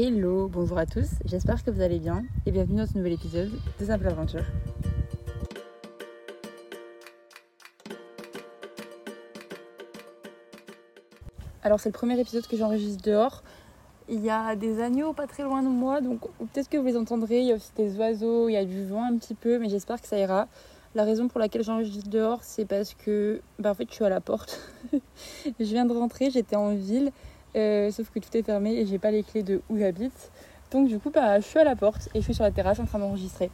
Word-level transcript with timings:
Hello, 0.00 0.46
bonjour 0.46 0.78
à 0.78 0.86
tous, 0.86 1.08
j'espère 1.24 1.64
que 1.64 1.72
vous 1.72 1.80
allez 1.80 1.98
bien 1.98 2.22
et 2.46 2.52
bienvenue 2.52 2.78
dans 2.78 2.86
ce 2.86 2.96
nouvel 2.96 3.14
épisode 3.14 3.50
de 3.80 3.84
Simple 3.84 4.06
Aventure. 4.06 4.44
Alors 11.64 11.80
c'est 11.80 11.88
le 11.88 11.94
premier 11.94 12.20
épisode 12.20 12.46
que 12.46 12.56
j'enregistre 12.56 13.02
dehors. 13.02 13.42
Il 14.08 14.24
y 14.24 14.30
a 14.30 14.54
des 14.54 14.80
agneaux 14.80 15.14
pas 15.14 15.26
très 15.26 15.42
loin 15.42 15.64
de 15.64 15.68
moi, 15.68 16.00
donc 16.00 16.20
peut-être 16.38 16.68
que 16.68 16.76
vous 16.76 16.86
les 16.86 16.96
entendrez. 16.96 17.40
Il 17.40 17.46
y 17.46 17.52
a 17.52 17.56
aussi 17.56 17.72
des 17.74 17.96
oiseaux, 17.96 18.48
il 18.48 18.52
y 18.52 18.56
a 18.56 18.64
du 18.64 18.84
vent 18.84 19.02
un 19.02 19.18
petit 19.18 19.34
peu, 19.34 19.58
mais 19.58 19.68
j'espère 19.68 20.00
que 20.00 20.06
ça 20.06 20.16
ira. 20.16 20.46
La 20.94 21.02
raison 21.02 21.26
pour 21.26 21.40
laquelle 21.40 21.64
j'enregistre 21.64 22.08
dehors, 22.08 22.38
c'est 22.42 22.66
parce 22.66 22.94
que 22.94 23.42
bah, 23.58 23.72
en 23.72 23.74
fait 23.74 23.88
je 23.88 23.94
suis 23.94 24.04
à 24.04 24.10
la 24.10 24.20
porte. 24.20 24.60
je 24.92 25.64
viens 25.64 25.86
de 25.86 25.92
rentrer, 25.92 26.30
j'étais 26.30 26.54
en 26.54 26.76
ville, 26.76 27.10
euh, 27.56 27.90
sauf 27.90 28.10
que 28.10 28.18
tout 28.18 28.36
est 28.36 28.42
fermé 28.42 28.74
et 28.74 28.86
j'ai 28.86 28.98
pas 28.98 29.10
les 29.10 29.22
clés 29.22 29.42
de 29.42 29.62
où 29.68 29.78
j'habite. 29.78 30.30
Donc 30.70 30.88
du 30.88 30.98
coup 30.98 31.10
bah, 31.10 31.40
je 31.40 31.46
suis 31.46 31.58
à 31.58 31.64
la 31.64 31.76
porte 31.76 32.08
et 32.14 32.20
je 32.20 32.24
suis 32.24 32.34
sur 32.34 32.44
la 32.44 32.50
terrasse 32.50 32.78
en 32.80 32.84
train 32.84 32.98
d'enregistrer. 32.98 33.50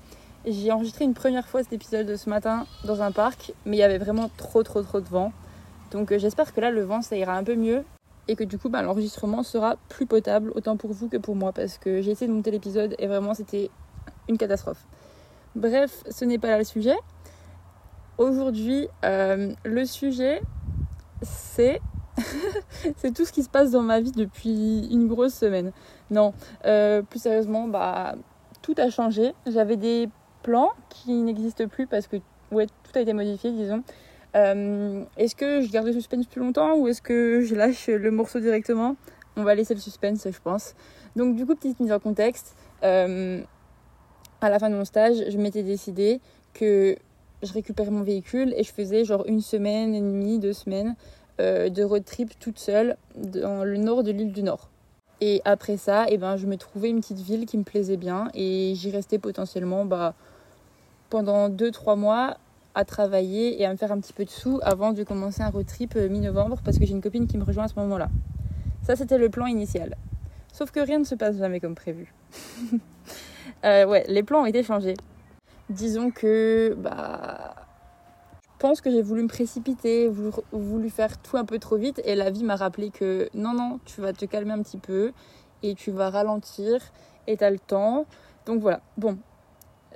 J'ai 0.47 0.73
enregistré 0.73 1.05
une 1.05 1.15
première 1.15 1.47
fois 1.47 1.62
cet 1.62 1.73
épisode 1.73 2.17
ce 2.17 2.29
matin 2.29 2.67
dans 2.84 3.03
un 3.03 3.12
parc, 3.12 3.53
mais 3.65 3.77
il 3.77 3.80
y 3.80 3.84
avait 3.84 3.98
vraiment 3.98 4.30
trop 4.37 4.62
trop 4.62 4.83
trop 4.83 5.01
de 5.01 5.09
vent. 5.09 5.33
Donc 5.91 6.12
euh, 6.12 6.19
j'espère 6.19 6.53
que 6.53 6.61
là 6.61 6.70
le 6.70 6.83
vent 6.83 7.03
ça 7.03 7.17
ira 7.17 7.37
un 7.37 7.45
peu 7.45 7.55
mieux 7.55 7.84
et 8.29 8.37
que 8.37 8.45
du 8.45 8.59
coup 8.59 8.69
bah, 8.69 8.83
l'enregistrement 8.83 9.43
sera 9.43 9.77
plus 9.89 10.06
potable 10.06 10.51
autant 10.55 10.77
pour 10.77 10.92
vous 10.92 11.09
que 11.09 11.17
pour 11.17 11.37
moi 11.37 11.53
parce 11.53 11.79
que 11.79 12.03
j'ai 12.03 12.11
essayé 12.11 12.29
de 12.29 12.33
monter 12.33 12.51
l'épisode 12.51 12.95
et 12.98 13.06
vraiment 13.06 13.34
c'était 13.34 13.70
une 14.29 14.39
catastrophe. 14.39 14.84
Bref, 15.55 16.03
ce 16.11 16.25
n'est 16.25 16.39
pas 16.39 16.48
là 16.48 16.59
le 16.59 16.65
sujet. 16.65 16.97
Aujourd'hui, 18.19 18.89
euh, 19.05 19.53
le 19.65 19.84
sujet, 19.87 20.41
c'est 21.23 21.81
c'est 22.97 23.13
tout 23.13 23.25
ce 23.25 23.33
qui 23.33 23.43
se 23.43 23.49
passe 23.49 23.71
dans 23.71 23.83
ma 23.83 24.01
vie 24.01 24.13
depuis 24.13 24.89
une 24.91 25.09
grosse 25.09 25.35
semaine. 25.35 25.73
Non, 26.11 26.35
euh, 26.65 27.03
plus 27.03 27.21
sérieusement, 27.21 27.67
bah 27.69 28.15
tout 28.63 28.75
a 28.79 28.91
changé. 28.91 29.35
J'avais 29.47 29.77
des 29.77 30.09
plans 30.43 30.71
qui 30.89 31.12
n'existent 31.12 31.67
plus 31.69 31.87
parce 31.87 32.06
que 32.06 32.17
tout 32.17 32.93
a 32.95 33.01
été 33.01 33.12
modifié, 33.12 33.51
disons. 33.53 33.83
Euh, 34.37 35.05
est-ce 35.17 35.37
que 35.37 35.61
je 35.61 35.71
garde 35.71 35.87
le 35.87 35.93
suspense 35.93 36.27
plus 36.27 36.41
longtemps 36.41 36.77
ou 36.77 36.89
est-ce 36.89 37.03
que 37.03 37.43
je 37.43 37.55
lâche 37.55 37.89
le 37.89 38.11
morceau 38.11 38.41
directement? 38.41 38.97
On 39.37 39.43
va 39.43 39.55
laisser 39.55 39.75
le 39.75 39.81
suspense, 39.81 40.27
je 40.28 40.41
pense. 40.43 40.75
Donc 41.17 41.37
du 41.37 41.47
coup, 41.47 41.55
petite 41.55 41.81
mise 41.81 41.93
en 41.93 42.01
contexte. 42.01 42.56
à 42.83 44.49
la 44.51 44.59
fin 44.59 44.69
de 44.69 44.75
mon 44.75 44.84
stage, 44.84 45.17
je 45.28 45.39
m'étais 45.39 45.62
décidé 45.62 46.21
que 46.53 46.97
je 47.43 47.53
récupérais 47.53 47.91
mon 47.91 48.03
véhicule 48.03 48.55
et 48.56 48.62
je 48.62 48.73
faisais 48.73 49.05
genre 49.05 49.25
une 49.27 49.41
semaine 49.41 49.95
et 49.95 50.01
demie, 50.01 50.39
deux 50.39 50.53
semaines 50.53 50.95
euh, 51.41 51.69
de 51.69 51.83
road 51.83 52.05
trip 52.05 52.39
toute 52.39 52.59
seule 52.59 52.97
dans 53.17 53.65
le 53.65 53.77
nord 53.77 54.03
de 54.03 54.11
l'île 54.11 54.33
du 54.33 54.43
Nord. 54.43 54.71
Et 55.21 55.41
après 55.45 55.77
ça, 55.77 56.07
eh 56.09 56.19
ben, 56.19 56.37
je 56.37 56.47
me 56.47 56.57
trouvais 56.57 56.91
une 56.91 57.01
petite 57.01 57.21
ville 57.21 57.47
qui 57.47 57.57
me 57.57 57.63
plaisait 57.63 57.97
bien 57.97 58.29
et 58.35 58.75
j'y 58.75 58.91
restais 58.91 59.19
potentiellement 59.19 59.85
bah, 59.85 60.15
pendant 61.11 61.49
deux, 61.49 61.71
trois 61.71 61.97
mois 61.97 62.37
à 62.75 62.85
travailler 62.85 63.61
et 63.61 63.67
à 63.67 63.71
me 63.71 63.77
faire 63.77 63.93
un 63.93 64.01
petit 64.01 64.12
peu 64.12 64.25
de 64.25 64.31
sous 64.31 64.59
avant 64.62 64.93
de 64.93 65.05
commencer 65.05 65.43
un 65.43 65.51
road 65.51 65.67
trip 65.67 65.95
euh, 65.97 66.09
mi-novembre 66.09 66.59
parce 66.65 66.79
que 66.79 66.85
j'ai 66.85 66.93
une 66.93 67.03
copine 67.03 67.27
qui 67.27 67.39
me 67.39 67.45
rejoint 67.45 67.65
à 67.65 67.69
ce 67.69 67.77
moment-là. 67.77 68.09
Ça, 68.83 68.97
c'était 68.97 69.19
le 69.19 69.29
plan 69.29 69.47
initial. 69.47 69.97
Sauf 70.53 70.71
que 70.71 70.81
rien 70.81 70.99
ne 70.99 71.05
se 71.05 71.15
passe 71.15 71.37
jamais 71.37 71.61
comme 71.61 71.75
prévu. 71.75 72.12
euh, 73.65 73.87
ouais, 73.87 74.05
les 74.09 74.23
plans 74.23 74.43
ont 74.43 74.47
été 74.47 74.62
changés 74.62 74.95
disons 75.71 76.11
que 76.11 76.75
bah, 76.79 77.55
pense 78.65 78.81
que 78.81 78.91
j'ai 78.91 79.03
voulu 79.03 79.25
me 79.25 79.29
précipiter, 79.29 80.09
voulu, 80.09 80.89
faire 80.89 81.20
tout 81.20 81.37
un 81.37 81.45
peu 81.45 81.59
trop 81.59 81.77
vite 81.77 82.01
et 82.07 82.15
la 82.15 82.31
vie 82.31 82.45
m'a 82.45 82.57
rappelé 82.57 82.89
que 82.89 83.29
non, 83.34 83.53
non, 83.53 83.79
tu 83.84 84.01
vas 84.01 84.15
te 84.15 84.25
calmer 84.25 84.53
un 84.53 84.62
petit 84.62 84.79
peu 84.79 85.12
et 85.62 85.75
tu 85.75 85.91
vas 85.91 86.09
ralentir 86.09 86.81
et 87.27 87.37
tu 87.37 87.45
as 87.45 87.51
le 87.51 87.59
temps. 87.59 88.06
Donc 88.47 88.62
voilà, 88.62 88.81
bon, 88.97 89.19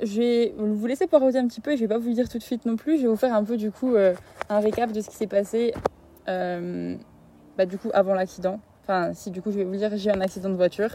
je 0.03 0.21
vais 0.21 0.55
vous 0.59 0.87
laisser 0.87 1.07
parodier 1.07 1.41
un 1.41 1.47
petit 1.47 1.63
peu 1.63 1.73
et 1.73 1.77
je 1.79 1.81
vais 1.81 1.89
pas 1.89 1.97
vous 1.97 2.11
le 2.11 2.15
dire 2.15 2.29
tout 2.29 2.37
de 2.37 2.43
suite 2.43 2.67
non 2.67 2.77
plus. 2.77 2.99
Je 2.99 3.05
vais 3.05 3.09
vous 3.09 3.17
faire 3.17 3.33
un 3.33 3.43
peu 3.43 3.57
du 3.57 3.71
coup 3.71 3.95
euh, 3.95 4.13
un 4.51 4.61
récap 4.61 4.93
de 4.93 5.01
ce 5.01 5.09
qui 5.09 5.17
s'est 5.17 5.27
passé 5.27 5.73
euh, 6.29 6.95
bah, 7.57 7.65
du 7.65 7.79
coup 7.79 7.89
avant 7.95 8.13
l'accident. 8.13 8.61
Enfin, 8.83 9.15
si 9.15 9.31
du 9.31 9.41
coup 9.41 9.51
je 9.51 9.57
vais 9.57 9.65
vous 9.65 9.77
dire 9.77 9.97
j'ai 9.97 10.11
un 10.11 10.21
accident 10.21 10.51
de 10.51 10.57
voiture 10.57 10.91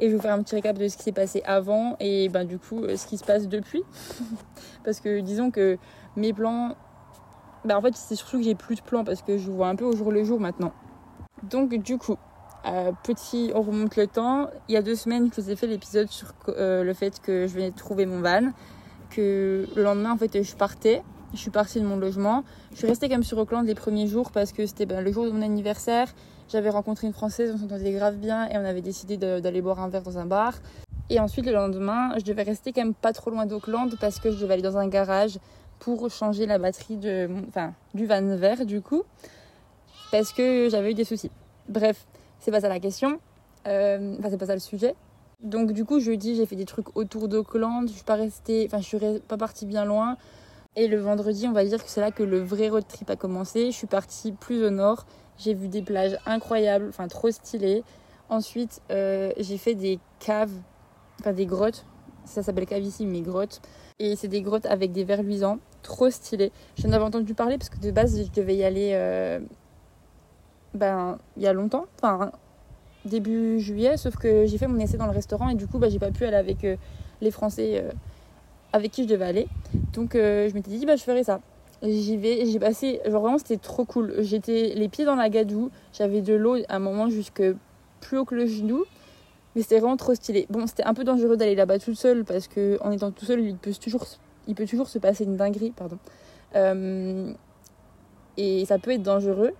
et 0.00 0.06
je 0.06 0.10
vais 0.10 0.16
vous 0.16 0.22
faire 0.22 0.34
un 0.34 0.42
petit 0.42 0.56
récap 0.56 0.76
de 0.76 0.88
ce 0.88 0.96
qui 0.96 1.04
s'est 1.04 1.12
passé 1.12 1.40
avant 1.46 1.96
et 2.00 2.28
ben, 2.30 2.44
du 2.44 2.58
coup 2.58 2.82
euh, 2.82 2.96
ce 2.96 3.06
qui 3.06 3.16
se 3.16 3.24
passe 3.24 3.46
depuis. 3.46 3.84
parce 4.84 4.98
que 4.98 5.20
disons 5.20 5.52
que 5.52 5.78
mes 6.16 6.32
plans, 6.32 6.74
ben, 7.66 7.76
en 7.76 7.82
fait 7.82 7.96
c'est 7.96 8.14
surtout 8.14 8.38
que 8.38 8.44
j'ai 8.44 8.54
plus 8.54 8.76
de 8.76 8.82
plans 8.82 9.04
parce 9.04 9.22
que 9.22 9.38
je 9.38 9.50
vois 9.50 9.68
un 9.68 9.76
peu 9.76 9.84
au 9.84 9.94
jour 9.94 10.12
le 10.12 10.24
jour 10.24 10.40
maintenant. 10.40 10.72
Donc 11.42 11.74
du 11.74 11.98
coup, 11.98 12.16
euh, 12.66 12.90
petit, 13.04 13.52
on 13.54 13.62
remonte 13.62 13.96
le 13.96 14.06
temps. 14.06 14.48
Il 14.68 14.74
y 14.74 14.76
a 14.76 14.82
deux 14.82 14.96
semaines, 14.96 15.30
je 15.34 15.40
vous 15.40 15.50
ai 15.50 15.56
fait 15.56 15.66
l'épisode 15.66 16.08
sur 16.08 16.32
euh, 16.48 16.82
le 16.82 16.94
fait 16.94 17.20
que 17.20 17.46
je 17.46 17.54
venais 17.54 17.70
de 17.70 17.76
trouver 17.76 18.06
mon 18.06 18.20
van. 18.20 18.52
Que 19.10 19.66
le 19.76 19.82
lendemain, 19.82 20.12
en 20.12 20.16
fait, 20.16 20.42
je 20.42 20.56
partais. 20.56 21.02
Je 21.32 21.38
suis 21.38 21.50
partie 21.50 21.80
de 21.80 21.86
mon 21.86 21.96
logement. 21.96 22.44
Je 22.72 22.78
suis 22.78 22.86
restée 22.86 23.08
quand 23.08 23.14
même 23.14 23.22
sur 23.22 23.38
Auckland 23.38 23.64
les 23.64 23.74
premiers 23.74 24.06
jours 24.06 24.32
parce 24.32 24.52
que 24.52 24.66
c'était 24.66 24.86
ben, 24.86 25.00
le 25.00 25.12
jour 25.12 25.26
de 25.26 25.30
mon 25.30 25.42
anniversaire. 25.42 26.08
J'avais 26.48 26.70
rencontré 26.70 27.06
une 27.06 27.12
Française, 27.12 27.52
on 27.54 27.58
s'entendait 27.58 27.92
grave 27.92 28.16
bien 28.16 28.48
et 28.48 28.56
on 28.56 28.64
avait 28.64 28.82
décidé 28.82 29.16
d'aller 29.16 29.60
boire 29.60 29.80
un 29.80 29.88
verre 29.88 30.02
dans 30.02 30.18
un 30.18 30.26
bar. 30.26 30.54
Et 31.10 31.20
ensuite, 31.20 31.46
le 31.46 31.52
lendemain, 31.52 32.16
je 32.18 32.24
devais 32.24 32.42
rester 32.42 32.72
quand 32.72 32.82
même 32.82 32.94
pas 32.94 33.12
trop 33.12 33.30
loin 33.30 33.46
d'Auckland 33.46 33.96
parce 34.00 34.18
que 34.18 34.30
je 34.30 34.40
devais 34.40 34.54
aller 34.54 34.62
dans 34.62 34.76
un 34.76 34.88
garage 34.88 35.38
pour 35.78 36.10
changer 36.10 36.46
la 36.46 36.58
batterie 36.58 36.96
de, 36.96 37.28
enfin, 37.48 37.74
du 37.94 38.06
van 38.06 38.36
vert 38.36 38.66
du 38.66 38.80
coup, 38.80 39.02
parce 40.10 40.32
que 40.32 40.68
j'avais 40.70 40.92
eu 40.92 40.94
des 40.94 41.04
soucis. 41.04 41.30
Bref, 41.68 42.06
c'est 42.38 42.50
pas 42.50 42.60
ça 42.60 42.68
la 42.68 42.80
question. 42.80 43.18
Euh, 43.66 44.16
enfin, 44.18 44.30
c'est 44.30 44.38
pas 44.38 44.46
ça 44.46 44.54
le 44.54 44.60
sujet. 44.60 44.94
Donc 45.42 45.72
du 45.72 45.84
coup, 45.84 46.00
jeudi, 46.00 46.36
j'ai 46.36 46.46
fait 46.46 46.56
des 46.56 46.64
trucs 46.64 46.96
autour 46.96 47.28
d'Auckland. 47.28 47.88
Je 47.88 47.94
suis 47.94 48.04
pas 48.04 48.14
restée, 48.14 48.66
enfin, 48.66 48.80
je 48.80 48.86
suis 48.86 49.20
pas 49.28 49.36
partie 49.36 49.66
bien 49.66 49.84
loin. 49.84 50.16
Et 50.76 50.88
le 50.88 50.98
vendredi, 50.98 51.46
on 51.48 51.52
va 51.52 51.64
dire 51.64 51.82
que 51.82 51.90
c'est 51.90 52.00
là 52.00 52.10
que 52.10 52.22
le 52.22 52.40
vrai 52.40 52.68
road 52.68 52.84
trip 52.86 53.08
a 53.10 53.16
commencé. 53.16 53.66
Je 53.70 53.76
suis 53.76 53.86
partie 53.86 54.32
plus 54.32 54.64
au 54.64 54.70
nord 54.70 55.06
j'ai 55.38 55.54
vu 55.54 55.68
des 55.68 55.82
plages 55.82 56.16
incroyables, 56.26 56.86
enfin 56.88 57.08
trop 57.08 57.30
stylées. 57.30 57.82
Ensuite, 58.28 58.80
euh, 58.90 59.32
j'ai 59.38 59.58
fait 59.58 59.74
des 59.74 59.98
caves, 60.18 60.52
enfin 61.20 61.32
des 61.32 61.46
grottes. 61.46 61.84
Ça 62.24 62.42
s'appelle 62.42 62.66
cave 62.66 62.82
ici, 62.82 63.06
mais 63.06 63.20
grottes. 63.20 63.60
Et 63.98 64.14
c'est 64.14 64.28
des 64.28 64.42
grottes 64.42 64.66
avec 64.66 64.92
des 64.92 65.04
verres 65.04 65.22
luisants, 65.22 65.58
trop 65.82 66.10
stylés. 66.10 66.52
J'en 66.76 66.92
avais 66.92 67.04
entendu 67.04 67.32
parler 67.32 67.56
parce 67.56 67.70
que 67.70 67.78
de 67.78 67.90
base, 67.90 68.22
je 68.22 68.30
devais 68.30 68.54
y 68.54 68.62
aller 68.62 68.90
euh, 68.92 69.40
ben, 70.74 71.18
il 71.38 71.42
y 71.42 71.46
a 71.46 71.54
longtemps, 71.54 71.86
enfin 71.96 72.30
début 73.06 73.58
juillet, 73.58 73.96
sauf 73.96 74.16
que 74.16 74.44
j'ai 74.46 74.58
fait 74.58 74.66
mon 74.66 74.78
essai 74.80 74.98
dans 74.98 75.06
le 75.06 75.12
restaurant 75.12 75.48
et 75.48 75.54
du 75.54 75.66
coup, 75.66 75.78
bah, 75.78 75.88
j'ai 75.88 75.98
pas 75.98 76.10
pu 76.10 76.26
aller 76.26 76.36
avec 76.36 76.64
euh, 76.64 76.76
les 77.22 77.30
Français 77.30 77.84
avec 78.74 78.90
qui 78.90 79.04
je 79.04 79.08
devais 79.08 79.24
aller. 79.24 79.48
Donc, 79.94 80.10
je 80.12 80.52
m'étais 80.52 80.70
dit, 80.70 80.84
bah, 80.84 80.96
je 80.96 81.02
ferai 81.02 81.24
ça. 81.24 81.40
J'y 81.82 82.18
vais, 82.18 82.44
j'ai 82.44 82.58
passé, 82.58 83.00
vraiment 83.06 83.38
c'était 83.38 83.56
trop 83.56 83.84
cool. 83.86 84.14
J'étais 84.18 84.74
les 84.74 84.88
pieds 84.88 85.06
dans 85.06 85.14
la 85.14 85.30
gadoue, 85.30 85.70
j'avais 85.94 86.20
de 86.20 86.34
l'eau 86.34 86.56
à 86.68 86.76
un 86.76 86.78
moment 86.78 87.08
jusque 87.08 87.42
plus 88.00 88.18
haut 88.18 88.24
que 88.24 88.34
le 88.34 88.46
genou, 88.46 88.84
mais 89.56 89.62
c'était 89.62 89.80
vraiment 89.80 89.96
trop 89.96 90.14
stylé. 90.14 90.46
Bon, 90.50 90.66
c'était 90.66 90.84
un 90.84 90.92
peu 90.92 91.02
dangereux 91.02 91.38
d'aller 91.38 91.54
là-bas 91.54 91.78
tout 91.78 91.94
seul 91.94 92.26
parce 92.26 92.46
que 92.46 92.78
en 92.82 92.90
étant 92.90 93.10
tout 93.10 93.24
seul, 93.24 93.40
il 93.40 93.56
peut 93.56 93.72
toujours, 93.72 94.04
il 94.46 94.54
peut 94.54 94.66
toujours 94.66 94.86
se 94.86 94.98
passer 94.98 95.24
une 95.24 95.36
dinguerie, 95.36 95.72
pardon. 95.74 95.98
Euh, 96.54 97.32
et 98.36 98.66
ça 98.66 98.78
peut 98.78 98.90
être 98.90 99.02
dangereux. 99.02 99.54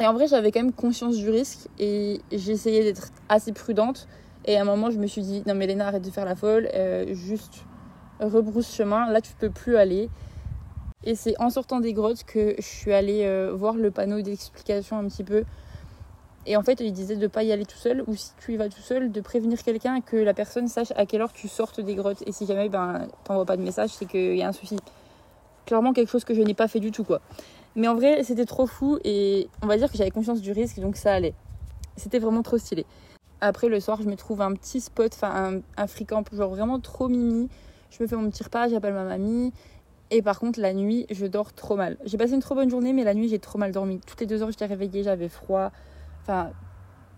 Et 0.00 0.06
en 0.06 0.14
vrai, 0.14 0.26
j'avais 0.26 0.50
quand 0.50 0.60
même 0.60 0.72
conscience 0.72 1.18
du 1.18 1.28
risque 1.28 1.68
et 1.78 2.22
j'essayais 2.32 2.82
d'être 2.82 3.10
assez 3.28 3.52
prudente. 3.52 4.08
Et 4.46 4.56
à 4.56 4.62
un 4.62 4.64
moment, 4.64 4.90
je 4.90 4.98
me 4.98 5.06
suis 5.06 5.20
dit, 5.20 5.42
non 5.46 5.54
mais 5.54 5.66
Léna, 5.66 5.88
arrête 5.88 6.02
de 6.02 6.10
faire 6.10 6.24
la 6.24 6.34
folle, 6.34 6.70
euh, 6.72 7.12
juste 7.12 7.66
rebrousse 8.20 8.74
chemin, 8.74 9.10
là 9.10 9.20
tu 9.20 9.34
peux 9.34 9.50
plus 9.50 9.76
aller. 9.76 10.08
Et 11.04 11.14
c'est 11.14 11.38
en 11.38 11.50
sortant 11.50 11.80
des 11.80 11.92
grottes 11.92 12.24
que 12.24 12.54
je 12.56 12.64
suis 12.64 12.92
allée 12.94 13.24
euh, 13.24 13.52
voir 13.54 13.74
le 13.74 13.90
panneau 13.90 14.22
d'explication 14.22 14.96
un 14.96 15.06
petit 15.08 15.24
peu. 15.24 15.44
Et 16.46 16.56
en 16.56 16.62
fait, 16.62 16.80
il 16.80 16.92
disait 16.92 17.16
de 17.16 17.22
ne 17.22 17.26
pas 17.28 17.44
y 17.44 17.52
aller 17.52 17.64
tout 17.64 17.76
seul, 17.76 18.02
ou 18.06 18.16
si 18.16 18.30
tu 18.44 18.54
y 18.54 18.56
vas 18.56 18.68
tout 18.68 18.80
seul, 18.80 19.12
de 19.12 19.20
prévenir 19.20 19.62
quelqu'un 19.62 20.00
que 20.00 20.16
la 20.16 20.34
personne 20.34 20.68
sache 20.68 20.92
à 20.96 21.06
quelle 21.06 21.20
heure 21.20 21.32
tu 21.32 21.48
sortes 21.48 21.80
des 21.80 21.94
grottes. 21.94 22.22
Et 22.26 22.32
si 22.32 22.46
jamais 22.46 22.68
ben, 22.68 23.06
t'envoies 23.24 23.44
pas 23.44 23.56
de 23.56 23.62
message, 23.62 23.90
c'est 23.90 24.06
qu'il 24.06 24.36
y 24.36 24.42
a 24.42 24.48
un 24.48 24.52
souci. 24.52 24.76
Clairement, 25.66 25.92
quelque 25.92 26.10
chose 26.10 26.24
que 26.24 26.34
je 26.34 26.42
n'ai 26.42 26.54
pas 26.54 26.66
fait 26.66 26.80
du 26.80 26.90
tout, 26.90 27.04
quoi. 27.04 27.20
Mais 27.76 27.88
en 27.88 27.94
vrai, 27.94 28.22
c'était 28.24 28.44
trop 28.44 28.66
fou 28.66 28.98
et 29.04 29.48
on 29.62 29.66
va 29.66 29.76
dire 29.76 29.90
que 29.90 29.96
j'avais 29.96 30.10
conscience 30.10 30.40
du 30.40 30.52
risque, 30.52 30.80
donc 30.80 30.96
ça 30.96 31.14
allait. 31.14 31.34
C'était 31.96 32.18
vraiment 32.18 32.42
trop 32.42 32.58
stylé. 32.58 32.84
Après, 33.40 33.68
le 33.68 33.80
soir, 33.80 34.00
je 34.02 34.08
me 34.08 34.16
trouve 34.16 34.40
un 34.42 34.52
petit 34.52 34.80
spot, 34.80 35.12
enfin 35.14 35.62
un, 35.76 35.82
un 35.82 35.86
free 35.86 36.06
camp, 36.06 36.24
genre 36.32 36.50
vraiment 36.50 36.80
trop 36.80 37.08
mimi. 37.08 37.48
Je 37.90 38.02
me 38.02 38.08
fais 38.08 38.16
mon 38.16 38.28
petit 38.30 38.42
repas, 38.42 38.68
j'appelle 38.68 38.94
ma 38.94 39.04
mamie 39.04 39.52
et 40.14 40.20
par 40.20 40.38
contre, 40.38 40.60
la 40.60 40.74
nuit, 40.74 41.06
je 41.10 41.24
dors 41.24 41.54
trop 41.54 41.74
mal. 41.74 41.96
J'ai 42.04 42.18
passé 42.18 42.34
une 42.34 42.42
trop 42.42 42.54
bonne 42.54 42.68
journée, 42.68 42.92
mais 42.92 43.02
la 43.02 43.14
nuit, 43.14 43.30
j'ai 43.30 43.38
trop 43.38 43.58
mal 43.58 43.72
dormi. 43.72 43.98
Toutes 44.06 44.20
les 44.20 44.26
deux 44.26 44.42
heures, 44.42 44.50
j'étais 44.50 44.66
réveillée, 44.66 45.02
j'avais 45.02 45.30
froid. 45.30 45.72
Enfin, 46.22 46.50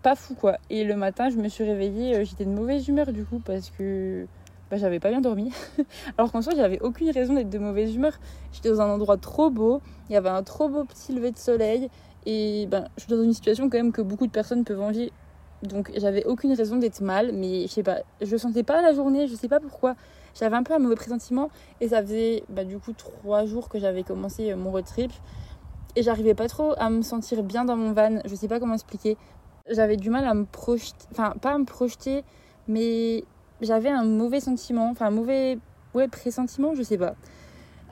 pas 0.01 0.15
fou 0.15 0.35
quoi. 0.35 0.57
Et 0.69 0.83
le 0.83 0.95
matin, 0.95 1.29
je 1.29 1.37
me 1.37 1.47
suis 1.47 1.63
réveillée, 1.63 2.15
euh, 2.15 2.23
j'étais 2.23 2.45
de 2.45 2.49
mauvaise 2.49 2.87
humeur 2.87 3.11
du 3.11 3.25
coup, 3.25 3.39
parce 3.39 3.69
que 3.69 4.27
bah, 4.69 4.77
j'avais 4.77 4.99
pas 4.99 5.09
bien 5.09 5.21
dormi. 5.21 5.51
Alors 6.17 6.31
qu'en 6.31 6.41
soi, 6.41 6.53
j'avais 6.55 6.79
aucune 6.81 7.09
raison 7.11 7.33
d'être 7.33 7.49
de 7.49 7.59
mauvaise 7.59 7.95
humeur. 7.95 8.13
J'étais 8.51 8.69
dans 8.69 8.81
un 8.81 8.89
endroit 8.89 9.17
trop 9.17 9.49
beau, 9.49 9.81
il 10.09 10.13
y 10.13 10.15
avait 10.15 10.29
un 10.29 10.43
trop 10.43 10.69
beau 10.69 10.83
petit 10.85 11.13
lever 11.13 11.31
de 11.31 11.37
soleil. 11.37 11.89
Et 12.25 12.67
ben, 12.67 12.87
je 12.97 13.03
suis 13.03 13.11
dans 13.11 13.21
une 13.21 13.33
situation 13.33 13.69
quand 13.69 13.77
même 13.77 13.91
que 13.91 14.01
beaucoup 14.01 14.25
de 14.25 14.31
personnes 14.31 14.63
peuvent 14.63 14.81
envier 14.81 15.11
Donc 15.61 15.91
j'avais 15.95 16.25
aucune 16.25 16.53
raison 16.53 16.77
d'être 16.77 17.01
mal, 17.01 17.31
mais 17.33 17.63
je 17.63 17.67
sais 17.67 17.83
pas, 17.83 17.99
je 18.21 18.35
sentais 18.37 18.63
pas 18.63 18.81
la 18.81 18.93
journée, 18.93 19.27
je 19.27 19.35
sais 19.35 19.47
pas 19.47 19.59
pourquoi. 19.59 19.95
J'avais 20.37 20.55
un 20.55 20.63
peu 20.63 20.73
un 20.73 20.79
mauvais 20.79 20.95
pressentiment 20.95 21.49
et 21.79 21.89
ça 21.89 22.01
faisait 22.01 22.43
bah, 22.49 22.63
du 22.65 22.77
coup 22.79 22.93
trois 22.93 23.45
jours 23.45 23.69
que 23.69 23.79
j'avais 23.79 24.03
commencé 24.03 24.51
euh, 24.51 24.57
mon 24.57 24.71
road 24.71 24.85
trip 24.85 25.11
et 25.95 26.03
j'arrivais 26.03 26.33
pas 26.33 26.47
trop 26.47 26.73
à 26.77 26.89
me 26.89 27.01
sentir 27.01 27.43
bien 27.43 27.65
dans 27.65 27.75
mon 27.75 27.93
van. 27.93 28.19
Je 28.25 28.35
sais 28.35 28.47
pas 28.47 28.59
comment 28.59 28.73
expliquer. 28.73 29.17
J'avais 29.69 29.97
du 29.97 30.09
mal 30.09 30.25
à 30.25 30.33
me 30.33 30.45
projeter, 30.45 31.05
enfin 31.11 31.33
pas 31.41 31.53
à 31.53 31.57
me 31.57 31.65
projeter, 31.65 32.23
mais 32.67 33.23
j'avais 33.61 33.89
un 33.89 34.03
mauvais 34.03 34.39
sentiment, 34.39 34.89
enfin 34.91 35.07
un 35.07 35.11
mauvais 35.11 35.57
pressentiment, 36.11 36.75
je 36.75 36.83
sais 36.83 36.97
pas. 36.97 37.15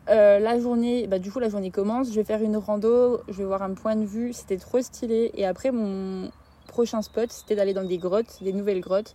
Euh, 0.10 0.40
la 0.40 0.60
journée, 0.60 1.08
bah, 1.08 1.18
du 1.18 1.32
coup 1.32 1.40
la 1.40 1.50
journée 1.50 1.72
commence, 1.72 2.10
je 2.10 2.16
vais 2.16 2.26
faire 2.26 2.42
une 2.42 2.58
rando, 2.58 3.22
je 3.30 3.34
vais 3.34 3.46
voir 3.46 3.64
un 3.64 3.74
point 3.74 3.96
de 3.96 4.06
vue, 4.06 4.34
c'était 4.34 4.58
trop 4.58 4.82
stylé. 4.82 5.32
Et 5.36 5.46
après 5.46 5.72
mon 5.72 6.30
prochain 6.68 7.02
spot, 7.02 7.32
c'était 7.32 7.56
d'aller 7.56 7.74
dans 7.74 7.86
des 7.86 7.98
grottes, 7.98 8.40
des 8.42 8.54
nouvelles 8.54 8.82
grottes. 8.82 9.14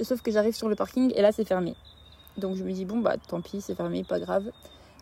Sauf 0.00 0.22
que 0.22 0.30
j'arrive 0.30 0.54
sur 0.54 0.68
le 0.68 0.74
parking 0.74 1.12
et 1.14 1.22
là 1.22 1.30
c'est 1.30 1.44
fermé. 1.44 1.76
Donc 2.38 2.56
je 2.56 2.64
me 2.64 2.72
dis 2.72 2.84
bon 2.84 2.98
bah 2.98 3.16
tant 3.28 3.40
pis, 3.40 3.60
c'est 3.60 3.74
fermé, 3.74 4.02
pas 4.02 4.18
grave. 4.18 4.50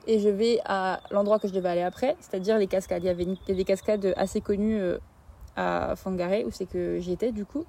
Et 0.07 0.19
je 0.19 0.29
vais 0.29 0.61
à 0.65 1.01
l'endroit 1.11 1.39
que 1.39 1.47
je 1.47 1.53
devais 1.53 1.69
aller 1.69 1.83
après, 1.83 2.17
c'est-à-dire 2.21 2.59
les 2.59 2.67
cascades. 2.67 3.03
Il 3.03 3.07
y 3.07 3.09
avait 3.09 3.27
des 3.47 3.65
cascades 3.65 4.13
assez 4.17 4.41
connues 4.41 4.81
euh, 4.81 4.99
à 5.57 5.95
Fangaré 5.97 6.45
où 6.45 6.51
c'est 6.51 6.67
que 6.67 6.99
j'étais 7.01 7.33
du 7.33 7.45
coup. 7.45 7.65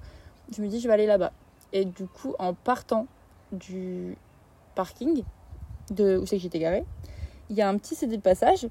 Je 0.54 0.60
me 0.60 0.68
dis 0.68 0.80
je 0.80 0.88
vais 0.88 0.94
aller 0.94 1.06
là-bas. 1.06 1.32
Et 1.72 1.84
du 1.84 2.06
coup 2.06 2.34
en 2.38 2.54
partant 2.54 3.06
du 3.52 4.16
parking 4.74 5.22
où 5.90 6.26
c'est 6.26 6.36
que 6.36 6.42
j'étais 6.42 6.58
garée, 6.58 6.84
il 7.50 7.56
y 7.56 7.62
a 7.62 7.68
un 7.68 7.76
petit 7.78 7.94
CD 7.94 8.16
de 8.16 8.22
passage. 8.22 8.66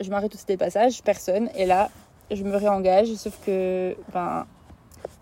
Je 0.00 0.10
m'arrête 0.10 0.34
au 0.34 0.38
CD 0.38 0.54
de 0.54 0.58
passage, 0.58 1.02
personne. 1.02 1.48
Et 1.56 1.66
là, 1.66 1.90
je 2.30 2.42
me 2.44 2.56
réengage. 2.56 3.14
Sauf 3.14 3.38
que, 3.44 3.96
ben, 4.12 4.46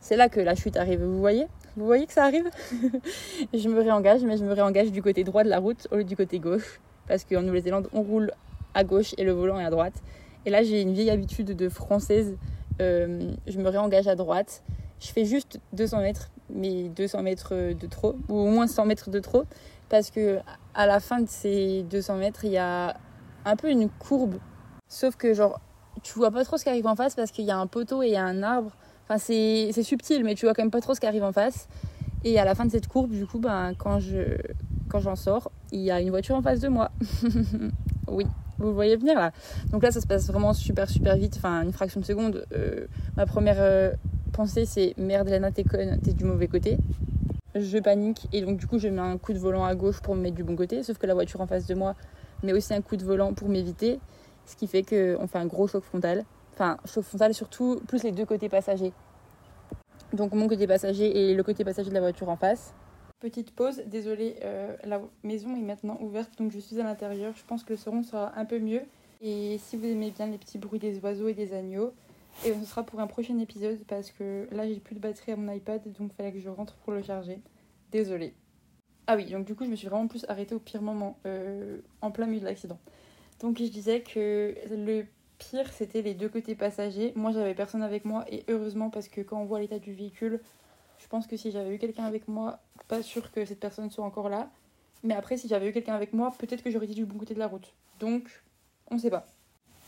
c'est 0.00 0.16
là 0.16 0.28
que 0.28 0.40
la 0.40 0.54
chute 0.54 0.76
arrive. 0.76 1.02
Vous 1.02 1.20
voyez? 1.20 1.46
Vous 1.76 1.84
voyez 1.84 2.06
que 2.06 2.12
ça 2.12 2.24
arrive? 2.24 2.50
Je 3.54 3.68
me 3.68 3.80
réengage, 3.80 4.22
mais 4.22 4.36
je 4.36 4.44
me 4.44 4.52
réengage 4.52 4.90
du 4.90 5.02
côté 5.02 5.22
droit 5.22 5.44
de 5.44 5.48
la 5.48 5.60
route 5.60 5.86
au 5.92 5.96
lieu 5.96 6.04
du 6.04 6.16
côté 6.16 6.40
gauche. 6.40 6.80
Parce 7.10 7.24
qu'en 7.24 7.42
Nouvelle-Zélande, 7.42 7.88
on 7.92 8.02
roule 8.02 8.30
à 8.74 8.84
gauche 8.84 9.16
et 9.18 9.24
le 9.24 9.32
volant 9.32 9.58
est 9.58 9.64
à 9.64 9.70
droite. 9.70 9.94
Et 10.46 10.50
là, 10.50 10.62
j'ai 10.62 10.80
une 10.80 10.92
vieille 10.92 11.10
habitude 11.10 11.56
de 11.56 11.68
française. 11.68 12.36
Euh, 12.80 13.32
je 13.48 13.58
me 13.58 13.68
réengage 13.68 14.06
à 14.06 14.14
droite. 14.14 14.62
Je 15.00 15.08
fais 15.08 15.24
juste 15.24 15.58
200 15.72 16.02
mètres, 16.02 16.30
mais 16.54 16.88
200 16.90 17.22
mètres 17.24 17.74
de 17.74 17.86
trop, 17.88 18.14
ou 18.28 18.38
au 18.38 18.46
moins 18.46 18.68
100 18.68 18.84
mètres 18.86 19.10
de 19.10 19.18
trop 19.18 19.42
parce 19.88 20.10
que 20.10 20.38
à 20.72 20.86
la 20.86 21.00
fin 21.00 21.20
de 21.20 21.28
ces 21.28 21.82
200 21.90 22.16
mètres, 22.16 22.44
il 22.44 22.52
y 22.52 22.58
a 22.58 22.96
un 23.44 23.56
peu 23.56 23.68
une 23.70 23.90
courbe. 23.90 24.36
Sauf 24.88 25.16
que, 25.16 25.34
genre, 25.34 25.60
tu 26.02 26.14
vois 26.14 26.30
pas 26.30 26.44
trop 26.44 26.56
ce 26.56 26.62
qui 26.62 26.70
arrive 26.70 26.86
en 26.86 26.94
face 26.94 27.16
parce 27.16 27.32
qu'il 27.32 27.44
y 27.44 27.50
a 27.50 27.58
un 27.58 27.66
poteau 27.66 28.02
et 28.02 28.06
il 28.06 28.12
y 28.12 28.16
a 28.16 28.24
un 28.24 28.44
arbre. 28.44 28.70
Enfin, 29.04 29.18
c'est 29.18 29.82
subtil, 29.82 30.22
mais 30.22 30.36
tu 30.36 30.46
vois 30.46 30.54
quand 30.54 30.62
même 30.62 30.70
pas 30.70 30.80
trop 30.80 30.94
ce 30.94 31.00
qui 31.00 31.06
arrive 31.06 31.24
en 31.24 31.32
face. 31.32 31.68
Et 32.22 32.38
à 32.38 32.44
la 32.44 32.54
fin 32.54 32.64
de 32.64 32.70
cette 32.70 32.86
courbe, 32.86 33.10
du 33.10 33.26
coup, 33.26 33.40
ben, 33.40 33.72
quand 33.76 33.98
je 33.98 34.36
quand 34.90 35.00
j'en 35.00 35.16
sors, 35.16 35.50
il 35.72 35.80
y 35.80 35.90
a 35.90 36.00
une 36.00 36.10
voiture 36.10 36.34
en 36.34 36.42
face 36.42 36.60
de 36.60 36.68
moi. 36.68 36.90
oui, 38.08 38.26
vous 38.58 38.74
voyez 38.74 38.96
venir 38.96 39.14
là. 39.14 39.32
Donc 39.70 39.82
là, 39.82 39.90
ça 39.90 40.00
se 40.00 40.06
passe 40.06 40.26
vraiment 40.26 40.52
super, 40.52 40.88
super 40.88 41.16
vite. 41.16 41.34
Enfin, 41.36 41.62
une 41.62 41.72
fraction 41.72 42.00
de 42.00 42.04
seconde. 42.04 42.46
Euh, 42.52 42.86
ma 43.16 43.26
première 43.26 43.56
euh, 43.58 43.92
pensée, 44.32 44.66
c'est 44.66 44.94
merde, 44.98 45.28
Lana, 45.28 45.50
t'es 45.50 45.64
conne, 45.64 45.98
t'es 46.00 46.12
du 46.12 46.24
mauvais 46.24 46.48
côté 46.48 46.78
je 47.54 47.78
panique 47.78 48.28
et 48.32 48.42
donc 48.42 48.58
du 48.58 48.66
coup 48.66 48.78
je 48.78 48.88
mets 48.88 49.00
un 49.00 49.18
coup 49.18 49.32
de 49.32 49.38
volant 49.38 49.64
à 49.64 49.74
gauche 49.74 50.00
pour 50.00 50.14
me 50.14 50.22
mettre 50.22 50.36
du 50.36 50.44
bon 50.44 50.56
côté, 50.56 50.82
sauf 50.82 50.98
que 50.98 51.06
la 51.06 51.14
voiture 51.14 51.40
en 51.40 51.46
face 51.46 51.66
de 51.66 51.74
moi 51.74 51.94
met 52.42 52.52
aussi 52.52 52.72
un 52.72 52.80
coup 52.80 52.96
de 52.96 53.04
volant 53.04 53.34
pour 53.34 53.48
m'éviter, 53.48 53.98
ce 54.46 54.56
qui 54.56 54.66
fait 54.66 54.82
qu'on 54.82 55.26
fait 55.26 55.38
un 55.38 55.46
gros 55.46 55.66
choc 55.66 55.82
frontal. 55.82 56.24
Enfin, 56.54 56.76
choc 56.84 57.04
frontal 57.04 57.34
surtout, 57.34 57.80
plus 57.88 58.02
les 58.02 58.12
deux 58.12 58.24
côtés 58.24 58.48
passagers. 58.48 58.92
Donc 60.12 60.32
mon 60.32 60.48
côté 60.48 60.66
passager 60.66 61.30
et 61.30 61.34
le 61.34 61.42
côté 61.42 61.64
passager 61.64 61.88
de 61.88 61.94
la 61.94 62.00
voiture 62.00 62.28
en 62.28 62.36
face. 62.36 62.72
Petite 63.20 63.50
pause, 63.50 63.82
désolée, 63.86 64.36
euh, 64.42 64.74
la 64.84 65.02
maison 65.22 65.54
est 65.54 65.60
maintenant 65.60 65.98
ouverte, 66.00 66.38
donc 66.38 66.52
je 66.52 66.58
suis 66.58 66.80
à 66.80 66.84
l'intérieur. 66.84 67.34
Je 67.36 67.44
pense 67.44 67.62
que 67.62 67.74
le 67.74 67.76
son 67.76 68.02
sera 68.02 68.32
un 68.38 68.46
peu 68.46 68.58
mieux. 68.58 68.80
Et 69.20 69.58
si 69.58 69.76
vous 69.76 69.84
aimez 69.84 70.10
bien 70.10 70.26
les 70.26 70.38
petits 70.38 70.56
bruits 70.56 70.78
des 70.78 70.98
oiseaux 71.00 71.28
et 71.28 71.34
des 71.34 71.52
agneaux, 71.52 71.92
et 72.46 72.54
ce 72.54 72.64
sera 72.64 72.82
pour 72.82 73.00
un 73.00 73.06
prochain 73.06 73.38
épisode 73.38 73.78
parce 73.86 74.10
que 74.10 74.48
là 74.50 74.66
j'ai 74.66 74.80
plus 74.80 74.94
de 74.94 75.00
batterie 75.00 75.32
à 75.32 75.36
mon 75.36 75.52
iPad 75.52 75.82
donc 75.98 76.12
fallait 76.14 76.32
que 76.32 76.38
je 76.38 76.48
rentre 76.48 76.74
pour 76.76 76.92
le 76.92 77.02
charger. 77.02 77.38
Désolée. 77.92 78.32
Ah 79.06 79.16
oui, 79.16 79.26
donc 79.26 79.44
du 79.44 79.54
coup 79.54 79.64
je 79.64 79.70
me 79.70 79.76
suis 79.76 79.88
vraiment 79.88 80.06
plus 80.06 80.24
arrêtée 80.28 80.54
au 80.54 80.58
pire 80.58 80.80
moment, 80.80 81.18
euh, 81.26 81.78
en 82.00 82.10
plein 82.10 82.26
milieu 82.26 82.40
de 82.40 82.46
l'accident. 82.46 82.78
Donc 83.40 83.58
je 83.58 83.64
disais 83.64 84.00
que 84.00 84.54
le 84.70 85.04
pire 85.38 85.70
c'était 85.72 86.00
les 86.00 86.14
deux 86.14 86.28
côtés 86.30 86.54
passagers. 86.54 87.12
Moi 87.16 87.32
j'avais 87.32 87.54
personne 87.54 87.82
avec 87.82 88.06
moi 88.06 88.24
et 88.30 88.44
heureusement 88.48 88.88
parce 88.88 89.08
que 89.08 89.20
quand 89.20 89.42
on 89.42 89.44
voit 89.44 89.60
l'état 89.60 89.78
du 89.78 89.92
véhicule, 89.92 90.40
je 91.02 91.08
pense 91.08 91.26
que 91.26 91.36
si 91.36 91.50
j'avais 91.50 91.74
eu 91.74 91.78
quelqu'un 91.78 92.04
avec 92.04 92.28
moi, 92.28 92.60
pas 92.88 93.02
sûr 93.02 93.30
que 93.32 93.44
cette 93.44 93.60
personne 93.60 93.90
soit 93.90 94.04
encore 94.04 94.28
là. 94.28 94.50
Mais 95.02 95.14
après 95.14 95.36
si 95.36 95.48
j'avais 95.48 95.68
eu 95.68 95.72
quelqu'un 95.72 95.94
avec 95.94 96.12
moi, 96.12 96.32
peut-être 96.38 96.62
que 96.62 96.70
j'aurais 96.70 96.86
été 96.86 96.94
du 96.94 97.06
bon 97.06 97.18
côté 97.18 97.34
de 97.34 97.38
la 97.38 97.48
route. 97.48 97.74
Donc 97.98 98.42
on 98.90 98.98
sait 98.98 99.10
pas. 99.10 99.26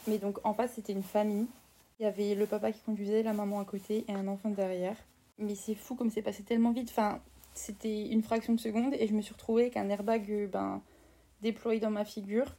Mais 0.06 0.18
donc 0.18 0.38
en 0.44 0.54
face 0.54 0.72
c'était 0.74 0.92
une 0.92 1.02
famille 1.02 1.46
il 2.02 2.04
y 2.04 2.08
avait 2.08 2.34
le 2.34 2.46
papa 2.46 2.72
qui 2.72 2.80
conduisait, 2.80 3.22
la 3.22 3.32
maman 3.32 3.60
à 3.60 3.64
côté 3.64 4.04
et 4.08 4.12
un 4.12 4.26
enfant 4.26 4.50
derrière. 4.50 4.96
Mais 5.38 5.54
c'est 5.54 5.76
fou 5.76 5.94
comme 5.94 6.10
c'est 6.10 6.20
passé 6.20 6.42
tellement 6.42 6.72
vite. 6.72 6.88
Enfin, 6.90 7.20
c'était 7.54 8.08
une 8.08 8.24
fraction 8.24 8.54
de 8.54 8.58
seconde 8.58 8.94
et 8.94 9.06
je 9.06 9.14
me 9.14 9.22
suis 9.22 9.32
retrouvée 9.32 9.62
avec 9.62 9.76
un 9.76 9.88
airbag 9.88 10.28
euh, 10.28 10.48
ben, 10.48 10.82
déployé 11.42 11.78
dans 11.78 11.92
ma 11.92 12.04
figure, 12.04 12.56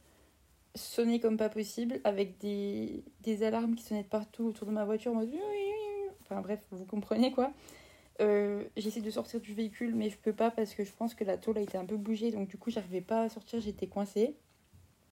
sonné 0.74 1.20
comme 1.20 1.36
pas 1.36 1.50
possible, 1.50 2.00
avec 2.04 2.38
des, 2.38 3.04
des 3.20 3.42
alarmes 3.42 3.74
qui 3.74 3.84
sonnaient 3.84 4.02
partout 4.02 4.44
autour 4.44 4.66
de 4.66 4.72
ma 4.72 4.86
voiture. 4.86 5.12
Mode... 5.12 5.30
Enfin 6.22 6.40
bref, 6.40 6.60
vous 6.70 6.86
comprenez 6.86 7.30
quoi. 7.30 7.52
Euh, 8.20 8.64
J'essaie 8.76 9.00
de 9.00 9.10
sortir 9.10 9.40
du 9.40 9.54
véhicule, 9.54 9.94
mais 9.94 10.10
je 10.10 10.16
peux 10.18 10.32
pas 10.32 10.50
parce 10.50 10.74
que 10.74 10.84
je 10.84 10.92
pense 10.92 11.14
que 11.14 11.24
la 11.24 11.36
tôle 11.36 11.58
a 11.58 11.60
été 11.60 11.76
un 11.78 11.84
peu 11.84 11.96
bougée, 11.96 12.30
donc 12.30 12.48
du 12.48 12.56
coup 12.56 12.70
j'arrivais 12.70 13.00
pas 13.00 13.22
à 13.22 13.28
sortir, 13.28 13.60
j'étais 13.60 13.86
coincée. 13.86 14.36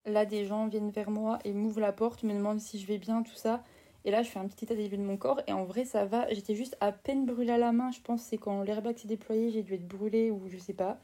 Là, 0.05 0.27
des 0.27 0.45
gens 0.45 0.67
viennent 0.67 0.91
vers 0.91 1.11
moi 1.11 1.39
et 1.45 1.53
m'ouvrent 1.53 1.81
la 1.81 1.93
porte, 1.93 2.25
me 2.25 2.35
demandent 2.35 2.61
si 2.61 2.79
je 2.81 2.87
vais 2.87 2.99
bien, 2.99 3.23
tout 3.23 3.37
ça. 3.37 3.63
Et 4.05 4.11
là, 4.11 4.23
je 4.23 4.29
fais 4.31 4.41
un 4.41 4.49
petit 4.49 4.65
état 4.65 4.75
des 4.75 4.89
lieux 4.89 4.97
de 4.97 5.03
mon 5.03 5.17
corps. 5.17 5.41
Et 5.47 5.53
en 5.53 5.65
vrai, 5.65 5.85
ça 5.85 6.05
va. 6.07 6.29
J'étais 6.33 6.57
juste 6.57 6.77
à 6.81 6.91
peine 6.91 7.25
brûlée 7.25 7.53
à 7.53 7.59
la 7.59 7.71
main. 7.71 7.93
Je 7.93 8.01
pense 8.01 8.23
c'est 8.23 8.39
quand 8.39 8.63
l'airbag 8.63 8.97
s'est 8.99 9.07
déployé, 9.07 9.51
j'ai 9.51 9.63
dû 9.63 9.75
être 9.75 9.87
brûlée 9.87 10.31
ou 10.33 10.49
je 10.49 10.59
sais 10.59 10.73
pas. 10.73 11.01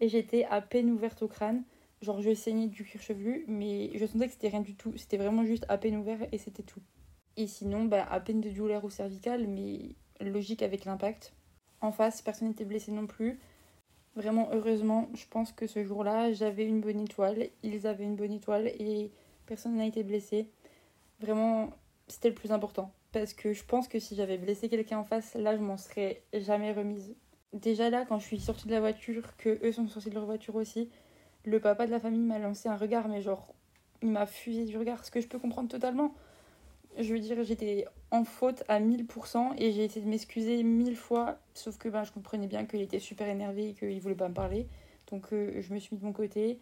Et 0.00 0.08
j'étais 0.08 0.44
à 0.46 0.62
peine 0.62 0.90
ouverte 0.90 1.22
au 1.22 1.28
crâne. 1.28 1.62
Genre, 2.00 2.22
je 2.22 2.32
saignais 2.32 2.68
du 2.68 2.84
cuir 2.84 3.02
chevelu, 3.02 3.44
mais 3.48 3.90
je 3.94 4.06
sentais 4.06 4.26
que 4.26 4.32
c'était 4.32 4.48
rien 4.48 4.60
du 4.60 4.74
tout. 4.76 4.96
C'était 4.96 5.18
vraiment 5.18 5.44
juste 5.44 5.66
à 5.68 5.76
peine 5.76 5.96
ouvert 5.96 6.26
et 6.32 6.38
c'était 6.38 6.62
tout. 6.62 6.80
Et 7.36 7.46
sinon, 7.46 7.84
bah, 7.84 8.06
à 8.10 8.20
peine 8.20 8.40
de 8.40 8.50
douleur 8.50 8.84
au 8.84 8.90
cervical, 8.90 9.46
mais 9.46 9.94
logique 10.20 10.62
avec 10.62 10.84
l'impact. 10.86 11.34
En 11.80 11.92
face, 11.92 12.22
personne 12.22 12.48
n'était 12.48 12.64
blessé 12.64 12.92
non 12.92 13.06
plus. 13.06 13.38
Vraiment, 14.16 14.48
heureusement, 14.52 15.08
je 15.14 15.24
pense 15.30 15.52
que 15.52 15.66
ce 15.66 15.84
jour-là, 15.84 16.32
j'avais 16.32 16.64
une 16.66 16.80
bonne 16.80 17.00
étoile. 17.00 17.48
Ils 17.62 17.86
avaient 17.86 18.04
une 18.04 18.16
bonne 18.16 18.32
étoile 18.32 18.66
et 18.66 19.12
personne 19.46 19.76
n'a 19.76 19.86
été 19.86 20.02
blessé. 20.02 20.50
Vraiment, 21.20 21.70
c'était 22.08 22.28
le 22.28 22.34
plus 22.34 22.52
important. 22.52 22.92
Parce 23.12 23.32
que 23.32 23.52
je 23.52 23.64
pense 23.64 23.88
que 23.88 23.98
si 23.98 24.16
j'avais 24.16 24.38
blessé 24.38 24.68
quelqu'un 24.68 24.98
en 24.98 25.04
face, 25.04 25.34
là, 25.34 25.56
je 25.56 25.62
m'en 25.62 25.76
serais 25.76 26.22
jamais 26.34 26.72
remise. 26.72 27.14
Déjà 27.52 27.90
là, 27.90 28.04
quand 28.06 28.18
je 28.18 28.26
suis 28.26 28.40
sortie 28.40 28.66
de 28.66 28.72
la 28.72 28.80
voiture, 28.80 29.36
que 29.36 29.58
eux 29.64 29.72
sont 29.72 29.88
sortis 29.88 30.10
de 30.10 30.14
leur 30.14 30.26
voiture 30.26 30.56
aussi, 30.56 30.90
le 31.44 31.60
papa 31.60 31.86
de 31.86 31.90
la 31.90 32.00
famille 32.00 32.20
m'a 32.20 32.38
lancé 32.38 32.68
un 32.68 32.76
regard, 32.76 33.08
mais 33.08 33.22
genre, 33.22 33.54
il 34.02 34.10
m'a 34.10 34.26
fusé 34.26 34.64
du 34.64 34.76
regard, 34.76 35.04
ce 35.04 35.10
que 35.10 35.20
je 35.20 35.28
peux 35.28 35.38
comprendre 35.38 35.68
totalement. 35.68 36.12
Je 36.98 37.14
veux 37.14 37.20
dire, 37.20 37.42
j'étais 37.44 37.86
en 38.10 38.24
faute 38.24 38.62
à 38.68 38.80
1000% 38.80 39.54
et 39.58 39.72
j'ai 39.72 39.84
essayé 39.84 40.04
de 40.04 40.10
m'excuser 40.10 40.62
mille 40.62 40.96
fois, 40.96 41.38
sauf 41.54 41.76
que 41.78 41.88
ben, 41.88 42.04
je 42.04 42.12
comprenais 42.12 42.46
bien 42.46 42.64
qu'il 42.64 42.80
était 42.80 43.00
super 43.00 43.28
énervé 43.28 43.70
et 43.70 43.74
qu'il 43.74 44.00
voulait 44.00 44.14
pas 44.14 44.28
me 44.28 44.34
parler. 44.34 44.66
Donc 45.10 45.32
euh, 45.32 45.60
je 45.60 45.74
me 45.74 45.78
suis 45.78 45.94
mis 45.94 46.00
de 46.00 46.06
mon 46.06 46.12
côté. 46.12 46.58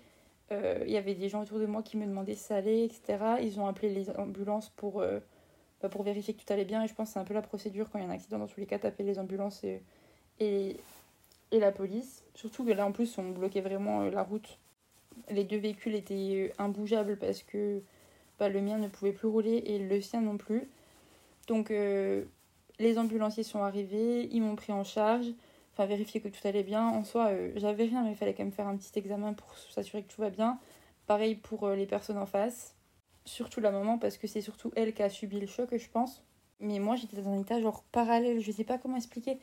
Euh, 0.53 0.83
il 0.87 0.93
y 0.93 0.97
avait 0.97 1.15
des 1.15 1.29
gens 1.29 1.43
autour 1.43 1.59
de 1.59 1.67
moi 1.67 1.83
qui 1.83 1.97
me 1.97 2.07
demandaient 2.07 2.35
si 2.35 2.45
ça 2.45 2.57
allait, 2.57 2.85
etc. 2.85 3.19
Ils 3.43 3.61
ont 3.61 3.67
appelé 3.67 3.93
les 3.93 4.11
ambulances 4.11 4.71
pour, 4.71 5.03
bah, 5.83 5.89
pour 5.89 6.03
vérifier 6.03 6.35
que 6.35 6.43
tout 6.43 6.53
allait 6.53 6.65
bien. 6.65 6.83
Et 6.85 6.89
je 6.89 6.95
pense 6.95 7.09
que 7.09 7.15
c'est 7.15 7.21
un 7.21 7.25
peu 7.25 7.35
la 7.35 7.43
procédure 7.43 7.91
quand 7.91 7.99
il 7.99 8.03
y 8.03 8.07
a 8.07 8.09
un 8.09 8.13
accident. 8.13 8.39
Dans 8.39 8.47
tous 8.47 8.61
les 8.61 8.67
cas, 8.67 8.79
taper 8.79 9.03
les 9.03 9.19
ambulances 9.19 9.65
et, 9.65 9.83
et, 10.41 10.77
la 11.53 11.73
police. 11.73 12.23
Surtout 12.35 12.65
que 12.65 12.71
là, 12.73 12.87
en 12.87 12.93
plus, 12.93 13.19
on 13.19 13.31
bloquait 13.31 13.61
vraiment 13.61 14.03
la 14.03 14.23
route. 14.23 14.59
Les 15.31 15.45
deux 15.45 15.59
véhicules 15.59 15.95
étaient 15.95 16.53
imbougeables 16.59 17.17
parce 17.17 17.43
que 17.43 17.83
bah, 18.39 18.49
le 18.49 18.61
mien 18.61 18.79
ne 18.79 18.89
pouvait 18.89 19.13
plus 19.13 19.29
rouler 19.29 19.63
et 19.67 19.79
le 19.79 20.01
sien 20.01 20.21
non 20.21 20.37
plus. 20.37 20.69
Donc, 21.47 21.71
euh, 21.71 22.25
les 22.79 22.99
ambulanciers 22.99 23.45
sont 23.45 23.63
arrivés, 23.63 24.29
ils 24.33 24.41
m'ont 24.41 24.57
pris 24.57 24.73
en 24.73 24.85
charge, 24.85 25.27
enfin, 25.73 25.87
vérifier 25.87 26.21
que 26.21 26.29
tout 26.29 26.47
allait 26.47 26.65
bien. 26.65 26.87
En 26.89 27.05
soi, 27.05 27.31
j'avais 27.57 27.85
rien, 27.85 28.03
mais 28.03 28.11
il 28.11 28.17
fallait 28.17 28.35
quand 28.35 28.45
même 28.45 28.53
faire 28.53 28.69
un 28.69 28.77
petit 28.77 28.99
examen 28.99 29.33
pour 29.33 29.57
s'assurer 29.57 30.03
que 30.03 30.13
tout 30.13 30.21
va 30.21 30.31
bien. 30.31 30.59
Pareil 31.07 31.37
pour 31.37 31.69
les 31.71 31.87
personnes 31.87 32.19
en 32.19 32.27
face 32.27 32.77
surtout 33.27 33.61
la 33.61 33.71
maman 33.71 33.99
parce 33.99 34.17
que 34.17 34.27
c'est 34.27 34.41
surtout 34.41 34.73
elle 34.77 34.95
qui 34.95 35.03
a 35.03 35.11
subi 35.11 35.39
le 35.39 35.47
choc, 35.47 35.77
je 35.77 35.89
pense. 35.91 36.25
Mais 36.61 36.79
moi, 36.79 36.97
j'étais 36.97 37.21
dans 37.21 37.31
un 37.31 37.41
état 37.41 37.61
genre 37.61 37.85
parallèle, 37.93 38.41
je 38.41 38.51
sais 38.51 38.65
pas 38.65 38.79
comment 38.79 38.97
expliquer. 38.97 39.39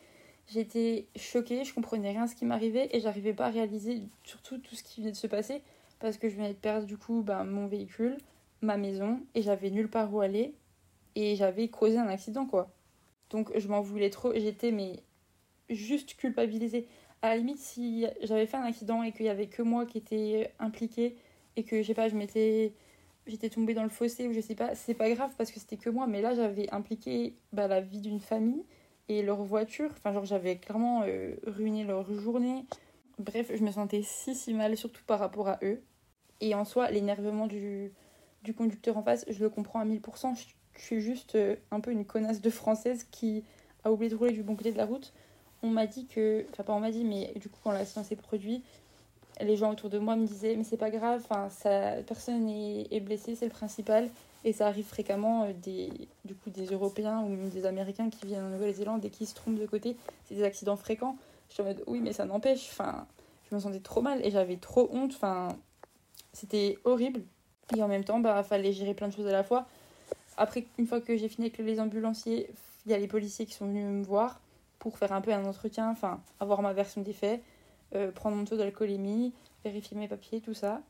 J'étais 0.47 1.07
choquée, 1.15 1.63
je 1.63 1.73
comprenais 1.73 2.09
rien 2.11 2.25
ce 2.27 2.35
qui 2.35 2.45
m'arrivait 2.45 2.89
et 2.91 2.99
j'arrivais 2.99 3.33
pas 3.33 3.45
à 3.45 3.49
réaliser 3.49 4.01
surtout 4.23 4.57
tout 4.57 4.75
ce 4.75 4.83
qui 4.83 5.01
venait 5.01 5.11
de 5.11 5.17
se 5.17 5.27
passer 5.27 5.61
parce 5.99 6.17
que 6.17 6.27
je 6.27 6.35
venais 6.35 6.49
de 6.49 6.57
perdre 6.57 6.85
du 6.85 6.97
coup 6.97 7.21
ben, 7.21 7.43
mon 7.43 7.67
véhicule, 7.67 8.17
ma 8.61 8.75
maison 8.77 9.21
et 9.35 9.41
j'avais 9.41 9.69
nulle 9.69 9.89
part 9.89 10.13
où 10.13 10.19
aller 10.19 10.53
et 11.15 11.35
j'avais 11.35 11.69
causé 11.69 11.97
un 11.97 12.07
accident 12.07 12.45
quoi. 12.45 12.71
Donc 13.29 13.51
je 13.57 13.67
m'en 13.67 13.81
voulais 13.81 14.09
trop, 14.09 14.33
j'étais 14.33 14.71
mais 14.71 15.03
juste 15.69 16.15
culpabilisée. 16.15 16.87
À 17.21 17.29
la 17.29 17.37
limite, 17.37 17.57
si 17.57 18.05
j'avais 18.21 18.45
fait 18.45 18.57
un 18.57 18.63
accident 18.63 19.01
et 19.03 19.11
qu'il 19.11 19.25
y 19.25 19.29
avait 19.29 19.47
que 19.47 19.61
moi 19.61 19.85
qui 19.85 19.97
était 19.97 20.51
impliquée 20.59 21.15
et 21.55 21.63
que, 21.63 21.81
je 21.81 21.87
sais 21.87 21.93
pas, 21.93 22.09
je 22.09 22.15
m'étais. 22.15 22.73
J'étais 23.25 23.49
tombée 23.49 23.73
dans 23.73 23.83
le 23.83 23.89
fossé 23.89 24.27
ou 24.27 24.33
je 24.33 24.41
sais 24.41 24.55
pas, 24.55 24.75
c'est 24.75 24.93
pas 24.93 25.09
grave 25.09 25.31
parce 25.37 25.49
que 25.49 25.59
c'était 25.59 25.77
que 25.77 25.89
moi, 25.89 26.07
mais 26.07 26.21
là 26.21 26.35
j'avais 26.35 26.69
impliqué 26.73 27.37
bah, 27.53 27.69
la 27.69 27.79
vie 27.79 28.01
d'une 28.01 28.19
famille 28.19 28.65
et 29.07 29.21
leur 29.23 29.41
voiture. 29.43 29.89
Enfin, 29.93 30.11
genre, 30.11 30.25
j'avais 30.25 30.57
clairement 30.57 31.03
euh, 31.07 31.35
ruiné 31.47 31.85
leur 31.85 32.11
journée. 32.13 32.65
Bref, 33.19 33.51
je 33.55 33.63
me 33.63 33.71
sentais 33.71 34.01
si 34.03 34.35
si 34.35 34.53
mal, 34.53 34.75
surtout 34.75 35.03
par 35.05 35.19
rapport 35.19 35.47
à 35.47 35.59
eux. 35.63 35.81
Et 36.41 36.53
en 36.55 36.65
soi, 36.65 36.91
l'énervement 36.91 37.47
du, 37.47 37.93
du 38.43 38.53
conducteur 38.53 38.97
en 38.97 39.03
face, 39.03 39.25
je 39.29 39.39
le 39.39 39.49
comprends 39.49 39.79
à 39.79 39.85
1000%. 39.85 40.35
Je, 40.75 40.81
suis 40.81 41.01
juste 41.01 41.35
euh, 41.35 41.55
un 41.71 41.79
peu 41.79 41.91
une 41.91 42.05
connasse 42.05 42.41
de 42.41 42.49
française 42.49 43.05
qui 43.11 43.43
a 43.83 43.91
oublié 43.91 44.09
de 44.09 44.15
rouler 44.15 44.31
du 44.31 44.43
bon 44.43 44.55
côté 44.55 44.71
de 44.71 44.77
la 44.77 44.85
route 44.85 45.13
on 45.63 45.69
m'a 45.69 45.87
dit 45.87 46.05
que, 46.05 46.45
enfin 46.51 46.63
pas 46.63 46.73
on 46.73 46.79
m'a 46.79 46.91
dit, 46.91 47.05
mais 47.05 47.33
du 47.37 47.49
coup 47.49 47.57
quand 47.63 47.71
l'accident 47.71 48.03
s'est 48.03 48.17
produit, 48.17 48.61
les 49.41 49.55
gens 49.55 49.71
autour 49.71 49.89
de 49.89 49.97
moi 49.97 50.15
me 50.15 50.27
disaient 50.27 50.55
mais 50.55 50.63
c'est 50.63 50.77
pas 50.77 50.91
grave, 50.91 51.21
enfin 51.23 51.49
ça, 51.49 51.95
personne 52.05 52.47
est, 52.49 52.87
est 52.91 52.99
blessé, 52.99 53.35
c'est 53.35 53.45
le 53.45 53.51
principal. 53.51 54.09
Et 54.45 54.51
ça 54.51 54.67
arrive 54.67 54.85
fréquemment 54.85 55.45
euh, 55.45 55.53
des, 55.53 55.89
du 56.25 56.35
coup, 56.35 56.49
des 56.49 56.65
Européens 56.65 57.21
ou 57.21 57.29
même 57.29 57.47
des 57.47 57.65
Américains 57.65 58.09
qui 58.09 58.25
viennent 58.25 58.43
en 58.43 58.49
Nouvelle-Zélande 58.49 59.05
et 59.05 59.09
qui 59.09 59.25
se 59.25 59.33
trompent 59.33 59.57
de 59.57 59.65
côté. 59.65 59.95
C'est 60.25 60.35
des 60.35 60.43
accidents 60.43 60.75
fréquents. 60.75 61.15
Je 61.47 61.53
suis 61.53 61.63
en 61.63 61.65
mode 61.65 61.81
oui 61.87 62.01
mais 62.01 62.11
ça 62.11 62.25
n'empêche. 62.25 62.67
Enfin, 62.71 63.07
je 63.49 63.55
me 63.55 63.61
sentais 63.61 63.79
trop 63.79 64.01
mal 64.01 64.19
et 64.25 64.31
j'avais 64.31 64.57
trop 64.57 64.89
honte. 64.91 65.13
Enfin, 65.15 65.47
c'était 66.33 66.77
horrible. 66.83 67.21
Et 67.77 67.81
en 67.81 67.87
même 67.87 68.03
temps, 68.03 68.19
bah 68.19 68.43
fallait 68.43 68.73
gérer 68.73 68.93
plein 68.93 69.07
de 69.07 69.13
choses 69.13 69.27
à 69.27 69.31
la 69.31 69.43
fois. 69.43 69.65
Après, 70.37 70.65
une 70.77 70.87
fois 70.87 71.01
que 71.01 71.15
j'ai 71.15 71.27
fini 71.27 71.47
avec 71.47 71.57
les 71.57 71.79
ambulanciers, 71.79 72.49
il 72.85 72.91
y 72.91 72.95
a 72.95 72.97
les 72.97 73.07
policiers 73.07 73.45
qui 73.45 73.53
sont 73.53 73.67
venus 73.67 73.85
me 73.85 74.03
voir 74.03 74.41
pour 74.79 74.97
faire 74.97 75.13
un 75.13 75.21
peu 75.21 75.31
un 75.31 75.45
entretien, 75.45 75.89
enfin 75.89 76.21
avoir 76.39 76.61
ma 76.61 76.73
version 76.73 77.01
des 77.01 77.13
faits, 77.13 77.41
euh, 77.95 78.11
prendre 78.11 78.35
mon 78.35 78.45
taux 78.45 78.57
d'alcoolémie, 78.57 79.33
vérifier 79.63 79.97
mes 79.97 80.07
papiers, 80.07 80.41
tout 80.41 80.53
ça. 80.53 80.81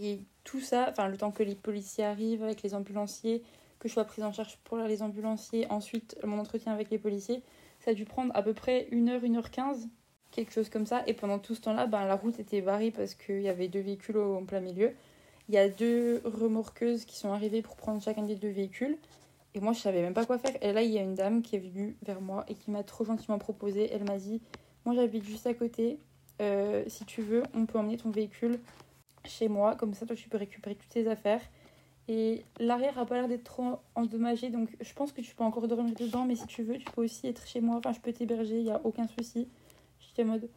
Et 0.00 0.20
tout 0.44 0.60
ça, 0.60 0.88
enfin 0.90 1.08
le 1.08 1.16
temps 1.16 1.30
que 1.30 1.42
les 1.42 1.54
policiers 1.54 2.04
arrivent 2.04 2.42
avec 2.42 2.62
les 2.62 2.74
ambulanciers, 2.74 3.42
que 3.78 3.88
je 3.88 3.92
sois 3.92 4.04
prise 4.04 4.24
en 4.24 4.32
charge 4.32 4.58
pour 4.64 4.78
les 4.78 5.02
ambulanciers, 5.02 5.70
ensuite 5.70 6.16
mon 6.24 6.38
entretien 6.38 6.72
avec 6.72 6.90
les 6.90 6.98
policiers, 6.98 7.42
ça 7.80 7.92
a 7.92 7.94
dû 7.94 8.04
prendre 8.04 8.34
à 8.36 8.42
peu 8.42 8.54
près 8.54 8.88
1h, 8.90 9.20
1h15, 9.20 9.88
quelque 10.30 10.52
chose 10.52 10.68
comme 10.68 10.86
ça. 10.86 11.02
Et 11.06 11.14
pendant 11.14 11.38
tout 11.38 11.54
ce 11.54 11.60
temps-là, 11.62 11.86
ben, 11.86 12.04
la 12.06 12.16
route 12.16 12.38
était 12.38 12.60
barrée 12.60 12.90
parce 12.90 13.14
qu'il 13.14 13.42
y 13.42 13.48
avait 13.48 13.68
deux 13.68 13.80
véhicules 13.80 14.18
en 14.18 14.44
plein 14.44 14.60
milieu. 14.60 14.92
Il 15.48 15.54
y 15.54 15.58
a 15.58 15.68
deux 15.68 16.20
remorqueuses 16.24 17.04
qui 17.04 17.16
sont 17.16 17.32
arrivées 17.32 17.62
pour 17.62 17.76
prendre 17.76 18.02
chacun 18.02 18.22
des 18.22 18.36
deux 18.36 18.50
véhicules. 18.50 18.98
Et 19.54 19.60
moi, 19.60 19.72
je 19.72 19.80
savais 19.80 20.02
même 20.02 20.12
pas 20.12 20.26
quoi 20.26 20.38
faire. 20.38 20.54
Et 20.62 20.72
là, 20.72 20.82
il 20.82 20.90
y 20.90 20.98
a 20.98 21.02
une 21.02 21.14
dame 21.14 21.40
qui 21.42 21.56
est 21.56 21.58
venue 21.58 21.96
vers 22.02 22.20
moi 22.20 22.44
et 22.48 22.54
qui 22.54 22.70
m'a 22.70 22.82
trop 22.82 23.04
gentiment 23.04 23.38
proposé. 23.38 23.90
Elle 23.90 24.04
m'a 24.04 24.18
dit 24.18 24.42
Moi, 24.84 24.94
j'habite 24.94 25.24
juste 25.24 25.46
à 25.46 25.54
côté. 25.54 25.98
Euh, 26.40 26.84
si 26.86 27.04
tu 27.06 27.22
veux, 27.22 27.42
on 27.54 27.66
peut 27.66 27.78
emmener 27.78 27.96
ton 27.96 28.10
véhicule 28.10 28.60
chez 29.24 29.48
moi. 29.48 29.74
Comme 29.74 29.94
ça, 29.94 30.04
toi, 30.04 30.14
tu 30.14 30.28
peux 30.28 30.36
récupérer 30.36 30.74
toutes 30.74 30.90
tes 30.90 31.08
affaires. 31.08 31.40
Et 32.08 32.44
l'arrière 32.60 32.98
a 32.98 33.06
pas 33.06 33.16
l'air 33.16 33.28
d'être 33.28 33.44
trop 33.44 33.78
endommagé. 33.94 34.50
Donc, 34.50 34.68
je 34.80 34.92
pense 34.92 35.12
que 35.12 35.22
tu 35.22 35.34
peux 35.34 35.44
encore 35.44 35.66
dormir 35.66 35.94
dedans. 35.94 36.26
Mais 36.26 36.36
si 36.36 36.46
tu 36.46 36.62
veux, 36.62 36.76
tu 36.76 36.90
peux 36.92 37.04
aussi 37.04 37.26
être 37.26 37.46
chez 37.46 37.62
moi. 37.62 37.76
Enfin, 37.76 37.92
je 37.92 38.00
peux 38.00 38.12
t'héberger. 38.12 38.58
Il 38.58 38.64
n'y 38.64 38.70
a 38.70 38.80
aucun 38.84 39.06
souci. 39.08 39.48
J'étais 39.98 40.24
en 40.24 40.32
mode 40.32 40.48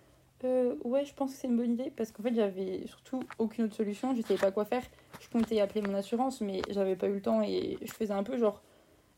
euh, 0.43 0.75
Ouais, 0.83 1.05
je 1.05 1.13
pense 1.13 1.33
que 1.33 1.37
c'est 1.37 1.47
une 1.47 1.57
bonne 1.57 1.73
idée. 1.73 1.91
Parce 1.95 2.11
qu'en 2.11 2.23
fait, 2.23 2.33
j'avais 2.33 2.85
surtout 2.87 3.21
aucune 3.37 3.65
autre 3.65 3.75
solution. 3.75 4.15
Je 4.15 4.21
savais 4.21 4.39
pas 4.39 4.51
quoi 4.51 4.65
faire. 4.65 4.83
Je 5.19 5.29
comptais 5.29 5.59
appeler 5.59 5.81
mon 5.81 5.93
assurance. 5.93 6.41
Mais 6.41 6.61
j'avais 6.69 6.95
pas 6.95 7.07
eu 7.07 7.15
le 7.15 7.21
temps. 7.21 7.41
Et 7.41 7.77
je 7.81 7.91
faisais 7.91 8.13
un 8.13 8.23
peu 8.23 8.37
genre 8.37 8.61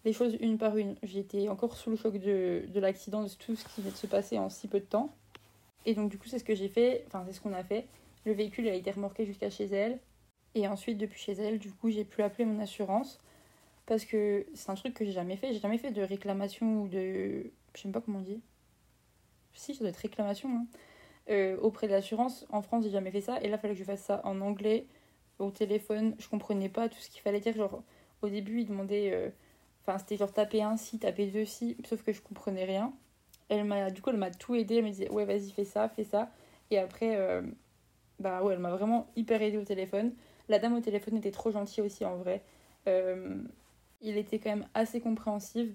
les 0.06 0.14
choses 0.14 0.38
une 0.42 0.58
par 0.58 0.78
une. 0.78 0.96
J'étais 1.04 1.50
encore 1.50 1.76
sous 1.76 1.90
le 1.90 1.96
choc 1.96 2.18
de, 2.18 2.64
de 2.68 2.80
l'accident, 2.80 3.24
de 3.24 3.30
tout 3.30 3.56
ce 3.56 3.66
qui 3.66 3.82
vient 3.82 3.92
de 3.92 3.96
se 3.96 4.08
passer 4.08 4.38
en 4.38 4.50
si 4.50 4.68
peu 4.68 4.80
de 4.80 4.86
temps. 4.86 5.16
Et 5.86 5.96
donc, 5.96 6.10
du 6.10 6.18
coup, 6.18 6.28
c'est 6.28 6.40
ce 6.40 6.44
que 6.44 6.56
j'ai 6.56 6.70
fait, 6.70 7.04
enfin, 7.08 7.24
c'est 7.26 7.34
ce 7.34 7.42
qu'on 7.42 7.54
a 7.54 7.64
fait. 7.64 7.88
Le 8.26 8.34
véhicule 8.34 8.68
a 8.70 8.74
été 8.74 8.92
remorqué 8.92 9.26
jusqu'à 9.26 9.50
chez 9.50 9.66
elle. 9.66 10.00
Et 10.56 10.68
ensuite, 10.68 10.98
depuis 10.98 11.20
chez 11.20 11.34
elle, 11.34 11.60
du 11.60 11.72
coup, 11.72 11.90
j'ai 11.90 12.06
pu 12.06 12.22
appeler 12.22 12.46
mon 12.46 12.60
assurance. 12.62 13.20
Parce 13.86 14.06
que 14.06 14.46
c'est 14.54 14.70
un 14.70 14.76
truc 14.76 14.94
que 14.94 15.04
j'ai 15.04 15.12
jamais 15.12 15.36
fait. 15.36 15.52
J'ai 15.54 15.60
jamais 15.60 15.78
fait 15.78 15.92
de 15.92 16.02
réclamation 16.02 16.84
ou 16.84 16.88
de. 16.88 17.52
Je 17.76 17.82
sais 17.82 17.90
pas 17.90 18.02
comment 18.02 18.20
on 18.20 18.22
dit. 18.22 18.42
Si, 19.54 19.74
ça 19.74 19.82
doit 19.82 19.90
être 19.90 19.98
réclamation. 19.98 20.50
Hein. 20.50 20.66
Euh, 21.30 21.58
auprès 21.62 21.88
de 21.88 21.94
l'assurance. 21.94 22.46
En 22.50 22.62
France, 22.62 22.84
j'ai 22.84 22.90
jamais 22.90 23.12
fait 23.12 23.22
ça. 23.22 23.40
Et 23.42 23.48
là, 23.50 23.56
il 23.58 23.60
fallait 23.60 23.74
que 23.74 23.80
je 23.80 23.86
fasse 23.86 24.04
ça 24.04 24.22
en 24.26 24.42
anglais, 24.42 24.86
au 25.40 25.52
téléphone. 25.52 26.16
Je 26.20 26.28
comprenais 26.28 26.70
pas 26.70 26.90
tout 26.90 27.00
ce 27.00 27.10
qu'il 27.10 27.22
fallait 27.22 27.40
dire. 27.40 27.54
Genre, 27.56 27.82
au 28.22 28.30
début, 28.30 28.62
il 28.62 28.68
demandait. 28.68 29.12
Euh, 29.14 29.30
Enfin, 29.86 29.98
c'était 29.98 30.16
genre 30.18 30.32
taper 30.32 30.62
un 30.64 30.78
si, 30.78 30.98
taper 30.98 31.28
deux 31.28 31.44
si, 31.46 31.76
sauf 31.86 32.04
que 32.04 32.14
je 32.14 32.22
comprenais 32.22 32.64
rien. 32.64 32.94
Elle 33.50 33.66
m'a, 33.66 33.92
du 33.92 34.02
coup, 34.02 34.12
elle 34.12 34.18
m'a 34.18 34.32
tout 34.32 34.56
aidé. 34.56 34.76
Elle 34.78 34.86
me 34.86 34.90
disait, 34.90 35.10
ouais, 35.12 35.26
vas-y, 35.26 35.52
fais 35.52 35.66
ça, 35.66 35.90
fais 35.90 36.06
ça. 36.06 36.32
Et 36.72 36.78
après, 36.80 37.18
euh, 37.18 37.42
bah 38.20 38.42
ouais, 38.44 38.54
elle 38.54 38.60
m'a 38.60 38.72
vraiment 38.72 39.08
hyper 39.18 39.42
aidé 39.42 39.58
au 39.58 39.66
téléphone. 39.66 40.14
La 40.50 40.60
dame 40.60 40.74
au 40.76 40.80
téléphone 40.80 41.18
était 41.18 41.32
trop 41.32 41.52
gentille 41.52 41.84
aussi, 41.84 42.06
en 42.06 42.16
vrai. 42.18 42.44
Il 44.02 44.18
était 44.18 44.40
quand 44.40 44.50
même 44.50 44.68
assez 44.74 45.00
compréhensive. 45.02 45.74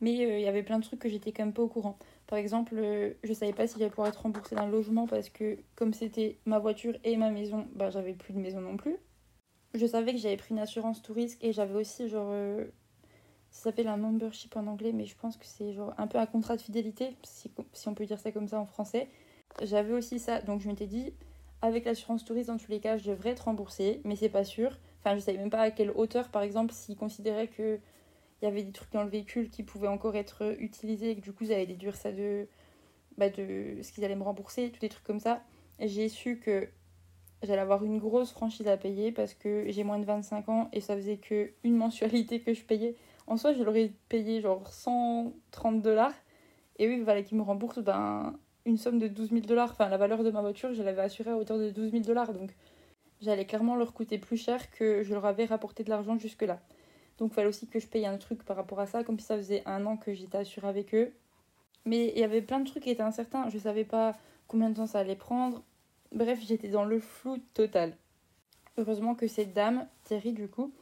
Mais 0.00 0.12
il 0.14 0.40
y 0.40 0.48
avait 0.48 0.62
plein 0.62 0.78
de 0.78 0.84
trucs 0.84 1.00
que 1.00 1.08
j'étais 1.08 1.32
quand 1.32 1.44
même 1.44 1.52
pas 1.52 1.62
au 1.62 1.68
courant. 1.68 1.98
Par 2.30 2.38
exemple, 2.38 2.76
je 3.24 3.32
savais 3.32 3.52
pas 3.52 3.66
si 3.66 3.78
j'allais 3.78 3.90
pouvoir 3.90 4.06
être 4.06 4.22
remboursée 4.22 4.54
d'un 4.54 4.68
logement 4.68 5.06
parce 5.08 5.28
que, 5.28 5.58
comme 5.74 5.92
c'était 5.92 6.38
ma 6.46 6.60
voiture 6.60 6.96
et 7.02 7.16
ma 7.16 7.30
maison, 7.30 7.66
bah 7.74 7.90
j'avais 7.90 8.14
plus 8.14 8.32
de 8.32 8.38
maison 8.38 8.60
non 8.60 8.76
plus. 8.76 8.96
Je 9.74 9.84
savais 9.84 10.12
que 10.12 10.18
j'avais 10.18 10.36
pris 10.36 10.54
une 10.54 10.60
assurance 10.60 11.02
tout 11.02 11.12
risque 11.12 11.42
et 11.42 11.52
j'avais 11.52 11.74
aussi 11.74 12.08
genre 12.08 12.32
ça 13.50 13.64
s'appelle 13.64 13.88
un 13.88 13.96
membership 13.96 14.56
en 14.56 14.66
anglais, 14.68 14.92
mais 14.92 15.06
je 15.06 15.16
pense 15.16 15.36
que 15.36 15.44
c'est 15.44 15.72
genre 15.72 15.92
un 15.98 16.06
peu 16.06 16.18
un 16.18 16.26
contrat 16.26 16.56
de 16.56 16.62
fidélité, 16.62 17.16
si, 17.24 17.50
si 17.72 17.88
on 17.88 17.94
peut 17.94 18.06
dire 18.06 18.20
ça 18.20 18.30
comme 18.30 18.46
ça 18.46 18.60
en 18.60 18.66
français. 18.66 19.08
J'avais 19.62 19.92
aussi 19.92 20.20
ça, 20.20 20.40
donc 20.40 20.60
je 20.60 20.68
m'étais 20.68 20.86
dit, 20.86 21.12
avec 21.62 21.84
l'assurance 21.84 22.24
touriste, 22.24 22.48
dans 22.48 22.56
tous 22.58 22.70
les 22.70 22.80
cas, 22.80 22.96
je 22.96 23.10
devrais 23.10 23.30
être 23.30 23.46
remboursée, 23.46 24.00
mais 24.04 24.14
c'est 24.14 24.28
pas 24.28 24.44
sûr. 24.44 24.78
Enfin, 25.00 25.16
je 25.16 25.20
savais 25.20 25.38
même 25.38 25.50
pas 25.50 25.62
à 25.62 25.70
quelle 25.70 25.90
hauteur, 25.90 26.28
par 26.28 26.42
exemple, 26.42 26.72
s'ils 26.72 26.96
considéraient 26.96 27.48
que 27.48 27.80
il 28.40 28.46
y 28.46 28.48
avait 28.48 28.62
des 28.62 28.72
trucs 28.72 28.92
dans 28.92 29.02
le 29.02 29.10
véhicule 29.10 29.50
qui 29.50 29.62
pouvaient 29.62 29.88
encore 29.88 30.16
être 30.16 30.54
utilisés 30.58 31.10
et 31.10 31.16
que 31.16 31.20
du 31.20 31.32
coup, 31.32 31.44
ils 31.44 31.52
allaient 31.52 31.66
déduire 31.66 31.96
ça 31.96 32.12
de, 32.12 32.48
bah, 33.18 33.28
de 33.28 33.78
ce 33.82 33.92
qu'ils 33.92 34.04
allaient 34.04 34.16
me 34.16 34.22
rembourser, 34.22 34.70
tous 34.70 34.80
des 34.80 34.88
trucs 34.88 35.04
comme 35.04 35.20
ça. 35.20 35.42
J'ai 35.78 36.08
su 36.08 36.38
que 36.38 36.68
j'allais 37.42 37.60
avoir 37.60 37.84
une 37.84 37.98
grosse 37.98 38.32
franchise 38.32 38.66
à 38.68 38.76
payer 38.76 39.12
parce 39.12 39.34
que 39.34 39.64
j'ai 39.68 39.84
moins 39.84 39.98
de 39.98 40.04
25 40.04 40.48
ans 40.48 40.68
et 40.72 40.80
ça 40.80 40.96
faisait 40.96 41.18
que 41.18 41.52
une 41.64 41.76
mensualité 41.76 42.40
que 42.40 42.54
je 42.54 42.62
payais. 42.62 42.96
En 43.26 43.36
soi, 43.36 43.52
je 43.52 43.62
l'aurais 43.62 43.92
payé 44.08 44.40
genre 44.40 44.66
130 44.68 45.82
dollars. 45.82 46.14
Et 46.78 46.88
oui, 46.88 46.96
il 46.98 47.04
fallait 47.04 47.24
qu'ils 47.24 47.36
me 47.36 47.42
remboursent 47.42 47.78
ben, 47.78 48.38
une 48.64 48.78
somme 48.78 48.98
de 48.98 49.06
12 49.06 49.30
000 49.30 49.40
dollars. 49.42 49.70
Enfin, 49.72 49.88
la 49.88 49.98
valeur 49.98 50.24
de 50.24 50.30
ma 50.30 50.40
voiture, 50.40 50.72
je 50.72 50.82
l'avais 50.82 51.02
assurée 51.02 51.30
à 51.30 51.36
hauteur 51.36 51.58
de 51.58 51.70
12 51.70 51.90
000 51.92 52.02
dollars. 52.04 52.32
Donc, 52.32 52.50
j'allais 53.20 53.44
clairement 53.44 53.76
leur 53.76 53.92
coûter 53.92 54.18
plus 54.18 54.36
cher 54.36 54.70
que 54.70 55.02
je 55.02 55.12
leur 55.12 55.26
avais 55.26 55.44
rapporté 55.44 55.84
de 55.84 55.90
l'argent 55.90 56.18
jusque-là. 56.18 56.60
Donc, 57.20 57.30
il 57.30 57.34
fallait 57.34 57.46
aussi 57.46 57.68
que 57.68 57.78
je 57.78 57.86
paye 57.86 58.06
un 58.06 58.18
truc 58.18 58.42
par 58.42 58.56
rapport 58.56 58.80
à 58.80 58.86
ça, 58.86 59.04
comme 59.04 59.20
si 59.20 59.26
ça 59.26 59.36
faisait 59.36 59.62
un 59.66 59.86
an 59.86 59.96
que 59.96 60.12
j'étais 60.12 60.38
assurée 60.38 60.66
avec 60.66 60.94
eux. 60.94 61.12
Mais 61.84 62.12
il 62.14 62.18
y 62.18 62.24
avait 62.24 62.42
plein 62.42 62.58
de 62.58 62.68
trucs 62.68 62.82
qui 62.82 62.90
étaient 62.90 63.02
incertains. 63.02 63.48
Je 63.48 63.58
savais 63.58 63.84
pas 63.84 64.16
combien 64.48 64.70
de 64.70 64.74
temps 64.74 64.86
ça 64.86 64.98
allait 64.98 65.16
prendre. 65.16 65.62
Bref, 66.12 66.40
j'étais 66.42 66.68
dans 66.68 66.84
le 66.84 66.98
flou 66.98 67.38
total. 67.54 67.96
Heureusement 68.78 69.14
que 69.14 69.28
cette 69.28 69.52
dame, 69.52 69.86
Thierry, 70.04 70.32
du 70.32 70.48
coup, 70.48 70.72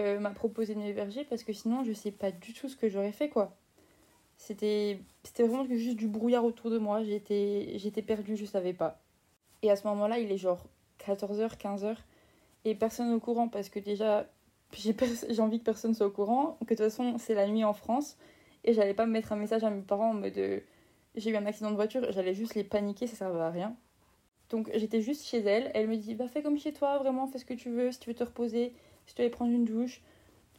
euh, 0.00 0.18
m'a 0.18 0.30
proposé 0.30 0.74
de 0.74 0.80
m'héberger 0.80 1.22
parce 1.22 1.44
que 1.44 1.52
sinon 1.52 1.84
je 1.84 1.92
sais 1.92 2.10
pas 2.10 2.32
du 2.32 2.52
tout 2.52 2.68
ce 2.68 2.76
que 2.76 2.88
j'aurais 2.88 3.12
fait 3.12 3.28
quoi. 3.28 3.54
C'était 4.38 4.98
vraiment 5.38 5.64
juste 5.66 5.96
du 5.96 6.08
brouillard 6.08 6.44
autour 6.44 6.68
de 6.68 6.78
moi, 6.78 7.04
j'étais 7.04 8.02
perdue, 8.04 8.36
je 8.36 8.44
savais 8.44 8.72
pas. 8.72 9.00
Et 9.62 9.70
à 9.70 9.76
ce 9.76 9.86
moment-là, 9.86 10.18
il 10.18 10.32
est 10.32 10.36
genre 10.36 10.66
14h, 10.98 11.56
15h 11.56 11.96
et 12.64 12.74
personne 12.74 13.12
au 13.12 13.20
courant 13.20 13.48
parce 13.48 13.68
que 13.68 13.78
déjà 13.78 14.26
j'ai 14.74 15.40
envie 15.40 15.58
que 15.58 15.64
personne 15.64 15.94
soit 15.94 16.06
au 16.06 16.10
courant, 16.10 16.58
que 16.60 16.74
de 16.74 16.78
toute 16.78 16.78
façon, 16.78 17.16
c'est 17.18 17.34
la 17.34 17.46
nuit 17.46 17.64
en 17.64 17.72
France 17.72 18.16
et 18.64 18.72
j'allais 18.72 18.94
pas 18.94 19.06
me 19.06 19.12
mettre 19.12 19.32
un 19.32 19.36
message 19.36 19.64
à 19.64 19.70
mes 19.70 19.82
parents 19.82 20.10
en 20.10 20.14
mode 20.14 20.36
euh, 20.38 20.60
j'ai 21.14 21.30
eu 21.30 21.36
un 21.36 21.46
accident 21.46 21.70
de 21.70 21.76
voiture, 21.76 22.10
j'allais 22.10 22.34
juste 22.34 22.54
les 22.54 22.64
paniquer, 22.64 23.06
ça 23.06 23.16
servait 23.16 23.40
à 23.40 23.50
rien. 23.50 23.76
Donc 24.50 24.70
j'étais 24.74 25.00
juste 25.00 25.24
chez 25.24 25.38
elle, 25.38 25.70
elle 25.74 25.88
me 25.88 25.96
dit 25.96 26.14
bah 26.14 26.28
fais 26.28 26.42
comme 26.42 26.58
chez 26.58 26.72
toi, 26.72 26.98
vraiment 26.98 27.26
fais 27.26 27.38
ce 27.38 27.44
que 27.44 27.54
tu 27.54 27.70
veux, 27.70 27.92
si 27.92 28.00
tu 28.00 28.10
veux 28.10 28.14
te 28.14 28.24
reposer, 28.24 28.74
si 29.06 29.14
tu 29.14 29.22
veux 29.22 29.30
prendre 29.30 29.52
une 29.52 29.64
douche, 29.64 30.02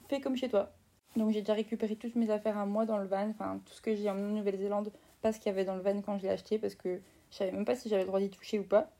fais 0.08 0.22
comme 0.22 0.38
chez 0.38 0.50
toi. 0.50 0.72
Donc 1.16 1.32
j'ai 1.32 1.42
déjà 1.42 1.54
récupéré 1.54 1.96
toutes 1.96 2.16
mes 2.16 2.30
affaires 2.30 2.58
à 2.58 2.66
moi 2.66 2.86
dans 2.86 2.98
le 2.98 3.06
van, 3.06 3.30
enfin 3.30 3.62
tout 3.66 3.74
ce 3.74 3.82
que 3.82 3.96
j'ai 3.96 4.10
en 4.10 4.16
Nouvelle-Zélande, 4.16 4.92
pas 5.22 5.32
ce 5.32 5.40
qu'il 5.40 5.48
y 5.48 5.50
avait 5.50 5.66
dans 5.66 5.76
le 5.76 5.82
van 5.82 6.02
quand 6.02 6.18
je 6.18 6.24
l'ai 6.24 6.30
acheté, 6.30 6.58
parce 6.58 6.76
que 6.76 7.00
je 7.32 7.36
savais 7.36 7.52
même 7.52 7.66
pas 7.66 7.76
si 7.76 7.90
j'avais 7.90 8.04
le 8.04 8.08
droit 8.08 8.20
d'y 8.20 8.30
toucher 8.30 8.60
ou 8.60 8.64
pas. 8.64 8.92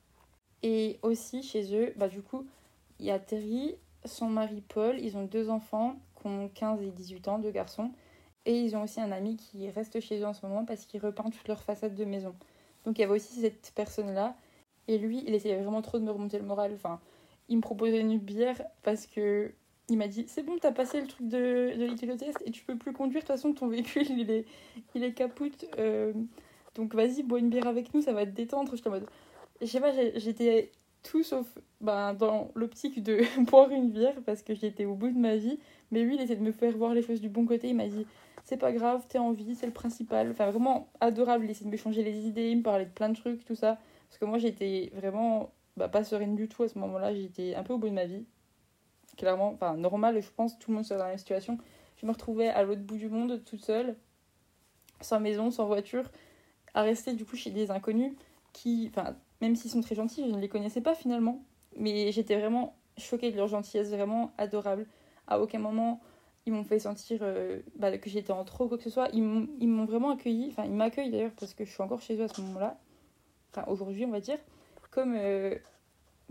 Et 0.64 1.00
aussi 1.04 1.44
chez 1.44 1.76
eux, 1.76 1.94
bah 1.96 2.08
du 2.08 2.22
coup, 2.22 2.46
il 3.00 3.06
y 3.06 3.12
a 3.12 3.20
Terry, 3.20 3.76
son 4.06 4.30
mari 4.30 4.62
Paul, 4.68 5.00
ils 5.00 5.18
ont 5.18 5.26
deux 5.26 5.50
enfants 5.50 5.96
qui 6.20 6.28
ont 6.28 6.50
15 6.54 6.82
et 6.82 6.92
18 6.92 7.28
ans, 7.28 7.40
deux 7.40 7.52
garçons. 7.52 7.92
Et 8.46 8.60
ils 8.60 8.76
ont 8.76 8.84
aussi 8.84 9.02
un 9.02 9.12
ami 9.12 9.38
qui 9.38 9.70
reste 9.70 10.00
chez 10.00 10.20
eux 10.20 10.26
en 10.26 10.34
ce 10.34 10.46
moment 10.46 10.66
parce 10.66 10.86
qu'il 10.86 11.02
repeint 11.02 11.30
toute 11.30 11.48
leur 11.48 11.62
façade 11.64 11.96
de 11.96 12.06
maison. 12.06 12.36
Donc 12.86 12.98
il 12.98 13.02
y 13.02 13.04
avait 13.04 13.16
aussi 13.16 13.42
cette 13.42 13.72
personne-là. 13.76 14.36
Et 14.88 14.98
lui, 15.00 15.24
il 15.26 15.34
essayait 15.34 15.58
vraiment 15.58 15.82
trop 15.82 15.98
de 15.98 16.04
me 16.04 16.12
remonter 16.12 16.38
le 16.38 16.46
moral. 16.46 16.72
Enfin, 16.76 17.00
il 17.50 17.58
me 17.58 17.62
proposait 17.62 18.00
une 18.00 18.18
bière 18.20 18.62
parce 18.84 19.08
que 19.08 19.52
il 19.90 19.98
m'a 19.98 20.08
dit 20.08 20.26
c'est 20.28 20.42
bon 20.42 20.58
t'as 20.60 20.72
passé 20.72 21.00
le 21.00 21.06
truc 21.06 21.28
de, 21.28 21.76
de 21.78 22.16
test 22.16 22.42
et 22.44 22.50
tu 22.50 22.64
peux 22.64 22.76
plus 22.76 22.92
conduire 22.92 23.22
de 23.22 23.28
toute 23.28 23.36
façon 23.36 23.54
ton 23.54 23.68
véhicule 23.68 24.10
il 24.10 24.32
est 24.32 24.46
il 24.96 25.04
est 25.04 25.22
euh, 25.78 26.12
Donc 26.74 26.96
vas-y, 26.96 27.22
bois 27.22 27.40
une 27.40 27.50
bière 27.50 27.68
avec 27.68 27.94
nous, 27.94 28.02
ça 28.02 28.14
va 28.14 28.26
te 28.26 28.32
détendre. 28.32 28.76
J'étais 28.76 28.88
en 28.88 28.92
mode. 28.92 29.08
Je 29.62 29.68
sais 29.68 29.80
pas, 29.80 29.92
j'étais 30.16 30.72
tout 31.06 31.24
sauf 31.24 31.48
ben, 31.82 32.14
dans 32.14 32.52
l'optique 32.56 33.02
de 33.04 33.22
boire 33.50 33.70
une 33.70 33.92
bière 33.92 34.16
parce 34.26 34.42
que 34.42 34.54
j'étais 34.54 34.86
au 34.86 34.96
bout 34.96 35.10
de 35.10 35.18
ma 35.18 35.38
vie. 35.38 35.60
Mais 35.92 36.04
lui, 36.04 36.16
il 36.16 36.22
essaie 36.22 36.36
de 36.36 36.42
me 36.42 36.52
faire 36.52 36.76
voir 36.76 36.94
les 36.94 37.02
choses 37.02 37.22
du 37.22 37.30
bon 37.30 37.46
côté. 37.46 37.70
Il 37.70 37.76
m'a 37.76 37.88
dit 37.88 38.06
c'est 38.44 38.58
pas 38.58 38.72
grave, 38.72 39.06
t'es 39.08 39.18
en 39.18 39.32
vie, 39.32 39.56
c'est 39.56 39.66
le 39.66 39.72
principal. 39.72 40.32
Enfin, 40.32 40.50
vraiment 40.50 40.90
adorable. 41.00 41.46
Il 41.46 41.52
essaie 41.52 41.66
de 41.66 41.70
me 41.70 41.78
changer 41.78 42.04
les 42.04 42.28
idées, 42.28 42.50
il 42.50 42.58
me 42.58 42.64
parlait 42.64 42.86
de 42.86 42.92
plein 42.92 43.10
de 43.10 43.16
trucs, 43.16 43.46
tout 43.46 43.56
ça. 43.56 43.80
Parce 44.10 44.18
que 44.20 44.26
moi, 44.26 44.38
j'étais 44.38 44.92
vraiment 44.94 45.52
bah, 45.78 45.90
pas 45.90 46.04
sereine 46.04 46.36
du 46.36 46.48
tout 46.48 46.64
à 46.64 46.68
ce 46.68 46.78
moment-là. 46.80 47.14
J'étais 47.14 47.56
un 47.56 47.64
peu 47.64 47.74
au 47.74 47.78
bout 47.78 47.90
de 47.90 47.94
ma 47.94 48.06
vie. 48.06 48.26
Clairement, 49.18 49.52
enfin, 49.54 49.76
normal, 49.78 50.22
je 50.22 50.30
pense, 50.30 50.60
tout 50.60 50.72
le 50.72 50.76
monde 50.76 50.86
serait 50.86 50.98
dans 50.98 51.06
la 51.06 51.12
même 51.12 51.18
situation. 51.18 51.58
Je 51.98 52.06
me 52.06 52.12
retrouvais 52.12 52.50
à 52.50 52.64
l'autre 52.64 52.82
bout 52.82 52.98
du 52.98 53.08
monde, 53.08 53.42
toute 53.46 53.64
seule, 53.64 53.96
sans 55.02 55.20
maison, 55.20 55.52
sans 55.52 55.66
voiture, 55.66 56.12
à 56.74 56.82
rester 56.82 57.14
du 57.14 57.26
coup 57.26 57.38
chez 57.38 57.50
des 57.50 57.72
inconnus 57.72 58.14
qui, 58.56 58.90
même 59.42 59.56
s'ils 59.56 59.70
sont 59.70 59.82
très 59.82 59.96
gentils, 59.96 60.24
je 60.26 60.34
ne 60.34 60.40
les 60.40 60.50
connaissais 60.50 60.82
pas 60.82 60.96
finalement. 60.96 61.44
Mais 61.78 62.12
j'étais 62.12 62.40
vraiment 62.40 62.76
choquée 62.98 63.32
de 63.32 63.38
leur 63.38 63.48
gentillesse, 63.48 63.90
vraiment 63.90 64.32
adorable. 64.38 64.88
À 65.28 65.42
aucun 65.42 65.60
moment, 65.60 66.02
ils 66.46 66.54
m'ont 66.54 66.64
fait 66.64 66.80
sentir 66.80 67.20
euh, 67.22 67.60
bah, 67.76 67.98
que 67.98 68.10
j'étais 68.10 68.32
en 68.32 68.46
trop 68.46 68.68
quoi 68.68 68.78
que 68.78 68.84
ce 68.84 68.90
soit. 68.90 69.10
Ils 69.12 69.22
m'ont 69.22 69.86
vraiment 69.86 70.12
accueilli, 70.12 70.48
enfin, 70.50 70.64
ils 70.64 70.72
m'accueillent 70.74 71.12
d'ailleurs 71.12 71.34
parce 71.38 71.54
que 71.54 71.66
je 71.66 71.72
suis 71.72 71.84
encore 71.84 72.02
chez 72.02 72.16
eux 72.16 72.24
à 72.24 72.28
ce 72.30 72.40
moment-là. 72.42 72.80
Enfin, 73.52 73.70
aujourd'hui, 73.70 74.06
on 74.06 74.12
va 74.12 74.22
dire. 74.22 74.40
Comme, 74.92 75.16
euh, 75.18 75.56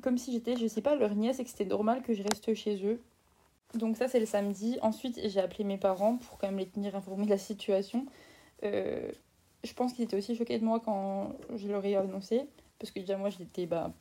comme 0.02 0.16
si 0.16 0.33
j'étais, 0.33 0.57
je 0.57 0.66
sais 0.66 0.81
pas, 0.81 0.95
leur 0.95 1.14
nièce 1.14 1.40
et 1.40 1.45
que 1.45 1.50
c'était 1.50 1.66
normal 1.66 2.02
que 2.02 2.14
je 2.14 2.23
reste 2.23 2.54
chez 2.54 2.83
eux. 2.87 3.02
Donc, 3.75 3.99
ça, 3.99 4.09
c'est 4.09 4.21
le 4.21 4.26
samedi. 4.26 4.78
Ensuite, 4.81 5.21
j'ai 5.28 5.40
appelé 5.40 5.64
mes 5.64 5.76
parents 5.76 6.16
pour 6.16 6.38
quand 6.38 6.47
même 6.47 6.59
les 6.59 6.69
tenir 6.69 6.97
informés 6.97 7.26
de 7.26 7.31
la 7.31 7.38
situation. 7.38 8.07
Euh, 8.62 9.11
je 9.64 9.73
pense 9.75 9.92
qu'ils 9.92 10.04
étaient 10.04 10.16
aussi 10.16 10.37
choqués 10.37 10.59
de 10.59 10.64
moi 10.64 10.80
quand 10.80 11.33
je 11.56 11.68
leur 11.68 11.85
ai 11.85 11.97
annoncé. 11.97 12.47
Parce 12.78 12.90
que 12.92 13.00
déjà, 13.00 13.16
moi, 13.16 13.30
j'étais 13.30 13.66
bah, 13.66 13.92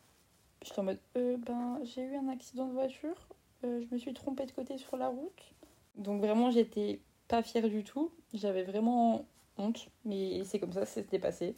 en 0.78 0.84
mode 0.84 1.00
euh, 1.18 1.38
ben, 1.38 1.80
j'ai 1.84 2.04
eu 2.04 2.16
un 2.16 2.28
accident 2.28 2.68
de 2.68 2.74
voiture, 2.74 3.16
euh, 3.64 3.82
je 3.82 3.94
me 3.94 4.00
suis 4.00 4.14
trompée 4.14 4.46
de 4.46 4.52
côté 4.52 4.78
sur 4.78 4.98
la 4.98 5.08
route. 5.08 5.54
Donc, 5.96 6.22
vraiment, 6.22 6.52
j'étais 6.52 7.00
pas 7.28 7.44
fière 7.44 7.70
du 7.70 7.84
tout. 7.84 8.12
J'avais 8.34 8.64
vraiment 8.64 9.26
honte, 9.58 9.90
mais 10.06 10.44
c'est 10.44 10.60
comme 10.60 10.74
ça, 10.74 10.86
c'était 10.86 11.20
passé. 11.20 11.56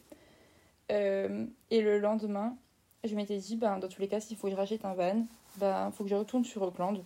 Euh, 0.92 1.46
et 1.70 1.80
le 1.80 1.98
lendemain, 1.98 2.56
je 3.02 3.14
m'étais 3.16 3.38
dit, 3.38 3.56
ben, 3.56 3.78
dans 3.78 3.88
tous 3.88 4.00
les 4.00 4.08
cas, 4.08 4.20
s'il 4.20 4.36
faut 4.36 4.46
que 4.46 4.52
je 4.52 4.56
rachète 4.56 4.84
un 4.84 4.94
van, 4.94 5.26
ben, 5.58 5.90
faut 5.90 6.04
que 6.04 6.10
je 6.10 6.14
retourne 6.14 6.44
sur 6.44 6.62
Auckland 6.62 7.02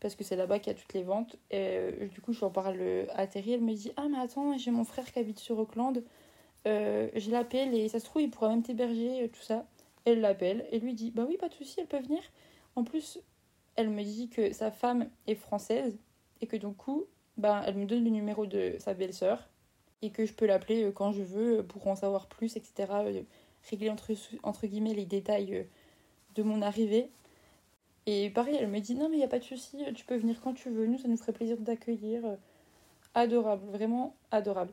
parce 0.00 0.14
que 0.14 0.24
c'est 0.24 0.36
là-bas 0.36 0.58
qu'il 0.58 0.72
y 0.72 0.76
a 0.76 0.78
toutes 0.78 0.94
les 0.94 1.02
ventes. 1.02 1.36
Et, 1.50 2.08
du 2.12 2.22
coup, 2.22 2.32
je 2.32 2.42
en 2.42 2.50
parle 2.50 2.80
à 3.14 3.26
Terry, 3.26 3.52
elle 3.52 3.60
me 3.60 3.74
dit 3.74 3.92
Ah, 3.96 4.06
mais 4.08 4.18
attends, 4.18 4.56
j'ai 4.56 4.70
mon 4.70 4.84
frère 4.84 5.12
qui 5.12 5.18
habite 5.18 5.38
sur 5.38 5.58
Auckland, 5.58 6.02
euh, 6.66 7.08
je 7.14 7.30
l'appelle 7.30 7.74
et 7.74 7.88
ça 7.88 8.00
se 8.00 8.04
trouve, 8.04 8.22
il 8.22 8.30
pourra 8.30 8.48
même 8.48 8.62
t'héberger, 8.62 9.24
euh, 9.24 9.28
tout 9.28 9.42
ça. 9.42 9.66
Elle 10.04 10.20
l'appelle 10.20 10.66
et 10.70 10.78
lui 10.78 10.94
dit 10.94 11.10
Bah 11.10 11.24
oui, 11.28 11.36
pas 11.36 11.48
de 11.48 11.54
souci, 11.54 11.80
elle 11.80 11.86
peut 11.86 12.00
venir. 12.00 12.22
En 12.76 12.84
plus, 12.84 13.18
elle 13.76 13.90
me 13.90 14.02
dit 14.02 14.28
que 14.28 14.52
sa 14.52 14.70
femme 14.70 15.08
est 15.26 15.34
française 15.34 15.98
et 16.40 16.46
que 16.46 16.56
du 16.56 16.68
coup, 16.68 17.04
bah, 17.36 17.62
elle 17.66 17.76
me 17.76 17.86
donne 17.86 18.04
le 18.04 18.10
numéro 18.10 18.46
de 18.46 18.76
sa 18.78 18.94
belle-sœur 18.94 19.48
et 20.02 20.10
que 20.10 20.24
je 20.26 20.32
peux 20.32 20.46
l'appeler 20.46 20.84
euh, 20.84 20.92
quand 20.92 21.12
je 21.12 21.22
veux 21.22 21.64
pour 21.66 21.86
en 21.86 21.96
savoir 21.96 22.26
plus, 22.28 22.56
etc. 22.56 22.92
Régler 23.70 23.90
entre, 23.90 24.12
entre 24.42 24.66
guillemets 24.66 24.94
les 24.94 25.04
détails 25.06 25.66
de 26.34 26.42
mon 26.42 26.62
arrivée. 26.62 27.10
Et 28.06 28.30
pareil, 28.30 28.56
elle 28.58 28.68
me 28.68 28.80
dit 28.80 28.94
Non, 28.94 29.08
mais 29.08 29.16
il 29.16 29.18
n'y 29.18 29.24
a 29.24 29.28
pas 29.28 29.38
de 29.38 29.44
souci, 29.44 29.78
tu 29.94 30.04
peux 30.04 30.16
venir 30.16 30.40
quand 30.40 30.54
tu 30.54 30.70
veux, 30.70 30.86
nous, 30.86 30.98
ça 30.98 31.08
nous 31.08 31.18
ferait 31.18 31.32
plaisir 31.32 31.58
de 31.58 31.64
t'accueillir. 31.64 32.22
Adorable, 33.14 33.66
vraiment 33.70 34.14
adorable. 34.30 34.72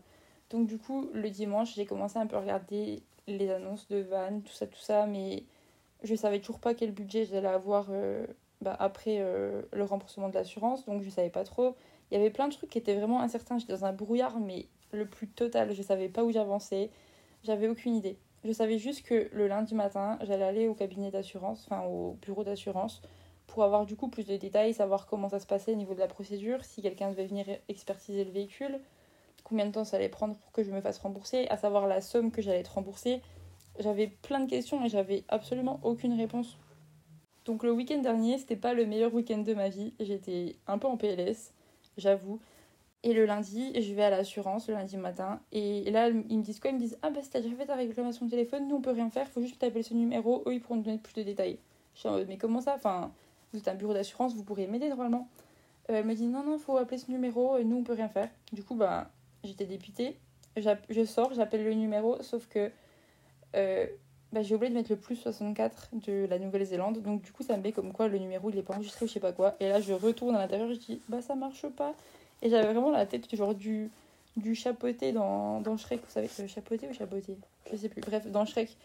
Donc 0.49 0.67
du 0.67 0.77
coup, 0.77 1.09
le 1.13 1.29
dimanche, 1.29 1.75
j'ai 1.75 1.85
commencé 1.85 2.17
un 2.17 2.27
peu 2.27 2.37
à 2.37 2.41
regarder 2.41 3.03
les 3.27 3.49
annonces 3.49 3.87
de 3.89 3.97
Van, 3.97 4.39
tout 4.39 4.53
ça, 4.53 4.67
tout 4.67 4.79
ça, 4.79 5.05
mais 5.05 5.43
je 6.03 6.15
savais 6.15 6.39
toujours 6.39 6.59
pas 6.59 6.73
quel 6.73 6.91
budget 6.91 7.25
j'allais 7.25 7.47
avoir 7.47 7.87
euh, 7.89 8.25
bah, 8.61 8.75
après 8.79 9.17
euh, 9.19 9.61
le 9.73 9.83
remboursement 9.83 10.29
de 10.29 10.33
l'assurance, 10.33 10.85
donc 10.85 11.01
je 11.03 11.09
savais 11.09 11.29
pas 11.29 11.43
trop. 11.43 11.75
Il 12.09 12.17
y 12.17 12.17
avait 12.17 12.29
plein 12.29 12.47
de 12.47 12.53
trucs 12.53 12.69
qui 12.69 12.77
étaient 12.77 12.95
vraiment 12.95 13.21
incertains, 13.21 13.57
j'étais 13.57 13.73
dans 13.73 13.85
un 13.85 13.93
brouillard, 13.93 14.39
mais 14.39 14.67
le 14.91 15.05
plus 15.05 15.27
total, 15.27 15.73
je 15.73 15.81
savais 15.81 16.07
pas 16.07 16.23
où 16.23 16.31
j'avançais, 16.31 16.89
j'avais 17.43 17.67
aucune 17.67 17.95
idée. 17.95 18.17
Je 18.45 18.53
savais 18.53 18.77
juste 18.77 19.05
que 19.05 19.29
le 19.33 19.47
lundi 19.47 19.75
matin, 19.75 20.17
j'allais 20.21 20.45
aller 20.45 20.67
au 20.67 20.73
cabinet 20.73 21.11
d'assurance, 21.11 21.67
enfin 21.69 21.83
au 21.85 22.13
bureau 22.21 22.45
d'assurance, 22.45 23.01
pour 23.47 23.63
avoir 23.63 23.85
du 23.85 23.95
coup 23.95 24.07
plus 24.07 24.25
de 24.25 24.37
détails, 24.37 24.73
savoir 24.73 25.07
comment 25.07 25.27
ça 25.27 25.39
se 25.39 25.47
passait 25.47 25.73
au 25.73 25.75
niveau 25.75 25.93
de 25.93 25.99
la 25.99 26.07
procédure, 26.07 26.63
si 26.63 26.81
quelqu'un 26.81 27.09
devait 27.09 27.25
venir 27.25 27.45
expertiser 27.67 28.23
le 28.23 28.31
véhicule, 28.31 28.79
combien 29.47 29.65
de 29.65 29.71
temps 29.71 29.85
ça 29.85 29.95
allait 29.95 30.09
prendre 30.09 30.35
pour 30.35 30.51
que 30.51 30.61
je 30.61 30.71
me 30.71 30.81
fasse 30.81 30.99
rembourser, 30.99 31.47
à 31.47 31.57
savoir 31.57 31.87
la 31.87 32.01
somme 32.01 32.31
que 32.31 32.41
j'allais 32.41 32.59
être 32.59 32.73
remboursée. 32.73 33.21
J'avais 33.79 34.07
plein 34.07 34.41
de 34.41 34.49
questions 34.49 34.83
et 34.83 34.89
j'avais 34.89 35.23
absolument 35.29 35.79
aucune 35.83 36.17
réponse. 36.17 36.57
Donc 37.45 37.63
le 37.63 37.71
week-end 37.71 37.99
dernier, 37.99 38.37
c'était 38.37 38.57
pas 38.57 38.73
le 38.73 38.85
meilleur 38.85 39.13
week-end 39.13 39.37
de 39.37 39.53
ma 39.53 39.69
vie. 39.69 39.93
J'étais 40.01 40.57
un 40.67 40.77
peu 40.77 40.87
en 40.87 40.97
PLS, 40.97 41.53
j'avoue. 41.97 42.41
Et 43.03 43.13
le 43.13 43.25
lundi, 43.25 43.71
je 43.79 43.93
vais 43.93 44.03
à 44.03 44.09
l'assurance 44.09 44.67
le 44.67 44.73
lundi 44.73 44.97
matin. 44.97 45.39
Et 45.53 45.89
là, 45.91 46.09
ils 46.09 46.37
me 46.37 46.43
disent 46.43 46.59
quoi? 46.59 46.71
Ils 46.71 46.75
me 46.75 46.79
disent 46.79 46.97
Ah 47.01 47.09
bah 47.09 47.21
si 47.21 47.29
t'as 47.29 47.39
déjà 47.39 47.55
fait 47.55 47.67
ta 47.67 47.75
réclamation 47.75 48.25
de 48.25 48.31
téléphone, 48.31 48.67
nous 48.67 48.75
on 48.75 48.81
peut 48.81 48.91
rien 48.91 49.09
faire, 49.09 49.29
faut 49.29 49.41
juste 49.41 49.59
t'appeler 49.59 49.83
ce 49.83 49.93
numéro, 49.93 50.43
eux 50.45 50.55
ils 50.55 50.59
pourront 50.59 50.79
te 50.81 50.85
donner 50.85 50.97
plus 50.97 51.13
de 51.13 51.23
détails. 51.23 51.57
Je 51.93 51.99
suis 51.99 52.09
en 52.09 52.13
mode 52.13 52.27
Mais 52.27 52.37
comment 52.37 52.59
ça? 52.59 52.73
Enfin, 52.75 53.11
vous 53.53 53.59
êtes 53.59 53.67
un 53.69 53.75
bureau 53.75 53.93
d'assurance, 53.93 54.33
vous 54.35 54.43
pourriez 54.43 54.67
m'aider 54.67 54.89
normalement. 54.89 55.29
Euh, 55.89 55.99
elle 55.99 56.05
me 56.05 56.15
dit 56.15 56.27
Non, 56.27 56.43
non, 56.43 56.57
faut 56.57 56.75
appeler 56.75 56.97
ce 56.97 57.09
numéro, 57.09 57.57
nous 57.63 57.77
on 57.77 57.83
peut 57.83 57.93
rien 57.93 58.09
faire. 58.09 58.29
Du 58.51 58.63
coup, 58.63 58.75
bah 58.75 59.09
j'étais 59.43 59.65
dépitée. 59.65 60.17
Je 60.55 61.05
sors, 61.05 61.33
j'appelle 61.33 61.63
le 61.63 61.73
numéro, 61.73 62.21
sauf 62.21 62.47
que 62.47 62.71
euh, 63.55 63.85
bah, 64.33 64.41
j'ai 64.41 64.55
oublié 64.55 64.69
de 64.69 64.75
mettre 64.75 64.91
le 64.91 64.97
plus 64.97 65.15
64 65.15 65.89
de 65.93 66.25
la 66.29 66.39
Nouvelle-Zélande. 66.39 67.01
Donc 67.01 67.21
du 67.21 67.31
coup, 67.31 67.43
ça 67.43 67.55
me 67.57 67.63
met 67.63 67.71
comme 67.71 67.93
quoi 67.93 68.07
le 68.07 68.17
numéro 68.17 68.49
il 68.49 68.57
est 68.57 68.63
pas 68.63 68.73
enregistré 68.73 69.05
ou 69.05 69.07
je 69.07 69.13
sais 69.13 69.19
pas 69.19 69.31
quoi. 69.33 69.55
Et 69.59 69.69
là, 69.69 69.79
je 69.79 69.93
retourne 69.93 70.35
à 70.35 70.39
l'intérieur, 70.39 70.69
je 70.69 70.75
dis 70.75 71.01
bah 71.09 71.21
ça 71.21 71.35
marche 71.35 71.67
pas. 71.67 71.93
Et 72.41 72.49
j'avais 72.49 72.73
vraiment 72.73 72.91
la 72.91 73.05
tête 73.05 73.33
genre 73.35 73.55
du, 73.55 73.89
du 74.35 74.55
chapeauté 74.55 75.11
dans, 75.11 75.61
dans 75.61 75.77
Shrek, 75.77 76.01
vous 76.03 76.11
savez, 76.11 76.29
le 76.39 76.47
chapeauté 76.47 76.87
ou 76.89 76.93
chapeauté? 76.93 77.37
Je 77.71 77.77
sais 77.77 77.89
plus. 77.89 78.01
Bref, 78.01 78.27
dans 78.27 78.45
Shrek, 78.45 78.75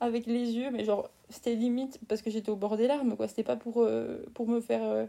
avec 0.00 0.26
les 0.26 0.52
yeux, 0.52 0.70
mais 0.70 0.84
genre 0.84 1.08
c'était 1.28 1.54
limite 1.54 1.98
parce 2.08 2.22
que 2.22 2.30
j'étais 2.30 2.50
au 2.50 2.56
bord 2.56 2.76
des 2.76 2.86
larmes 2.86 3.16
quoi. 3.16 3.28
C'était 3.28 3.42
pas 3.42 3.56
pour, 3.56 3.82
euh, 3.82 4.18
pour 4.34 4.48
me 4.48 4.60
faire. 4.60 4.82
Euh, 4.82 5.06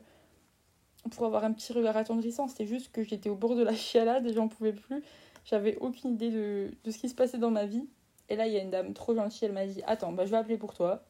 pour 1.10 1.26
avoir 1.26 1.44
un 1.44 1.52
petit 1.52 1.74
regard 1.74 1.98
attendrissant. 1.98 2.48
C'était 2.48 2.68
juste 2.68 2.92
que 2.92 3.04
j'étais 3.04 3.30
au 3.30 3.36
bord 3.36 3.56
de 3.56 3.64
la 3.64 3.74
chialade 3.74 4.26
et 4.28 4.34
j'en 4.34 4.48
pouvais 4.48 4.74
plus. 4.74 5.04
J'avais 5.46 5.78
aucune 5.78 6.12
idée 6.12 6.30
de, 6.30 6.72
de, 6.84 6.92
ce 6.92 6.98
qui 6.98 7.10
se 7.10 7.16
passait 7.16 7.40
dans 7.40 7.52
ma 7.52 7.66
vie. 7.66 7.88
Et 8.30 8.36
là, 8.36 8.48
il 8.48 8.54
y 8.54 8.58
a 8.58 8.62
une 8.62 8.70
dame 8.70 8.94
trop 8.94 9.16
gentille, 9.16 9.48
elle 9.48 9.54
m'a 9.54 9.66
dit 9.66 9.82
Attends, 9.88 10.12
bah, 10.12 10.26
je 10.26 10.32
vais 10.32 10.38
appeler 10.38 10.58
pour 10.58 10.74
toi. 10.74 11.04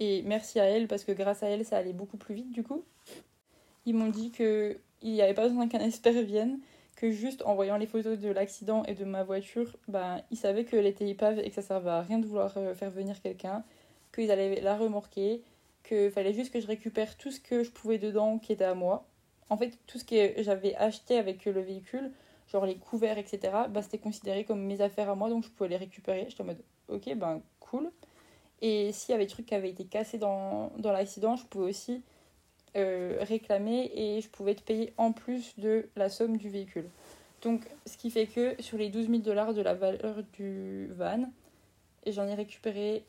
Et 0.00 0.22
merci 0.22 0.58
à 0.58 0.64
elle, 0.64 0.88
parce 0.88 1.04
que 1.04 1.12
grâce 1.12 1.42
à 1.42 1.48
elle, 1.48 1.64
ça 1.64 1.76
allait 1.76 1.92
beaucoup 1.92 2.16
plus 2.16 2.34
vite 2.34 2.50
du 2.50 2.62
coup. 2.62 2.84
Ils 3.84 3.94
m'ont 3.94 4.08
dit 4.08 4.30
qu'il 4.30 4.78
n'y 5.02 5.20
avait 5.20 5.34
pas 5.34 5.46
besoin 5.46 5.68
qu'un 5.68 5.80
expert 5.80 6.22
vienne, 6.22 6.58
que 6.96 7.10
juste 7.10 7.42
en 7.44 7.54
voyant 7.54 7.76
les 7.76 7.86
photos 7.86 8.18
de 8.18 8.30
l'accident 8.30 8.82
et 8.84 8.94
de 8.94 9.04
ma 9.04 9.24
voiture, 9.24 9.76
bah, 9.88 10.22
ils 10.30 10.38
savaient 10.38 10.64
qu'elle 10.64 10.86
était 10.86 11.08
épave 11.08 11.38
et 11.38 11.48
que 11.50 11.54
ça 11.54 11.62
servait 11.62 11.90
à 11.90 12.00
rien 12.00 12.18
de 12.18 12.26
vouloir 12.26 12.52
euh, 12.56 12.74
faire 12.74 12.90
venir 12.90 13.20
quelqu'un, 13.20 13.62
qu'ils 14.14 14.30
allaient 14.30 14.60
la 14.60 14.76
remorquer, 14.76 15.42
qu'il 15.84 16.10
fallait 16.10 16.32
juste 16.32 16.52
que 16.52 16.60
je 16.60 16.66
récupère 16.66 17.16
tout 17.16 17.30
ce 17.30 17.40
que 17.40 17.62
je 17.62 17.70
pouvais 17.70 17.98
dedans 17.98 18.38
qui 18.38 18.52
était 18.52 18.64
à 18.64 18.74
moi 18.74 19.06
en 19.50 19.56
fait, 19.56 19.76
tout 19.86 19.98
ce 19.98 20.04
que 20.04 20.42
j'avais 20.42 20.74
acheté 20.76 21.18
avec 21.18 21.44
le 21.44 21.60
véhicule, 21.60 22.12
genre 22.48 22.64
les 22.64 22.76
couverts, 22.76 23.18
etc., 23.18 23.52
bah, 23.68 23.82
c'était 23.82 23.98
considéré 23.98 24.44
comme 24.44 24.62
mes 24.62 24.80
affaires 24.80 25.10
à 25.10 25.14
moi, 25.14 25.28
donc 25.28 25.44
je 25.44 25.50
pouvais 25.50 25.68
les 25.68 25.76
récupérer. 25.76 26.26
J'étais 26.28 26.42
en 26.42 26.46
mode, 26.46 26.62
ok, 26.88 27.14
ben 27.16 27.42
cool. 27.58 27.90
Et 28.62 28.92
s'il 28.92 29.12
y 29.12 29.14
avait 29.14 29.24
des 29.24 29.30
trucs 29.30 29.46
qui 29.46 29.54
avaient 29.54 29.70
été 29.70 29.84
cassés 29.84 30.18
dans, 30.18 30.70
dans 30.78 30.92
l'accident, 30.92 31.36
je 31.36 31.44
pouvais 31.46 31.70
aussi 31.70 32.02
euh, 32.76 33.18
réclamer 33.22 33.90
et 33.94 34.20
je 34.20 34.28
pouvais 34.28 34.54
te 34.54 34.62
payer 34.62 34.92
en 34.96 35.12
plus 35.12 35.58
de 35.58 35.88
la 35.96 36.08
somme 36.08 36.36
du 36.36 36.48
véhicule. 36.48 36.88
Donc, 37.42 37.66
ce 37.86 37.96
qui 37.96 38.10
fait 38.10 38.26
que 38.26 38.60
sur 38.62 38.78
les 38.78 38.90
12 38.90 39.08
000 39.08 39.18
dollars 39.18 39.54
de 39.54 39.62
la 39.62 39.74
valeur 39.74 40.22
du 40.34 40.88
van, 40.92 41.24
j'en 42.06 42.28
ai 42.28 42.34
récupéré 42.34 43.04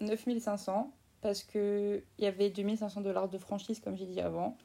9 0.00 0.24
500 0.38 0.92
parce 1.22 1.42
qu'il 1.42 2.02
y 2.18 2.26
avait 2.26 2.50
2 2.50 2.76
500 2.76 3.00
dollars 3.00 3.28
de 3.28 3.38
franchise, 3.38 3.80
comme 3.80 3.96
j'ai 3.96 4.06
dit 4.06 4.20
avant. 4.20 4.56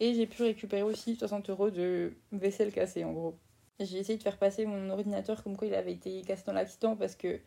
Et 0.00 0.14
j'ai 0.14 0.26
pu 0.26 0.42
récupérer 0.42 0.82
aussi 0.82 1.14
60 1.14 1.50
euros 1.50 1.70
de 1.70 2.14
vaisselle 2.32 2.72
cassée 2.72 3.04
en 3.04 3.12
gros. 3.12 3.34
J'ai 3.78 3.98
essayé 3.98 4.18
de 4.18 4.22
faire 4.22 4.38
passer 4.38 4.66
mon 4.66 4.90
ordinateur 4.90 5.42
comme 5.42 5.56
quoi 5.56 5.68
il 5.68 5.74
avait 5.74 5.92
été 5.92 6.22
cassé 6.22 6.42
dans 6.46 6.52
l'accident 6.52 6.96
parce 6.96 7.14
que 7.14 7.38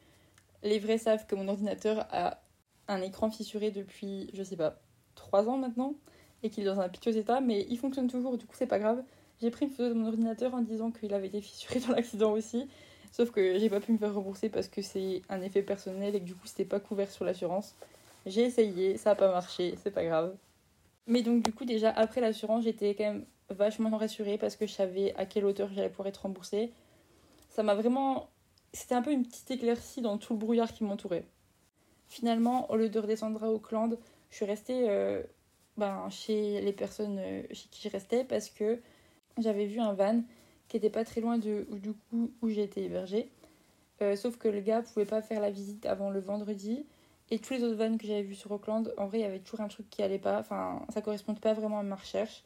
les 0.61 0.79
vrais 0.79 0.97
savent 0.97 1.25
que 1.25 1.35
mon 1.35 1.47
ordinateur 1.47 2.07
a 2.11 2.39
un 2.87 3.01
écran 3.01 3.29
fissuré 3.31 3.71
depuis, 3.71 4.29
je 4.33 4.43
sais 4.43 4.55
pas, 4.55 4.79
3 5.15 5.49
ans 5.49 5.57
maintenant 5.57 5.95
et 6.43 6.49
qu'il 6.49 6.63
est 6.63 6.67
dans 6.67 6.79
un 6.79 6.89
piteux 6.89 7.17
état, 7.17 7.41
mais 7.41 7.65
il 7.69 7.77
fonctionne 7.77 8.07
toujours, 8.07 8.37
du 8.37 8.45
coup 8.45 8.55
c'est 8.55 8.67
pas 8.67 8.79
grave. 8.79 9.03
J'ai 9.41 9.49
pris 9.49 9.65
une 9.65 9.71
photo 9.71 9.89
de 9.89 9.93
mon 9.93 10.07
ordinateur 10.07 10.53
en 10.53 10.61
disant 10.61 10.91
qu'il 10.91 11.13
avait 11.13 11.27
été 11.27 11.41
fissuré 11.41 11.79
dans 11.79 11.93
l'accident 11.93 12.31
aussi, 12.33 12.67
sauf 13.11 13.31
que 13.31 13.57
j'ai 13.59 13.69
pas 13.69 13.79
pu 13.79 13.93
me 13.93 13.97
faire 13.97 14.13
rembourser 14.13 14.49
parce 14.49 14.67
que 14.67 14.81
c'est 14.81 15.21
un 15.29 15.41
effet 15.41 15.63
personnel 15.63 16.15
et 16.15 16.19
que 16.19 16.25
du 16.25 16.35
coup 16.35 16.45
c'était 16.45 16.65
pas 16.65 16.79
couvert 16.79 17.09
sur 17.09 17.25
l'assurance. 17.25 17.75
J'ai 18.25 18.43
essayé, 18.43 18.97
ça 18.97 19.11
a 19.11 19.15
pas 19.15 19.31
marché, 19.31 19.75
c'est 19.83 19.91
pas 19.91 20.05
grave. 20.05 20.35
Mais 21.07 21.21
donc, 21.21 21.43
du 21.43 21.51
coup, 21.51 21.65
déjà, 21.65 21.89
après 21.89 22.21
l'assurance, 22.21 22.63
j'étais 22.63 22.95
quand 22.95 23.03
même 23.03 23.25
vachement 23.49 23.95
rassurée 23.97 24.37
parce 24.37 24.55
que 24.55 24.65
je 24.65 24.71
savais 24.71 25.13
à 25.15 25.25
quelle 25.25 25.45
hauteur 25.45 25.69
j'allais 25.73 25.89
pouvoir 25.89 26.07
être 26.07 26.23
remboursée. 26.23 26.71
Ça 27.49 27.61
m'a 27.61 27.75
vraiment 27.75 28.29
c'était 28.73 28.95
un 28.95 29.01
peu 29.03 29.11
une 29.11 29.23
petite 29.23 29.49
éclaircie 29.51 30.01
dans 30.01 30.17
tout 30.17 30.33
le 30.33 30.39
brouillard 30.39 30.73
qui 30.73 30.83
m'entourait. 30.83 31.25
Finalement, 32.07 32.69
au 32.71 32.75
lieu 32.75 32.89
de 32.89 32.99
redescendre 32.99 33.43
à 33.43 33.51
Auckland, 33.51 33.97
je 34.31 34.35
suis 34.35 34.45
restée 34.45 34.89
euh, 34.89 35.21
ben, 35.77 36.09
chez 36.09 36.59
les 36.61 36.73
personnes 36.73 37.19
euh, 37.19 37.43
chez 37.51 37.69
qui 37.69 37.87
je 37.87 37.89
restais 37.89 38.23
parce 38.23 38.49
que 38.49 38.79
j'avais 39.37 39.65
vu 39.65 39.79
un 39.79 39.93
van 39.93 40.23
qui 40.67 40.77
était 40.77 40.89
pas 40.89 41.05
très 41.05 41.21
loin 41.21 41.37
de 41.37 41.67
du 41.71 41.93
coup 41.93 42.31
où 42.41 42.49
été 42.49 42.83
hébergée. 42.83 43.29
Euh, 44.01 44.15
sauf 44.15 44.37
que 44.37 44.47
le 44.47 44.59
gars 44.59 44.81
pouvait 44.81 45.05
pas 45.05 45.21
faire 45.21 45.39
la 45.39 45.51
visite 45.51 45.85
avant 45.85 46.09
le 46.09 46.19
vendredi. 46.19 46.85
Et 47.33 47.39
tous 47.39 47.55
les 47.55 47.63
autres 47.63 47.73
vannes 47.73 47.97
que 47.97 48.05
j'avais 48.05 48.21
vus 48.21 48.35
sur 48.35 48.51
Auckland, 48.51 48.93
en 48.95 49.07
vrai, 49.07 49.17
il 49.17 49.21
y 49.21 49.25
avait 49.25 49.39
toujours 49.39 49.61
un 49.61 49.67
truc 49.67 49.89
qui 49.89 50.03
allait 50.03 50.19
pas. 50.19 50.37
Enfin, 50.39 50.85
ça 50.89 51.01
correspondait 51.01 51.39
pas 51.39 51.53
vraiment 51.53 51.79
à 51.79 51.81
ma 51.81 51.95
recherche. 51.95 52.43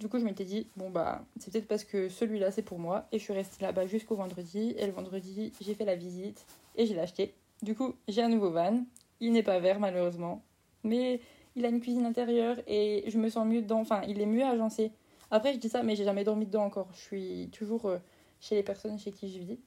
Du 0.00 0.08
coup, 0.08 0.18
je 0.18 0.24
m'étais 0.24 0.44
dit, 0.44 0.66
bon, 0.76 0.90
bah, 0.90 1.24
c'est 1.38 1.52
peut-être 1.52 1.68
parce 1.68 1.84
que 1.84 2.08
celui-là, 2.08 2.50
c'est 2.50 2.62
pour 2.62 2.80
moi. 2.80 3.06
Et 3.12 3.20
je 3.20 3.22
suis 3.22 3.32
restée 3.32 3.64
là-bas 3.64 3.86
jusqu'au 3.86 4.16
vendredi. 4.16 4.74
Et 4.76 4.86
le 4.86 4.92
vendredi, 4.92 5.52
j'ai 5.60 5.72
fait 5.72 5.84
la 5.84 5.94
visite 5.94 6.44
et 6.74 6.84
j'ai 6.84 6.98
acheté. 6.98 7.32
Du 7.62 7.76
coup, 7.76 7.94
j'ai 8.08 8.20
un 8.20 8.28
nouveau 8.28 8.50
van. 8.50 8.82
Il 9.20 9.30
n'est 9.30 9.44
pas 9.44 9.60
vert, 9.60 9.78
malheureusement. 9.78 10.42
Mais 10.82 11.20
il 11.54 11.64
a 11.64 11.68
une 11.68 11.80
cuisine 11.80 12.04
intérieure 12.04 12.56
et 12.66 13.04
je 13.06 13.18
me 13.18 13.28
sens 13.28 13.46
mieux 13.46 13.62
dedans. 13.62 13.78
Enfin, 13.78 14.02
il 14.08 14.20
est 14.20 14.26
mieux 14.26 14.44
agencé. 14.44 14.90
Après, 15.30 15.52
je 15.52 15.58
dis 15.58 15.68
ça, 15.68 15.84
mais 15.84 15.94
j'ai 15.94 16.02
jamais 16.02 16.24
dormi 16.24 16.44
dedans 16.44 16.64
encore. 16.64 16.88
Je 16.92 17.00
suis 17.02 17.50
toujours 17.52 17.86
euh, 17.86 17.98
chez 18.40 18.56
les 18.56 18.64
personnes 18.64 18.98
chez 18.98 19.12
qui 19.12 19.30
je 19.32 19.38
vis. 19.38 19.60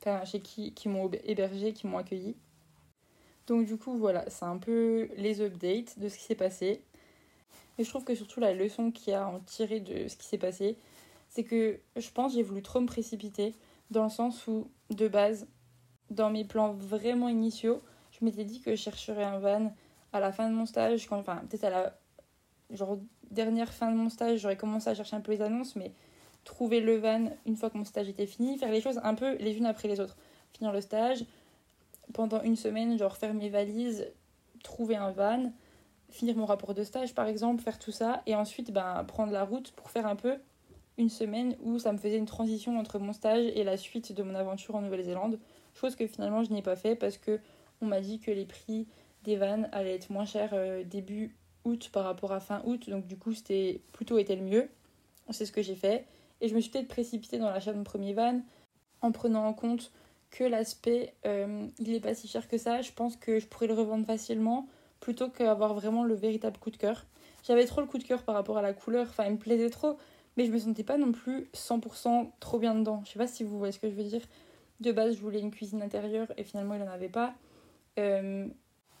Enfin, 0.00 0.24
chez 0.24 0.40
qui, 0.40 0.72
qui 0.72 0.88
m'ont 0.88 1.10
hébergé, 1.22 1.74
qui 1.74 1.86
m'ont 1.86 1.98
accueilli. 1.98 2.34
Donc, 3.50 3.66
du 3.66 3.76
coup, 3.76 3.98
voilà, 3.98 4.24
c'est 4.30 4.44
un 4.44 4.58
peu 4.58 5.08
les 5.16 5.40
updates 5.42 5.98
de 5.98 6.08
ce 6.08 6.16
qui 6.16 6.22
s'est 6.22 6.36
passé. 6.36 6.84
Et 7.78 7.82
je 7.82 7.88
trouve 7.88 8.04
que 8.04 8.14
surtout 8.14 8.38
la 8.38 8.54
leçon 8.54 8.92
qu'il 8.92 9.12
y 9.12 9.16
a 9.16 9.26
en 9.26 9.40
tirer 9.40 9.80
de 9.80 10.06
ce 10.06 10.16
qui 10.16 10.24
s'est 10.24 10.38
passé, 10.38 10.76
c'est 11.28 11.42
que 11.42 11.80
je 11.96 12.10
pense 12.12 12.32
j'ai 12.32 12.44
voulu 12.44 12.62
trop 12.62 12.78
me 12.78 12.86
précipiter 12.86 13.56
dans 13.90 14.04
le 14.04 14.08
sens 14.08 14.46
où, 14.46 14.70
de 14.90 15.08
base, 15.08 15.48
dans 16.10 16.30
mes 16.30 16.44
plans 16.44 16.74
vraiment 16.74 17.28
initiaux, 17.28 17.82
je 18.12 18.24
m'étais 18.24 18.44
dit 18.44 18.60
que 18.60 18.76
je 18.76 18.80
chercherais 18.80 19.24
un 19.24 19.40
van 19.40 19.74
à 20.12 20.20
la 20.20 20.30
fin 20.30 20.48
de 20.48 20.54
mon 20.54 20.64
stage, 20.64 21.08
enfin 21.10 21.42
peut-être 21.48 21.64
à 21.64 21.70
la 21.70 21.98
genre, 22.70 23.00
dernière 23.32 23.72
fin 23.72 23.90
de 23.90 23.96
mon 23.96 24.10
stage, 24.10 24.38
j'aurais 24.38 24.56
commencé 24.56 24.88
à 24.90 24.94
chercher 24.94 25.16
un 25.16 25.20
peu 25.20 25.32
les 25.32 25.42
annonces, 25.42 25.74
mais 25.74 25.90
trouver 26.44 26.80
le 26.80 26.98
van 26.98 27.30
une 27.46 27.56
fois 27.56 27.68
que 27.68 27.78
mon 27.78 27.84
stage 27.84 28.08
était 28.08 28.26
fini, 28.26 28.58
faire 28.58 28.70
les 28.70 28.80
choses 28.80 29.00
un 29.02 29.16
peu 29.16 29.34
les 29.38 29.56
unes 29.56 29.66
après 29.66 29.88
les 29.88 29.98
autres. 29.98 30.16
Finir 30.52 30.72
le 30.72 30.80
stage, 30.80 31.24
pendant 32.12 32.42
une 32.42 32.56
semaine, 32.56 32.98
genre 32.98 33.16
faire 33.16 33.34
mes 33.34 33.48
valises, 33.48 34.06
trouver 34.62 34.96
un 34.96 35.10
van, 35.10 35.52
finir 36.10 36.36
mon 36.36 36.46
rapport 36.46 36.74
de 36.74 36.82
stage 36.84 37.14
par 37.14 37.26
exemple, 37.26 37.62
faire 37.62 37.78
tout 37.78 37.92
ça, 37.92 38.22
et 38.26 38.34
ensuite 38.34 38.72
ben, 38.72 39.04
prendre 39.04 39.32
la 39.32 39.44
route 39.44 39.72
pour 39.72 39.90
faire 39.90 40.06
un 40.06 40.16
peu 40.16 40.38
une 40.98 41.08
semaine 41.08 41.56
où 41.62 41.78
ça 41.78 41.92
me 41.92 41.98
faisait 41.98 42.18
une 42.18 42.26
transition 42.26 42.78
entre 42.78 42.98
mon 42.98 43.12
stage 43.12 43.46
et 43.54 43.64
la 43.64 43.76
suite 43.76 44.12
de 44.12 44.22
mon 44.22 44.34
aventure 44.34 44.74
en 44.74 44.82
Nouvelle-Zélande. 44.82 45.38
Chose 45.74 45.96
que 45.96 46.06
finalement 46.06 46.42
je 46.42 46.52
n'ai 46.52 46.62
pas 46.62 46.76
fait 46.76 46.94
parce 46.94 47.16
que 47.16 47.40
on 47.80 47.86
m'a 47.86 48.00
dit 48.00 48.20
que 48.20 48.30
les 48.30 48.44
prix 48.44 48.86
des 49.24 49.36
vannes 49.36 49.68
allaient 49.72 49.94
être 49.94 50.10
moins 50.10 50.26
chers 50.26 50.50
euh, 50.52 50.84
début 50.84 51.36
août 51.64 51.90
par 51.92 52.04
rapport 52.04 52.32
à 52.32 52.40
fin 52.40 52.62
août, 52.64 52.88
donc 52.90 53.06
du 53.06 53.16
coup 53.16 53.32
c'était 53.32 53.80
plutôt 53.92 54.18
été 54.18 54.36
le 54.36 54.42
mieux. 54.42 54.68
C'est 55.30 55.46
ce 55.46 55.52
que 55.52 55.62
j'ai 55.62 55.74
fait. 55.74 56.06
Et 56.40 56.48
je 56.48 56.54
me 56.54 56.60
suis 56.60 56.70
peut-être 56.70 56.88
précipitée 56.88 57.38
dans 57.38 57.50
l'achat 57.50 57.72
de 57.72 57.78
mon 57.78 57.84
premier 57.84 58.14
van 58.14 58.40
en 59.02 59.12
prenant 59.12 59.46
en 59.46 59.52
compte 59.52 59.92
que 60.30 60.44
l'aspect 60.44 61.14
euh, 61.26 61.66
il 61.78 61.92
n'est 61.92 62.00
pas 62.00 62.14
si 62.14 62.28
cher 62.28 62.48
que 62.48 62.58
ça. 62.58 62.82
Je 62.82 62.92
pense 62.92 63.16
que 63.16 63.38
je 63.38 63.46
pourrais 63.46 63.66
le 63.66 63.74
revendre 63.74 64.06
facilement 64.06 64.68
plutôt 65.00 65.28
qu'avoir 65.28 65.74
vraiment 65.74 66.04
le 66.04 66.14
véritable 66.14 66.58
coup 66.58 66.70
de 66.70 66.76
cœur. 66.76 67.06
J'avais 67.42 67.64
trop 67.64 67.80
le 67.80 67.86
coup 67.86 67.98
de 67.98 68.04
cœur 68.04 68.22
par 68.22 68.34
rapport 68.34 68.58
à 68.58 68.62
la 68.62 68.72
couleur, 68.72 69.06
enfin 69.08 69.24
il 69.24 69.32
me 69.32 69.38
plaisait 69.38 69.70
trop, 69.70 69.96
mais 70.36 70.44
je 70.44 70.52
me 70.52 70.58
sentais 70.58 70.84
pas 70.84 70.98
non 70.98 71.10
plus 71.10 71.48
100% 71.54 72.30
trop 72.38 72.58
bien 72.58 72.74
dedans. 72.74 73.02
Je 73.04 73.12
sais 73.12 73.18
pas 73.18 73.26
si 73.26 73.44
vous 73.44 73.58
voyez 73.58 73.72
ce 73.72 73.78
que 73.78 73.88
je 73.88 73.94
veux 73.94 74.04
dire. 74.04 74.22
De 74.80 74.92
base, 74.92 75.16
je 75.16 75.20
voulais 75.20 75.40
une 75.40 75.50
cuisine 75.50 75.82
intérieure 75.82 76.32
et 76.36 76.44
finalement 76.44 76.74
il 76.74 76.82
en 76.82 76.88
avait 76.88 77.08
pas. 77.08 77.34
Euh, 77.98 78.46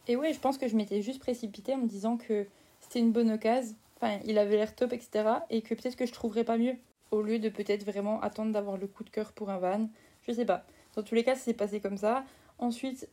et 0.08 0.16
ouais, 0.16 0.32
je 0.32 0.40
pense 0.40 0.58
que 0.58 0.68
je 0.68 0.76
m'étais 0.76 1.02
juste 1.02 1.20
précipitée 1.20 1.74
en 1.74 1.78
me 1.78 1.86
disant 1.86 2.16
que 2.16 2.46
c'était 2.80 2.98
une 2.98 3.12
bonne 3.12 3.30
occasion. 3.30 3.76
Enfin, 3.96 4.18
il 4.24 4.38
avait 4.38 4.56
l'air 4.56 4.74
top, 4.74 4.92
etc. 4.92 5.28
Et 5.50 5.62
que 5.62 5.74
peut-être 5.74 5.96
que 5.96 6.06
je 6.06 6.12
trouverais 6.12 6.44
pas 6.44 6.56
mieux. 6.56 6.76
Au 7.10 7.22
lieu 7.22 7.38
de 7.38 7.48
peut-être 7.48 7.84
vraiment 7.84 8.20
attendre 8.20 8.52
d'avoir 8.52 8.76
le 8.78 8.86
coup 8.86 9.04
de 9.04 9.10
cœur 9.10 9.32
pour 9.32 9.50
un 9.50 9.58
van. 9.58 9.88
Je 10.26 10.32
sais 10.32 10.44
pas. 10.44 10.64
Dans 11.00 11.06
tous 11.06 11.14
les 11.14 11.24
cas, 11.24 11.34
ça 11.34 11.40
s'est 11.40 11.54
passé 11.54 11.80
comme 11.80 11.96
ça. 11.96 12.24
Ensuite, 12.58 13.08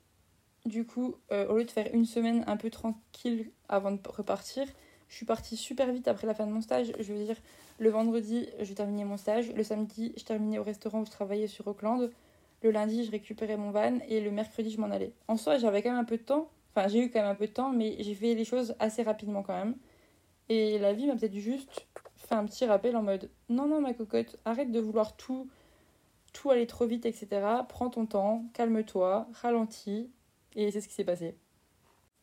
du 0.65 0.85
coup, 0.85 1.15
euh, 1.31 1.47
au 1.47 1.55
lieu 1.55 1.63
de 1.63 1.71
faire 1.71 1.87
une 1.93 2.03
semaine 2.03 2.43
un 2.45 2.57
peu 2.57 2.69
tranquille 2.69 3.49
avant 3.69 3.91
de 3.91 3.99
repartir, 4.09 4.67
je 5.07 5.15
suis 5.15 5.25
partie 5.25 5.55
super 5.55 5.89
vite 5.93 6.09
après 6.09 6.27
la 6.27 6.33
fin 6.33 6.45
de 6.45 6.51
mon 6.51 6.59
stage. 6.59 6.91
Je 6.99 7.13
veux 7.13 7.23
dire, 7.23 7.37
le 7.79 7.89
vendredi, 7.89 8.49
je 8.59 8.73
terminais 8.73 9.05
mon 9.05 9.15
stage. 9.15 9.53
Le 9.53 9.63
samedi, 9.63 10.11
je 10.17 10.25
terminais 10.25 10.59
au 10.59 10.63
restaurant 10.63 10.99
où 10.99 11.05
je 11.05 11.11
travaillais 11.11 11.47
sur 11.47 11.65
Auckland. 11.65 12.11
Le 12.61 12.71
lundi, 12.71 13.05
je 13.05 13.11
récupérais 13.11 13.55
mon 13.55 13.71
van. 13.71 13.99
Et 14.09 14.19
le 14.19 14.31
mercredi, 14.31 14.69
je 14.69 14.81
m'en 14.81 14.91
allais. 14.91 15.13
En 15.29 15.37
soi, 15.37 15.57
j'avais 15.57 15.81
quand 15.81 15.91
même 15.91 15.99
un 15.99 16.03
peu 16.03 16.17
de 16.17 16.23
temps. 16.23 16.49
Enfin, 16.75 16.89
j'ai 16.89 16.99
eu 16.99 17.09
quand 17.09 17.21
même 17.21 17.31
un 17.31 17.35
peu 17.35 17.47
de 17.47 17.53
temps, 17.53 17.71
mais 17.71 17.95
j'ai 18.01 18.15
fait 18.15 18.35
les 18.35 18.43
choses 18.43 18.75
assez 18.79 19.01
rapidement 19.01 19.43
quand 19.43 19.57
même. 19.57 19.77
Et 20.49 20.77
la 20.77 20.91
vie 20.91 21.07
m'a 21.07 21.15
peut-être 21.15 21.35
juste 21.35 21.87
fait 22.17 22.35
un 22.35 22.43
petit 22.43 22.65
rappel 22.65 22.97
en 22.97 23.03
mode 23.03 23.29
non, 23.47 23.65
non, 23.65 23.79
ma 23.79 23.93
cocotte, 23.93 24.37
arrête 24.43 24.71
de 24.73 24.79
vouloir 24.81 25.15
tout, 25.15 25.47
tout 26.37 26.51
aller 26.51 26.67
trop 26.67 26.85
vite, 26.85 27.05
etc. 27.05 27.27
Prends 27.67 27.89
ton 27.89 28.05
temps, 28.05 28.45
calme-toi, 28.53 29.27
ralentis. 29.33 30.09
Et 30.55 30.71
c'est 30.71 30.81
ce 30.81 30.87
qui 30.87 30.93
s'est 30.93 31.03
passé. 31.03 31.35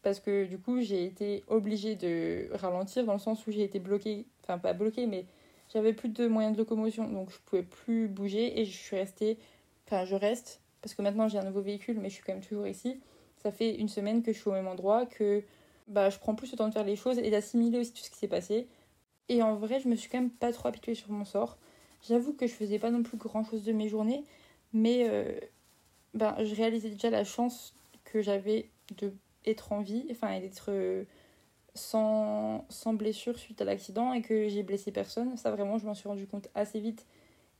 Parce 0.02 0.20
que 0.20 0.44
du 0.44 0.58
coup, 0.58 0.80
j'ai 0.80 1.04
été 1.04 1.44
obligée 1.48 1.94
de 1.94 2.48
ralentir 2.52 3.04
dans 3.04 3.14
le 3.14 3.18
sens 3.18 3.46
où 3.46 3.50
j'ai 3.50 3.62
été 3.62 3.78
bloquée, 3.78 4.26
enfin 4.42 4.58
pas 4.58 4.72
bloquée, 4.72 5.06
mais 5.06 5.24
j'avais 5.72 5.92
plus 5.92 6.10
de 6.10 6.26
moyens 6.26 6.54
de 6.54 6.58
locomotion, 6.58 7.08
donc 7.08 7.30
je 7.30 7.38
pouvais 7.46 7.62
plus 7.62 8.08
bouger 8.08 8.60
et 8.60 8.64
je 8.66 8.76
suis 8.76 8.96
restée, 8.96 9.38
enfin 9.86 10.04
je 10.04 10.14
reste, 10.14 10.60
parce 10.82 10.94
que 10.94 11.00
maintenant 11.00 11.26
j'ai 11.26 11.38
un 11.38 11.44
nouveau 11.44 11.62
véhicule, 11.62 11.98
mais 11.98 12.10
je 12.10 12.16
suis 12.16 12.22
quand 12.22 12.34
même 12.34 12.42
toujours 12.42 12.66
ici 12.66 13.00
ça 13.44 13.52
fait 13.52 13.74
une 13.74 13.88
semaine 13.88 14.22
que 14.22 14.32
je 14.32 14.38
suis 14.38 14.48
au 14.48 14.52
même 14.52 14.66
endroit, 14.66 15.04
que 15.06 15.44
bah, 15.86 16.08
je 16.08 16.18
prends 16.18 16.34
plus 16.34 16.50
le 16.50 16.56
temps 16.56 16.68
de 16.68 16.72
faire 16.72 16.84
les 16.84 16.96
choses 16.96 17.18
et 17.18 17.30
d'assimiler 17.30 17.78
aussi 17.78 17.92
tout 17.92 18.02
ce 18.02 18.10
qui 18.10 18.16
s'est 18.16 18.26
passé. 18.26 18.66
Et 19.28 19.42
en 19.42 19.54
vrai, 19.54 19.80
je 19.80 19.88
me 19.88 19.96
suis 19.96 20.08
quand 20.08 20.18
même 20.18 20.30
pas 20.30 20.50
trop 20.50 20.68
habituée 20.68 20.94
sur 20.94 21.10
mon 21.10 21.26
sort. 21.26 21.58
J'avoue 22.06 22.34
que 22.34 22.46
je 22.46 22.52
faisais 22.52 22.78
pas 22.78 22.90
non 22.90 23.02
plus 23.02 23.16
grand 23.16 23.44
chose 23.44 23.62
de 23.62 23.72
mes 23.72 23.88
journées, 23.88 24.24
mais 24.72 25.08
euh, 25.08 25.38
bah, 26.12 26.36
je 26.44 26.54
réalisais 26.54 26.90
déjà 26.90 27.10
la 27.10 27.24
chance 27.24 27.74
que 28.04 28.20
j'avais 28.22 28.68
d'être 29.44 29.72
en 29.72 29.80
vie, 29.80 30.06
enfin, 30.10 30.38
d'être 30.38 30.66
euh, 30.68 31.04
sans, 31.74 32.66
sans 32.68 32.92
blessure 32.92 33.38
suite 33.38 33.60
à 33.62 33.64
l'accident 33.64 34.12
et 34.12 34.20
que 34.20 34.48
j'ai 34.48 34.62
blessé 34.62 34.92
personne. 34.92 35.36
Ça, 35.36 35.50
vraiment, 35.50 35.78
je 35.78 35.86
m'en 35.86 35.94
suis 35.94 36.08
rendu 36.08 36.26
compte 36.26 36.48
assez 36.54 36.78
vite 36.78 37.06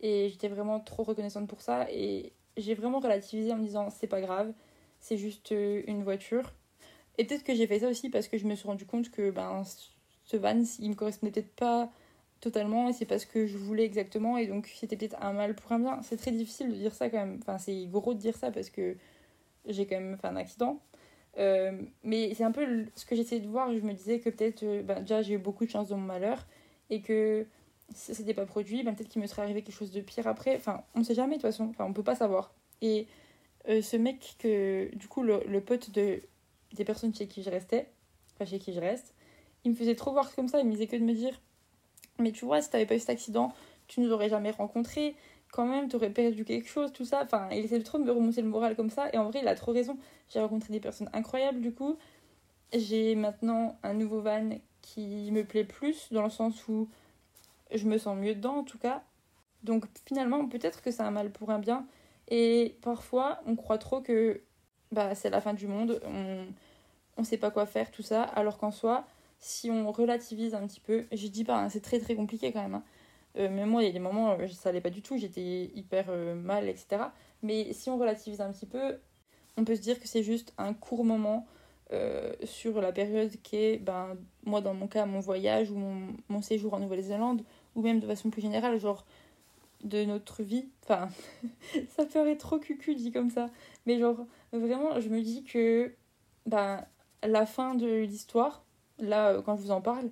et 0.01 0.29
j'étais 0.29 0.49
vraiment 0.49 0.79
trop 0.81 1.05
reconnaissante 1.05 1.49
pour 1.49 1.63
ça. 1.63 1.91
Et 1.91 2.33
j'ai 2.57 2.75
vraiment 2.75 3.01
relativisé 3.01 3.53
en 3.53 3.57
me 3.57 3.65
disant 3.65 3.89
c'est 3.91 4.07
pas 4.07 4.21
grave, 4.21 4.53
c'est 5.01 5.17
juste 5.17 5.53
euh, 5.53 5.83
une 5.87 6.03
voiture. 6.03 6.53
Et 7.17 7.25
peut-être 7.25 7.45
que 7.45 7.55
j'ai 7.55 7.67
fait 7.67 7.81
ça 7.81 7.89
aussi 7.89 8.11
parce 8.11 8.29
que 8.29 8.37
je 8.39 8.47
me 8.47 8.55
suis 8.55 8.67
rendu 8.67 8.85
compte 8.87 9.11
que 9.11 9.31
ben, 9.31 9.63
ce 10.25 10.37
van, 10.37 10.63
il 10.79 10.91
me 10.91 10.95
correspondait 10.95 11.33
peut-être 11.33 11.55
pas 11.55 11.91
totalement 12.45 12.89
et 12.89 12.93
c'est 12.93 13.07
parce 13.07 13.25
que 13.25 13.47
je 13.47 13.57
voulais 13.57 13.85
exactement 13.85 14.37
et 14.37 14.47
donc 14.47 14.67
c'était 14.67 14.97
peut-être 14.97 15.17
un 15.21 15.33
mal 15.33 15.55
pour 15.55 15.73
un 15.73 15.81
bien. 15.81 16.03
C'est 16.03 16.17
très 16.17 16.31
difficile 16.31 16.71
de 16.71 16.75
dire 16.75 16.95
ça 16.95 17.11
quand 17.11 17.19
même. 17.19 17.39
Enfin, 17.43 17.59
c'est 17.59 17.87
gros 17.87 18.15
de 18.15 18.19
dire 18.19 18.37
ça 18.37 18.51
parce 18.51 18.71
que 18.71 18.97
j'ai 19.67 19.87
quand 19.87 19.97
même 19.97 20.17
fait 20.19 20.29
un 20.29 20.37
accident. 20.37 20.81
Euh, 21.39 21.73
mais 22.05 22.33
c'est 22.35 22.45
un 22.45 22.53
peu 22.53 22.87
ce 22.95 23.07
que 23.07 23.17
j'essayais 23.17 23.41
de 23.41 23.49
voir. 23.49 23.73
Je 23.73 23.81
me 23.81 23.93
disais 23.93 24.21
que 24.21 24.31
peut-être, 24.31 24.63
euh, 24.63 24.83
ben, 24.83 25.01
déjà, 25.01 25.23
j'ai 25.23 25.35
eu 25.35 25.39
beaucoup 25.39 25.65
de 25.65 25.71
chance 25.71 25.89
dans 25.89 25.97
mon 25.97 26.07
malheur 26.07 26.47
et 26.91 27.01
que 27.01 27.47
si 27.95 28.07
ça 28.07 28.15
s'était 28.15 28.35
pas 28.35 28.47
produit, 28.47 28.83
ben, 28.83 28.95
peut-être 28.95 29.09
qu'il 29.09 29.23
me 29.23 29.27
serait 29.27 29.43
arrivé 29.43 29.63
quelque 29.63 29.75
chose 29.75 29.91
de 29.91 30.01
pire 30.01 30.27
après. 30.27 30.57
Enfin, 30.57 30.85
on 30.95 31.03
sait 31.03 31.15
jamais 31.15 31.37
de 31.37 31.41
toute 31.43 31.51
façon. 31.51 31.69
Enfin, 31.71 31.87
on 31.87 31.93
peut 31.93 32.05
pas 32.05 32.15
savoir. 32.15 32.55
Et 32.83 33.07
euh, 33.69 33.83
ce 33.83 33.97
mec 33.97 34.37
que, 34.39 34.95
du 34.95 35.09
coup, 35.09 35.23
le, 35.23 35.43
le, 35.49 35.61
pote 35.61 35.91
de, 35.91 36.23
des 36.75 36.85
personnes 36.85 37.15
chez 37.15 37.27
qui 37.27 37.43
je 37.43 37.51
restais, 37.51 37.91
enfin 38.35 38.45
chez 38.45 38.59
qui 38.59 38.73
je 38.73 38.81
reste, 38.81 39.15
il 39.65 39.71
me 39.73 39.77
faisait 39.77 39.95
trop 39.97 40.13
voir 40.13 40.35
comme 40.35 40.49
ça, 40.49 40.61
il 40.61 40.67
me 40.67 40.73
disait 40.73 40.87
que 40.87 40.97
de 40.97 41.03
me 41.03 41.15
dire 41.15 41.41
Mais 42.19 42.33
tu 42.33 42.45
vois, 42.45 42.63
si 42.63 42.71
t'avais 42.71 42.87
pas 42.87 42.97
eu 42.97 43.01
cet 43.01 43.11
accident, 43.11 43.53
tu 43.89 44.01
nous 44.01 44.13
aurais 44.13 44.29
jamais 44.29 44.51
rencontrés, 44.51 45.17
quand 45.53 45.67
même, 45.67 45.89
t'aurais 45.89 46.11
perdu 46.11 46.45
quelque 46.45 46.69
chose, 46.69 46.93
tout 46.93 47.05
ça. 47.05 47.23
Enfin, 47.25 47.49
il 47.53 47.65
essaie 47.65 47.81
trop 47.83 47.99
de 47.99 48.05
me 48.05 48.13
remonter 48.13 48.43
le 48.43 48.49
moral 48.49 48.77
comme 48.77 48.91
ça, 48.91 49.09
et 49.13 49.19
en 49.19 49.31
vrai, 49.31 49.41
il 49.43 49.49
a 49.49 49.55
trop 49.55 49.73
raison. 49.73 49.99
J'ai 50.29 50.41
rencontré 50.41 50.73
des 50.73 50.81
personnes 50.81 51.11
incroyables, 51.13 51.61
du 51.61 51.73
coup. 51.73 51.97
J'ai 52.73 53.15
maintenant 53.15 53.79
un 53.83 53.95
nouveau 53.95 54.21
van 54.21 54.51
qui 54.83 55.31
me 55.31 55.45
plaît 55.45 55.65
plus, 55.65 56.13
dans 56.13 56.25
le 56.25 56.31
sens 56.31 56.67
où 56.69 56.89
je 57.73 57.87
me 57.87 57.99
sens 57.99 58.17
mieux 58.17 58.35
dedans, 58.35 58.57
en 58.59 58.65
tout 58.65 58.79
cas. 58.79 59.03
Donc 59.63 59.87
finalement, 60.07 60.47
peut-être 60.47 60.83
que 60.83 60.91
c'est 60.91 61.03
un 61.03 61.11
mal 61.11 61.31
pour 61.31 61.51
un 61.51 61.59
bien, 61.59 61.87
et 62.29 62.77
parfois, 62.83 63.41
on 63.47 63.57
croit 63.57 63.79
trop 63.79 64.01
que 64.01 64.43
bah, 64.93 65.15
c'est 65.15 65.31
la 65.31 65.41
fin 65.41 65.55
du 65.55 65.67
monde, 65.67 66.01
on 66.05 67.21
ne 67.21 67.27
sait 67.27 67.39
pas 67.39 67.51
quoi 67.51 67.67
faire, 67.67 67.91
tout 67.91 68.03
ça, 68.03 68.23
alors 68.23 68.59
qu'en 68.59 68.71
soi, 68.71 69.07
si 69.45 69.71
on 69.71 69.93
relativise 69.93 70.55
un 70.55 70.67
petit 70.67 70.81
peu, 70.81 71.05
je 71.13 71.27
dis 71.29 71.45
pas, 71.45 71.59
hein, 71.59 71.69
c'est 71.69 71.83
très 71.83 71.99
très 72.01 72.15
compliqué 72.15 72.51
quand 72.51 72.63
même. 72.63 72.77
Hein. 72.77 72.85
Euh, 73.37 73.49
mais 73.53 73.67
moi, 73.67 73.83
il 73.83 73.87
y 73.87 73.89
a 73.91 73.93
des 73.93 73.99
moments, 73.99 74.39
euh, 74.39 74.49
ça 74.49 74.71
allait 74.71 74.81
pas 74.81 74.89
du 74.89 75.03
tout, 75.03 75.19
j'étais 75.19 75.71
hyper 75.75 76.07
euh, 76.09 76.35
mal, 76.35 76.67
etc. 76.67 77.03
Mais 77.43 77.75
si 77.75 77.91
on 77.91 77.99
relativise 77.99 78.41
un 78.41 78.51
petit 78.53 78.65
peu, 78.65 78.97
on 79.59 79.65
peut 79.65 79.77
se 79.77 79.83
dire 79.83 80.01
que 80.01 80.09
c'est 80.09 80.23
juste 80.23 80.55
un 80.57 80.73
court 80.73 81.05
moment 81.05 81.47
sur 82.43 82.81
la 82.81 82.91
période 82.91 83.31
qui 83.45 83.55
est, 83.55 83.79
ben, 83.79 84.17
moi 84.45 84.61
dans 84.61 84.75
mon 84.75 84.89
cas, 84.89 85.07
mon 85.07 85.21
voyage 85.21 85.71
ou 85.71 85.77
mon, 85.77 86.09
mon 86.29 86.43
séjour 86.43 86.75
en 86.75 86.81
Nouvelle-Zélande, 86.81 87.45
ou 87.77 87.83
même 87.83 88.01
de 88.01 88.07
façon 88.09 88.31
plus 88.31 88.43
générale, 88.43 88.81
genre 88.81 89.05
de 89.85 90.05
notre 90.05 90.43
vie. 90.43 90.69
Enfin, 90.83 91.09
ça 91.97 92.05
ferait 92.05 92.37
trop 92.37 92.59
cucu 92.59 92.97
dit 92.97 93.13
comme 93.13 93.31
ça. 93.31 93.49
Mais 93.87 94.01
genre, 94.01 94.27
vraiment, 94.53 94.99
je 94.99 95.09
me 95.09 95.21
dis 95.21 95.45
que 95.45 95.95
ben, 96.47 96.85
la 97.23 97.47
fin 97.47 97.77
de 97.77 97.87
l'histoire, 97.87 98.64
là, 98.99 99.31
euh, 99.31 99.43
quand 99.43 99.57
je 99.57 99.63
vous 99.63 99.71
en 99.71 99.81
parle, 99.81 100.11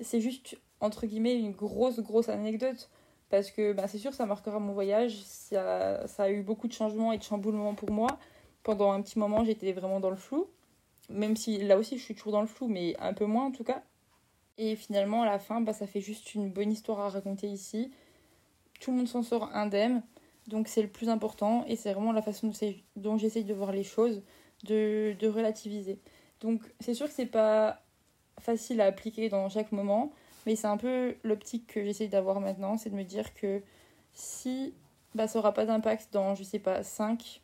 c'est 0.00 0.20
juste, 0.20 0.58
entre 0.80 1.06
guillemets, 1.06 1.38
une 1.38 1.52
grosse, 1.52 2.00
grosse 2.00 2.28
anecdote. 2.28 2.90
Parce 3.30 3.50
que 3.50 3.72
ben, 3.72 3.86
c'est 3.86 3.98
sûr, 3.98 4.12
ça 4.12 4.26
marquera 4.26 4.58
mon 4.58 4.72
voyage. 4.72 5.22
Ça, 5.24 6.06
ça 6.06 6.24
a 6.24 6.30
eu 6.30 6.42
beaucoup 6.42 6.68
de 6.68 6.72
changements 6.72 7.12
et 7.12 7.18
de 7.18 7.22
chamboulements 7.22 7.74
pour 7.74 7.90
moi. 7.90 8.18
Pendant 8.62 8.92
un 8.92 9.00
petit 9.02 9.18
moment, 9.18 9.44
j'étais 9.44 9.72
vraiment 9.72 10.00
dans 10.00 10.10
le 10.10 10.16
flou. 10.16 10.48
Même 11.08 11.36
si 11.36 11.58
là 11.58 11.78
aussi, 11.78 11.98
je 11.98 12.02
suis 12.02 12.14
toujours 12.14 12.32
dans 12.32 12.42
le 12.42 12.46
flou, 12.46 12.68
mais 12.68 12.96
un 13.00 13.14
peu 13.14 13.24
moins 13.26 13.46
en 13.46 13.52
tout 13.52 13.64
cas. 13.64 13.82
Et 14.58 14.76
finalement, 14.76 15.22
à 15.22 15.26
la 15.26 15.38
fin, 15.38 15.60
bah, 15.60 15.72
ça 15.72 15.86
fait 15.86 16.00
juste 16.00 16.34
une 16.34 16.50
bonne 16.50 16.70
histoire 16.70 17.00
à 17.00 17.08
raconter 17.08 17.48
ici. 17.48 17.90
Tout 18.80 18.90
le 18.90 18.98
monde 18.98 19.08
s'en 19.08 19.22
sort 19.22 19.50
indemne. 19.54 20.02
Donc 20.48 20.68
c'est 20.68 20.82
le 20.82 20.88
plus 20.88 21.08
important 21.08 21.64
et 21.66 21.76
c'est 21.76 21.92
vraiment 21.92 22.12
la 22.12 22.22
façon 22.22 22.50
dont 22.96 23.16
j'essaye 23.16 23.44
de 23.44 23.54
voir 23.54 23.72
les 23.72 23.84
choses, 23.84 24.22
de, 24.64 25.14
de 25.18 25.28
relativiser. 25.28 26.00
Donc 26.40 26.60
c'est 26.80 26.94
sûr 26.94 27.06
que 27.06 27.12
c'est 27.12 27.26
pas 27.26 27.81
facile 28.40 28.80
à 28.80 28.86
appliquer 28.86 29.28
dans 29.28 29.48
chaque 29.48 29.72
moment, 29.72 30.12
mais 30.46 30.56
c'est 30.56 30.66
un 30.66 30.76
peu 30.76 31.14
l'optique 31.22 31.66
que 31.66 31.84
j'essaye 31.84 32.08
d'avoir 32.08 32.40
maintenant, 32.40 32.76
c'est 32.76 32.90
de 32.90 32.96
me 32.96 33.04
dire 33.04 33.34
que 33.34 33.62
si 34.12 34.74
bah, 35.14 35.28
ça 35.28 35.38
n'aura 35.38 35.52
pas 35.52 35.66
d'impact 35.66 36.12
dans, 36.12 36.34
je 36.34 36.42
sais 36.42 36.58
pas, 36.58 36.82
5 36.82 37.42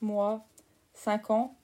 mois, 0.00 0.46
5 0.94 1.30
ans, 1.30 1.56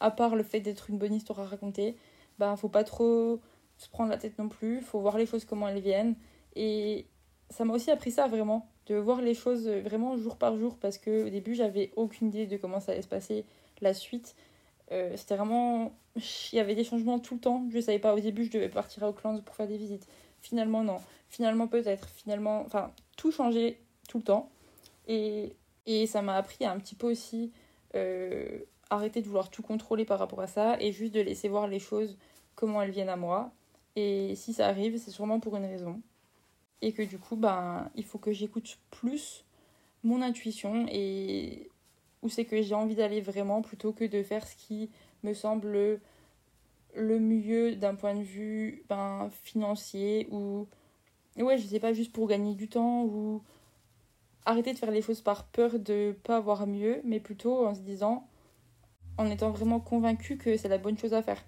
à 0.00 0.10
part 0.10 0.36
le 0.36 0.42
fait 0.42 0.60
d'être 0.60 0.90
une 0.90 0.98
bonne 0.98 1.14
histoire 1.14 1.40
à 1.40 1.44
raconter, 1.44 1.96
bah 2.38 2.56
faut 2.56 2.68
pas 2.68 2.84
trop 2.84 3.40
se 3.76 3.88
prendre 3.88 4.10
la 4.10 4.18
tête 4.18 4.38
non 4.38 4.48
plus, 4.48 4.80
faut 4.80 5.00
voir 5.00 5.18
les 5.18 5.26
choses 5.26 5.44
comment 5.44 5.68
elles 5.68 5.80
viennent. 5.80 6.14
Et 6.56 7.06
ça 7.50 7.64
m'a 7.64 7.74
aussi 7.74 7.90
appris 7.90 8.10
ça 8.10 8.26
vraiment, 8.26 8.68
de 8.86 8.96
voir 8.96 9.20
les 9.20 9.34
choses 9.34 9.68
vraiment 9.68 10.16
jour 10.16 10.36
par 10.36 10.56
jour, 10.56 10.76
parce 10.78 10.98
qu'au 10.98 11.28
début 11.28 11.54
j'avais 11.54 11.92
aucune 11.96 12.28
idée 12.28 12.46
de 12.46 12.56
comment 12.56 12.80
ça 12.80 12.92
allait 12.92 13.02
se 13.02 13.08
passer 13.08 13.44
la 13.80 13.94
suite. 13.94 14.34
Euh, 14.92 15.12
c'était 15.16 15.36
vraiment. 15.36 15.92
Il 16.52 16.56
y 16.56 16.60
avait 16.60 16.74
des 16.74 16.84
changements 16.84 17.18
tout 17.18 17.34
le 17.34 17.40
temps. 17.40 17.66
Je 17.70 17.80
savais 17.80 17.98
pas 17.98 18.14
au 18.14 18.20
début, 18.20 18.44
je 18.44 18.50
devais 18.50 18.68
partir 18.68 19.04
à 19.04 19.08
Auckland 19.08 19.42
pour 19.42 19.54
faire 19.54 19.66
des 19.66 19.76
visites. 19.76 20.06
Finalement, 20.40 20.84
non. 20.84 20.98
Finalement, 21.28 21.66
peut-être. 21.66 22.08
Finalement, 22.10 22.62
enfin, 22.66 22.92
tout 23.16 23.32
changeait 23.32 23.78
tout 24.08 24.18
le 24.18 24.24
temps. 24.24 24.50
Et, 25.08 25.56
et 25.86 26.06
ça 26.06 26.22
m'a 26.22 26.36
appris 26.36 26.64
à 26.64 26.72
un 26.72 26.78
petit 26.78 26.94
peu 26.94 27.10
aussi 27.10 27.52
euh, 27.94 28.58
arrêter 28.90 29.20
de 29.20 29.26
vouloir 29.26 29.50
tout 29.50 29.62
contrôler 29.62 30.04
par 30.04 30.18
rapport 30.18 30.40
à 30.40 30.46
ça 30.46 30.76
et 30.80 30.92
juste 30.92 31.14
de 31.14 31.20
laisser 31.20 31.48
voir 31.48 31.66
les 31.66 31.78
choses 31.78 32.16
comment 32.54 32.82
elles 32.82 32.90
viennent 32.90 33.08
à 33.08 33.16
moi 33.16 33.52
et 33.96 34.34
si 34.36 34.52
ça 34.52 34.68
arrive, 34.68 34.96
c'est 34.98 35.10
sûrement 35.10 35.40
pour 35.40 35.56
une 35.56 35.64
raison. 35.64 36.00
Et 36.80 36.92
que 36.92 37.02
du 37.02 37.18
coup, 37.18 37.36
ben, 37.36 37.90
il 37.94 38.04
faut 38.04 38.18
que 38.18 38.32
j'écoute 38.32 38.78
plus 38.90 39.44
mon 40.02 40.22
intuition 40.22 40.86
et 40.88 41.70
où 42.22 42.28
c'est 42.28 42.44
que 42.44 42.62
j'ai 42.62 42.74
envie 42.74 42.94
d'aller 42.94 43.20
vraiment 43.20 43.62
plutôt 43.62 43.92
que 43.92 44.04
de 44.04 44.22
faire 44.22 44.46
ce 44.46 44.56
qui 44.56 44.90
me 45.22 45.34
semble 45.34 46.00
le 46.94 47.18
mieux 47.18 47.76
d'un 47.76 47.94
point 47.94 48.14
de 48.14 48.22
vue 48.22 48.84
ben, 48.88 49.30
financier 49.42 50.28
ou 50.30 50.66
ouais 51.36 51.58
je 51.58 51.66
sais 51.66 51.80
pas 51.80 51.92
juste 51.92 52.12
pour 52.12 52.28
gagner 52.28 52.54
du 52.54 52.68
temps 52.68 53.04
ou 53.04 53.42
arrêter 54.44 54.72
de 54.72 54.78
faire 54.78 54.90
les 54.90 55.02
choses 55.02 55.20
par 55.20 55.44
peur 55.44 55.78
de 55.78 56.14
pas 56.24 56.36
avoir 56.36 56.66
mieux 56.66 57.00
mais 57.04 57.20
plutôt 57.20 57.66
en 57.66 57.74
se 57.74 57.80
disant 57.80 58.26
en 59.16 59.30
étant 59.30 59.50
vraiment 59.50 59.80
convaincu 59.80 60.36
que 60.36 60.56
c'est 60.56 60.68
la 60.68 60.78
bonne 60.78 60.98
chose 60.98 61.14
à 61.14 61.22
faire 61.22 61.42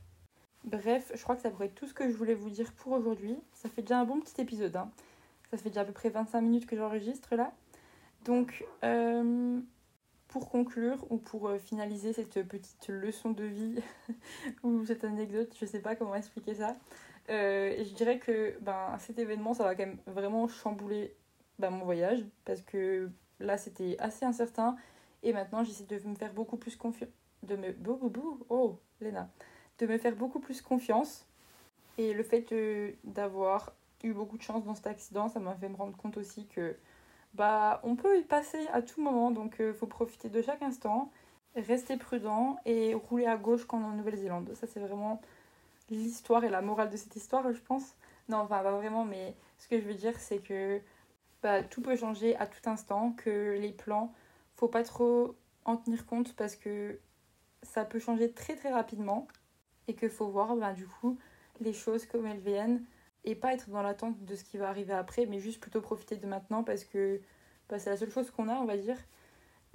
Bref, 0.65 1.13
je 1.15 1.23
crois 1.23 1.37
que 1.37 1.43
ça 1.43 1.51
pourrait 1.51 1.67
être 1.67 1.75
tout 1.75 1.87
ce 1.87 1.93
que 1.93 2.09
je 2.09 2.17
voulais 2.17 2.35
vous 2.35 2.49
dire 2.49 2.73
pour 2.73 2.93
aujourd'hui. 2.93 3.37
Ça 3.53 3.69
fait 3.69 3.83
déjà 3.83 4.01
un 4.01 4.05
bon 4.05 4.21
petit 4.21 4.41
épisode. 4.41 4.75
Hein. 4.77 4.91
Ça 5.51 5.59
fait 5.59 5.69
déjà 5.69 5.83
à 5.83 5.85
peu 5.85 5.93
près 5.93 6.09
25 6.09 6.41
minutes 6.41 6.67
que 6.67 6.75
j'enregistre 6.75 7.37
là. 7.37 7.53
Donc, 8.25 8.65
euh, 8.83 9.61
pour 10.35 10.51
conclure 10.51 11.07
ou 11.11 11.19
pour 11.19 11.47
euh, 11.47 11.59
finaliser 11.59 12.13
cette 12.13 12.43
petite 12.43 12.89
leçon 12.89 13.31
de 13.31 13.45
vie 13.45 13.79
ou 14.65 14.85
cette 14.85 15.05
anecdote, 15.05 15.55
je 15.61 15.65
sais 15.65 15.79
pas 15.79 15.95
comment 15.95 16.17
expliquer 16.17 16.57
ça, 16.57 16.77
euh, 17.31 17.77
je 17.79 17.95
dirais 17.95 18.19
que 18.19 18.59
ben, 18.61 18.99
cet 18.99 19.21
événement, 19.21 19.55
ça 19.55 19.63
va 19.63 19.77
quand 19.77 19.87
même 19.87 19.99
vraiment 20.09 20.49
chambouler 20.49 21.15
ben, 21.61 21.71
mon 21.71 21.85
voyage 21.85 22.25
parce 22.45 22.63
que 22.63 23.09
là, 23.39 23.57
c'était 23.59 23.95
assez 24.01 24.25
incertain 24.25 24.75
et 25.23 25.33
maintenant, 25.33 25.63
j'essaie 25.63 25.85
de 25.85 26.01
me 26.05 26.17
faire 26.17 26.33
beaucoup 26.33 26.57
plus 26.57 26.75
confiance. 26.75 27.11
De 27.45 27.55
me. 27.55 27.77
Oh, 28.49 28.81
Léna 29.01 29.29
de 29.79 29.87
me 29.87 29.99
faire 29.99 30.17
beaucoup 30.17 30.41
plus 30.41 30.61
confiance. 30.63 31.27
Et 31.97 32.13
le 32.13 32.25
fait 32.25 32.53
d'avoir 33.05 33.73
eu 34.03 34.13
beaucoup 34.13 34.37
de 34.37 34.43
chance 34.43 34.65
dans 34.65 34.75
cet 34.75 34.89
accident, 34.89 35.29
ça 35.29 35.39
m'a 35.39 35.55
fait 35.55 35.69
me 35.69 35.77
rendre 35.77 35.97
compte 35.97 36.17
aussi 36.17 36.47
que 36.47 36.77
bah 37.35 37.81
on 37.83 37.97
peut 37.97 38.19
y 38.19 38.23
passer 38.23 38.67
à 38.73 38.83
tout 38.83 39.03
moment, 39.03 39.31
donc 39.31 39.57
il 39.59 39.67
euh, 39.67 39.75
faut 39.75 39.87
profiter 39.87 40.29
de 40.29 40.41
chaque 40.43 40.63
instant, 40.63 41.11
rester 41.57 41.97
prudent 41.97 42.59
et 42.65 42.95
rouler 42.95 43.27
à 43.27 43.37
gauche 43.37 43.65
quand 43.65 43.79
on 43.79 43.83
est 43.83 43.87
en 43.87 43.97
Nouvelle-Zélande. 43.97 44.51
Ça 44.55 44.67
c'est 44.67 44.81
vraiment 44.81 45.21
l'histoire 45.91 46.45
et 46.45 46.51
la 46.51 46.63
morale 46.63 46.91
de 46.91 46.97
cette 46.97 47.17
histoire, 47.17 47.53
je 47.53 47.61
pense. 47.61 47.97
Non, 48.29 48.39
enfin 48.39 48.63
pas 48.63 48.73
vraiment, 48.73 49.05
mais 49.05 49.35
ce 49.59 49.69
que 49.69 49.79
je 49.81 49.85
veux 49.85 49.95
dire 49.95 50.19
c'est 50.19 50.39
que 50.39 50.81
bah, 51.43 51.63
tout 51.63 51.83
peut 51.83 51.97
changer 51.97 52.37
à 52.37 52.47
tout 52.47 52.69
instant, 52.71 53.13
que 53.13 53.59
les 53.61 53.73
plans, 53.73 54.13
faut 54.57 54.69
pas 54.69 54.85
trop 54.85 55.37
en 55.65 55.77
tenir 55.77 56.07
compte 56.07 56.35
parce 56.37 56.57
que 56.57 56.99
ça 57.63 57.85
peut 57.85 57.99
changer 57.99 58.33
très 58.33 58.57
très 58.57 58.73
rapidement 58.73 59.27
et 59.89 59.95
qu'il 59.95 60.11
faut 60.11 60.29
voir 60.29 60.57
ben, 60.57 60.73
du 60.73 60.87
coup 60.87 61.19
les 61.61 61.73
choses 61.73 62.07
comme 62.07 62.27
elles 62.27 62.41
viennent 62.41 62.85
et 63.25 63.35
pas 63.35 63.55
être 63.55 63.71
dans 63.71 63.83
l'attente 63.83 64.23
de 64.25 64.35
ce 64.35 64.45
qui 64.45 64.59
va 64.59 64.69
arriver 64.69 64.93
après, 64.93 65.27
mais 65.27 65.41
juste 65.41 65.61
plutôt 65.61 65.81
profiter 65.81 66.17
de 66.17 66.27
maintenant 66.27 66.63
parce 66.63 66.85
que 66.85 67.21
bah, 67.69 67.79
c'est 67.79 67.91
la 67.91 67.97
seule 67.97 68.11
chose 68.11 68.31
qu'on 68.31 68.49
a, 68.49 68.55
on 68.55 68.67
va 68.67 68.77
dire. 68.77 68.99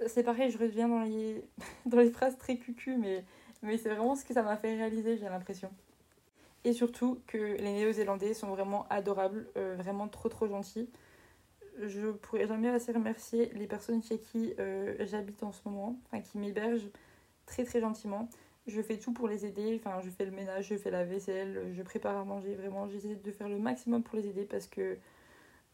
C'est 0.06 0.22
pareil, 0.22 0.50
je 0.50 0.58
reviens 0.58 0.88
dans 0.88 1.02
les, 1.02 1.44
dans 1.86 1.98
les 1.98 2.10
phrases 2.10 2.38
très 2.38 2.56
cucu, 2.56 2.96
mais, 2.96 3.24
mais 3.62 3.76
c'est 3.76 3.88
vraiment 3.88 4.14
ce 4.14 4.24
que 4.24 4.32
ça 4.32 4.42
m'a 4.42 4.56
fait 4.56 4.74
réaliser, 4.76 5.16
j'ai 5.16 5.28
l'impression. 5.28 5.70
Et 6.64 6.72
surtout 6.72 7.20
que 7.26 7.38
les 7.38 7.72
Néo-Zélandais 7.72 8.34
sont 8.34 8.48
vraiment 8.48 8.86
adorables, 8.90 9.48
euh, 9.56 9.74
vraiment 9.76 10.08
trop 10.08 10.28
trop 10.28 10.46
gentils. 10.46 10.88
Je 11.82 12.10
pourrais 12.10 12.46
jamais 12.46 12.68
assez 12.68 12.92
remercier 12.92 13.50
les 13.54 13.66
personnes 13.66 14.02
chez 14.02 14.18
qui 14.18 14.54
euh, 14.58 14.94
j'habite 15.00 15.42
en 15.42 15.52
ce 15.52 15.62
moment, 15.64 15.96
enfin 16.06 16.20
qui 16.20 16.38
m'hébergent 16.38 16.90
très 17.46 17.64
très 17.64 17.80
gentiment 17.80 18.28
je 18.66 18.80
fais 18.82 18.98
tout 18.98 19.12
pour 19.12 19.28
les 19.28 19.46
aider. 19.46 19.80
Enfin, 19.80 20.00
je 20.02 20.10
fais 20.10 20.24
le 20.24 20.30
ménage, 20.30 20.68
je 20.68 20.76
fais 20.76 20.90
la 20.90 21.04
vaisselle, 21.04 21.72
je 21.72 21.82
prépare 21.82 22.16
à 22.16 22.24
manger. 22.24 22.54
Vraiment, 22.54 22.88
j'essaie 22.88 23.16
de 23.16 23.32
faire 23.32 23.48
le 23.48 23.58
maximum 23.58 24.02
pour 24.02 24.16
les 24.16 24.28
aider 24.28 24.44
parce 24.44 24.66
que 24.66 24.98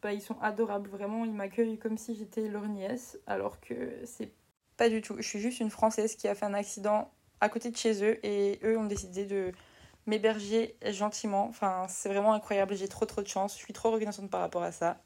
bah, 0.02 0.12
ils 0.12 0.22
sont 0.22 0.38
adorables. 0.40 0.88
Vraiment, 0.88 1.24
ils 1.24 1.32
m'accueillent 1.32 1.78
comme 1.78 1.98
si 1.98 2.14
j'étais 2.14 2.48
leur 2.48 2.66
nièce, 2.68 3.18
alors 3.26 3.60
que 3.60 3.74
c'est 4.04 4.32
pas 4.76 4.88
du 4.88 5.00
tout. 5.02 5.16
Je 5.18 5.26
suis 5.26 5.40
juste 5.40 5.60
une 5.60 5.70
Française 5.70 6.16
qui 6.16 6.28
a 6.28 6.34
fait 6.34 6.46
un 6.46 6.54
accident 6.54 7.10
à 7.40 7.48
côté 7.48 7.70
de 7.70 7.76
chez 7.76 8.02
eux 8.04 8.24
et 8.24 8.58
eux 8.64 8.78
ont 8.78 8.86
décidé 8.86 9.24
de 9.26 9.52
m'héberger 10.06 10.76
gentiment. 10.90 11.46
Enfin, 11.48 11.86
c'est 11.88 12.08
vraiment 12.08 12.32
incroyable. 12.32 12.74
J'ai 12.74 12.88
trop 12.88 13.06
trop 13.06 13.22
de 13.22 13.28
chance. 13.28 13.54
Je 13.54 13.64
suis 13.64 13.72
trop 13.72 13.90
reconnaissante 13.90 14.30
par 14.30 14.40
rapport 14.40 14.62
à 14.62 14.72
ça. 14.72 14.98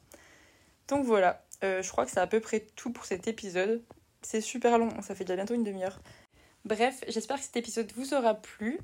Donc 0.89 1.05
voilà, 1.05 1.45
euh, 1.63 1.83
je 1.83 1.91
crois 1.91 2.05
que 2.05 2.11
c'est 2.11 2.21
à 2.21 2.27
peu 2.27 2.41
près 2.41 2.67
tout 2.75 2.93
pour 2.93 3.05
cet 3.05 3.29
épisode. 3.29 3.83
C'est 4.23 4.41
super 4.41 4.77
long, 4.77 4.91
ça 5.03 5.15
fait 5.15 5.25
déjà 5.25 5.37
bientôt 5.37 5.55
une 5.55 5.63
demi-heure. 5.63 6.01
Bref, 6.65 7.03
j'espère 7.09 7.39
que 7.39 7.43
cet 7.43 7.57
épisode 7.57 7.91
vous 7.97 8.15
aura 8.15 8.35
plu. 8.35 8.79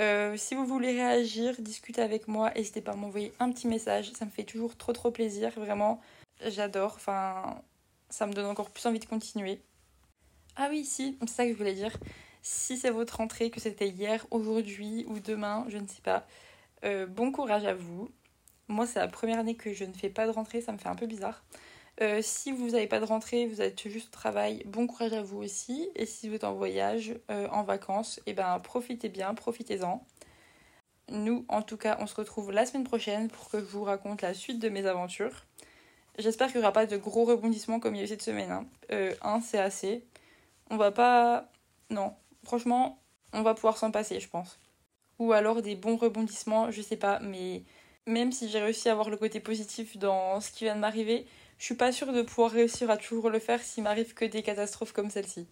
Euh, 0.00 0.36
si 0.36 0.54
vous 0.54 0.64
voulez 0.64 0.92
réagir, 0.92 1.54
discuter 1.58 2.00
avec 2.00 2.28
moi, 2.28 2.52
n'hésitez 2.54 2.80
pas 2.80 2.92
à 2.92 2.96
m'envoyer 2.96 3.32
un 3.40 3.50
petit 3.50 3.66
message. 3.66 4.12
Ça 4.12 4.24
me 4.24 4.30
fait 4.30 4.44
toujours 4.44 4.76
trop 4.76 4.92
trop 4.92 5.10
plaisir, 5.10 5.50
vraiment. 5.56 6.00
J'adore. 6.46 6.94
Enfin, 6.94 7.60
ça 8.08 8.26
me 8.26 8.32
donne 8.32 8.46
encore 8.46 8.70
plus 8.70 8.86
envie 8.86 9.00
de 9.00 9.06
continuer. 9.06 9.60
Ah 10.56 10.68
oui, 10.70 10.84
si, 10.84 11.18
c'est 11.20 11.28
ça 11.28 11.44
que 11.44 11.52
je 11.52 11.56
voulais 11.58 11.74
dire. 11.74 11.96
Si 12.42 12.76
c'est 12.76 12.90
votre 12.90 13.16
rentrée, 13.16 13.50
que 13.50 13.60
c'était 13.60 13.88
hier, 13.88 14.26
aujourd'hui 14.30 15.04
ou 15.08 15.18
demain, 15.18 15.64
je 15.68 15.78
ne 15.78 15.86
sais 15.86 16.02
pas. 16.02 16.26
Euh, 16.84 17.06
bon 17.06 17.32
courage 17.32 17.64
à 17.64 17.74
vous. 17.74 18.10
Moi, 18.68 18.86
c'est 18.86 19.00
la 19.00 19.08
première 19.08 19.38
année 19.40 19.56
que 19.56 19.72
je 19.72 19.84
ne 19.84 19.92
fais 19.92 20.10
pas 20.10 20.26
de 20.26 20.30
rentrée, 20.30 20.60
ça 20.60 20.72
me 20.72 20.78
fait 20.78 20.88
un 20.88 20.94
peu 20.94 21.06
bizarre. 21.06 21.42
Euh, 22.00 22.20
si 22.22 22.52
vous 22.52 22.70
n'avez 22.70 22.86
pas 22.86 23.00
de 23.00 23.04
rentrée, 23.04 23.46
vous 23.46 23.60
êtes 23.60 23.88
juste 23.88 24.08
au 24.08 24.12
travail, 24.12 24.62
bon 24.66 24.86
courage 24.86 25.12
à 25.12 25.22
vous 25.22 25.38
aussi. 25.38 25.88
Et 25.96 26.06
si 26.06 26.28
vous 26.28 26.36
êtes 26.36 26.44
en 26.44 26.54
voyage, 26.54 27.14
euh, 27.30 27.48
en 27.48 27.64
vacances, 27.64 28.18
et 28.18 28.30
eh 28.30 28.34
ben 28.34 28.58
profitez 28.60 29.08
bien, 29.08 29.34
profitez-en. 29.34 30.04
Nous, 31.10 31.44
en 31.48 31.62
tout 31.62 31.76
cas, 31.76 31.96
on 32.00 32.06
se 32.06 32.14
retrouve 32.14 32.52
la 32.52 32.66
semaine 32.66 32.84
prochaine 32.84 33.28
pour 33.28 33.48
que 33.48 33.58
je 33.58 33.64
vous 33.64 33.82
raconte 33.82 34.22
la 34.22 34.34
suite 34.34 34.60
de 34.60 34.68
mes 34.68 34.86
aventures. 34.86 35.46
J'espère 36.18 36.48
qu'il 36.48 36.58
n'y 36.58 36.64
aura 36.64 36.72
pas 36.72 36.86
de 36.86 36.96
gros 36.96 37.24
rebondissements 37.24 37.80
comme 37.80 37.94
il 37.94 37.98
y 37.98 38.00
a 38.02 38.04
eu 38.04 38.08
cette 38.08 38.22
semaine. 38.22 38.50
Hein. 38.50 38.66
Euh, 38.92 39.14
un, 39.22 39.40
c'est 39.40 39.58
assez. 39.58 40.04
On 40.70 40.76
va 40.76 40.92
pas. 40.92 41.48
Non, 41.90 42.14
franchement, 42.44 43.00
on 43.32 43.42
va 43.42 43.54
pouvoir 43.54 43.78
s'en 43.78 43.90
passer, 43.90 44.20
je 44.20 44.28
pense. 44.28 44.58
Ou 45.18 45.32
alors 45.32 45.62
des 45.62 45.76
bons 45.76 45.96
rebondissements, 45.96 46.70
je 46.70 46.82
sais 46.82 46.96
pas, 46.96 47.18
mais 47.20 47.64
même 48.06 48.32
si 48.32 48.48
j'ai 48.48 48.60
réussi 48.60 48.88
à 48.88 48.92
avoir 48.92 49.10
le 49.10 49.16
côté 49.16 49.40
positif 49.40 49.96
dans 49.96 50.40
ce 50.40 50.50
qui 50.52 50.64
vient 50.64 50.76
de 50.76 50.80
m'arriver, 50.80 51.26
je 51.58 51.64
suis 51.64 51.74
pas 51.74 51.92
sûre 51.92 52.12
de 52.12 52.22
pouvoir 52.22 52.52
réussir 52.52 52.88
à 52.90 52.96
toujours 52.96 53.30
le 53.30 53.40
faire 53.40 53.60
s'il 53.60 53.82
m'arrive 53.82 54.14
que 54.14 54.24
des 54.24 54.42
catastrophes 54.42 54.92
comme 54.92 55.10
celle-ci. 55.10 55.46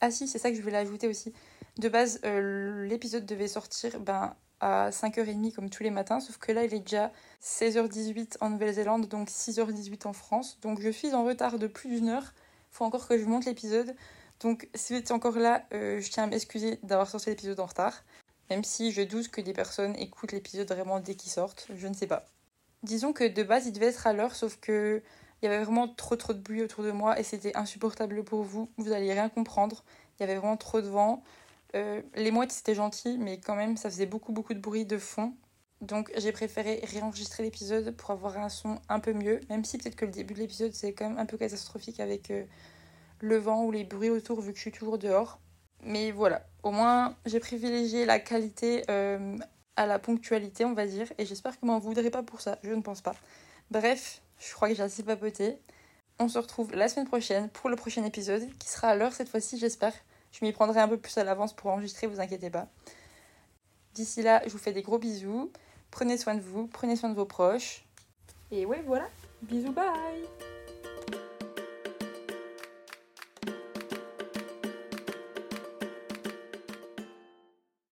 Ah 0.00 0.10
si, 0.10 0.26
c'est 0.26 0.38
ça 0.38 0.50
que 0.50 0.56
je 0.56 0.62
voulais 0.62 0.78
ajouter 0.78 1.06
aussi. 1.06 1.32
De 1.78 1.88
base, 1.88 2.20
euh, 2.24 2.84
l'épisode 2.86 3.24
devait 3.24 3.46
sortir 3.46 4.00
ben, 4.00 4.34
à 4.60 4.90
5h30 4.90 5.52
comme 5.52 5.70
tous 5.70 5.84
les 5.84 5.90
matins, 5.90 6.18
sauf 6.18 6.38
que 6.38 6.50
là 6.50 6.64
il 6.64 6.74
est 6.74 6.80
déjà 6.80 7.12
16h18 7.40 8.38
en 8.40 8.50
Nouvelle-Zélande, 8.50 9.06
donc 9.06 9.28
6h18 9.28 10.08
en 10.08 10.12
France. 10.12 10.58
Donc 10.60 10.80
je 10.80 10.90
suis 10.90 11.14
en 11.14 11.24
retard 11.24 11.58
de 11.58 11.68
plus 11.68 11.88
d'une 11.88 12.08
heure. 12.08 12.34
Faut 12.70 12.84
encore 12.84 13.06
que 13.06 13.16
je 13.16 13.24
monte 13.24 13.44
l'épisode. 13.44 13.94
Donc 14.40 14.68
si 14.74 14.92
vous 14.92 14.98
êtes 14.98 15.12
encore 15.12 15.38
là, 15.38 15.64
euh, 15.72 16.00
je 16.00 16.10
tiens 16.10 16.24
à 16.24 16.26
m'excuser 16.26 16.80
d'avoir 16.82 17.08
sorti 17.08 17.30
l'épisode 17.30 17.60
en 17.60 17.66
retard. 17.66 18.02
Même 18.50 18.64
si 18.64 18.90
je 18.90 19.02
doute 19.02 19.28
que 19.28 19.40
des 19.40 19.52
personnes 19.52 19.94
écoutent 19.96 20.32
l'épisode 20.32 20.68
vraiment 20.68 20.98
dès 20.98 21.14
qu'il 21.14 21.30
sortent, 21.30 21.68
je 21.74 21.86
ne 21.86 21.94
sais 21.94 22.08
pas. 22.08 22.26
Disons 22.82 23.12
que 23.12 23.24
de 23.24 23.42
base 23.42 23.66
il 23.66 23.72
devait 23.72 23.86
être 23.86 24.06
à 24.06 24.12
l'heure, 24.12 24.34
sauf 24.34 24.56
que 24.60 25.02
il 25.42 25.46
y 25.46 25.48
avait 25.48 25.64
vraiment 25.64 25.88
trop 25.88 26.14
trop 26.16 26.32
de 26.32 26.38
bruit 26.38 26.62
autour 26.62 26.84
de 26.84 26.92
moi 26.92 27.18
et 27.18 27.24
c'était 27.24 27.56
insupportable 27.56 28.22
pour 28.22 28.42
vous. 28.42 28.70
Vous 28.78 28.92
allez 28.92 29.12
rien 29.12 29.28
comprendre. 29.28 29.84
Il 30.18 30.22
y 30.22 30.24
avait 30.24 30.36
vraiment 30.36 30.56
trop 30.56 30.80
de 30.80 30.88
vent. 30.88 31.22
Euh, 31.74 32.02
les 32.14 32.30
mouettes 32.30 32.52
c'était 32.52 32.74
gentil, 32.74 33.18
mais 33.18 33.38
quand 33.38 33.56
même 33.56 33.76
ça 33.76 33.90
faisait 33.90 34.06
beaucoup 34.06 34.32
beaucoup 34.32 34.54
de 34.54 34.60
bruit 34.60 34.84
de 34.84 34.98
fond. 34.98 35.34
Donc 35.80 36.12
j'ai 36.16 36.30
préféré 36.30 36.80
réenregistrer 36.84 37.42
l'épisode 37.42 37.90
pour 37.96 38.10
avoir 38.12 38.38
un 38.38 38.48
son 38.48 38.78
un 38.88 39.00
peu 39.00 39.12
mieux, 39.12 39.40
même 39.50 39.64
si 39.64 39.78
peut-être 39.78 39.96
que 39.96 40.04
le 40.04 40.12
début 40.12 40.34
de 40.34 40.38
l'épisode 40.38 40.72
c'est 40.74 40.92
quand 40.92 41.08
même 41.08 41.18
un 41.18 41.26
peu 41.26 41.36
catastrophique 41.36 41.98
avec 41.98 42.30
euh, 42.30 42.44
le 43.20 43.36
vent 43.36 43.64
ou 43.64 43.72
les 43.72 43.84
bruits 43.84 44.10
autour 44.10 44.40
vu 44.40 44.52
que 44.52 44.58
je 44.58 44.62
suis 44.62 44.72
toujours 44.72 44.98
dehors. 44.98 45.40
Mais 45.84 46.12
voilà, 46.12 46.46
au 46.62 46.70
moins 46.70 47.16
j'ai 47.26 47.40
privilégié 47.40 48.04
la 48.06 48.20
qualité 48.20 48.84
euh, 48.90 49.36
à 49.76 49.86
la 49.86 49.98
ponctualité 49.98 50.64
on 50.64 50.74
va 50.74 50.86
dire, 50.86 51.12
et 51.18 51.26
j'espère 51.26 51.58
que 51.58 51.66
m'en 51.66 51.78
voudrez 51.78 52.10
pas 52.10 52.22
pour 52.22 52.40
ça, 52.40 52.58
je 52.62 52.70
ne 52.70 52.82
pense 52.82 53.00
pas. 53.00 53.14
Bref, 53.70 54.22
je 54.38 54.52
crois 54.54 54.68
que 54.68 54.74
j'ai 54.74 54.82
assez 54.82 55.02
papoté. 55.02 55.58
On 56.18 56.28
se 56.28 56.38
retrouve 56.38 56.74
la 56.74 56.88
semaine 56.88 57.06
prochaine 57.06 57.48
pour 57.48 57.70
le 57.70 57.76
prochain 57.76 58.04
épisode, 58.04 58.46
qui 58.58 58.68
sera 58.68 58.88
à 58.88 58.94
l'heure 58.94 59.12
cette 59.12 59.28
fois-ci 59.28 59.58
j'espère. 59.58 59.94
Je 60.32 60.44
m'y 60.44 60.52
prendrai 60.52 60.80
un 60.80 60.88
peu 60.88 60.96
plus 60.96 61.16
à 61.18 61.24
l'avance 61.24 61.52
pour 61.52 61.70
enregistrer, 61.70 62.06
vous 62.06 62.20
inquiétez 62.20 62.50
pas. 62.50 62.68
D'ici 63.94 64.22
là, 64.22 64.42
je 64.46 64.50
vous 64.50 64.58
fais 64.58 64.72
des 64.72 64.82
gros 64.82 64.98
bisous. 64.98 65.50
Prenez 65.90 66.16
soin 66.16 66.34
de 66.34 66.40
vous, 66.40 66.66
prenez 66.66 66.96
soin 66.96 67.10
de 67.10 67.14
vos 67.14 67.26
proches. 67.26 67.84
Et 68.50 68.64
ouais, 68.64 68.82
voilà. 68.86 69.08
Bisous, 69.42 69.72
bye 69.72 70.51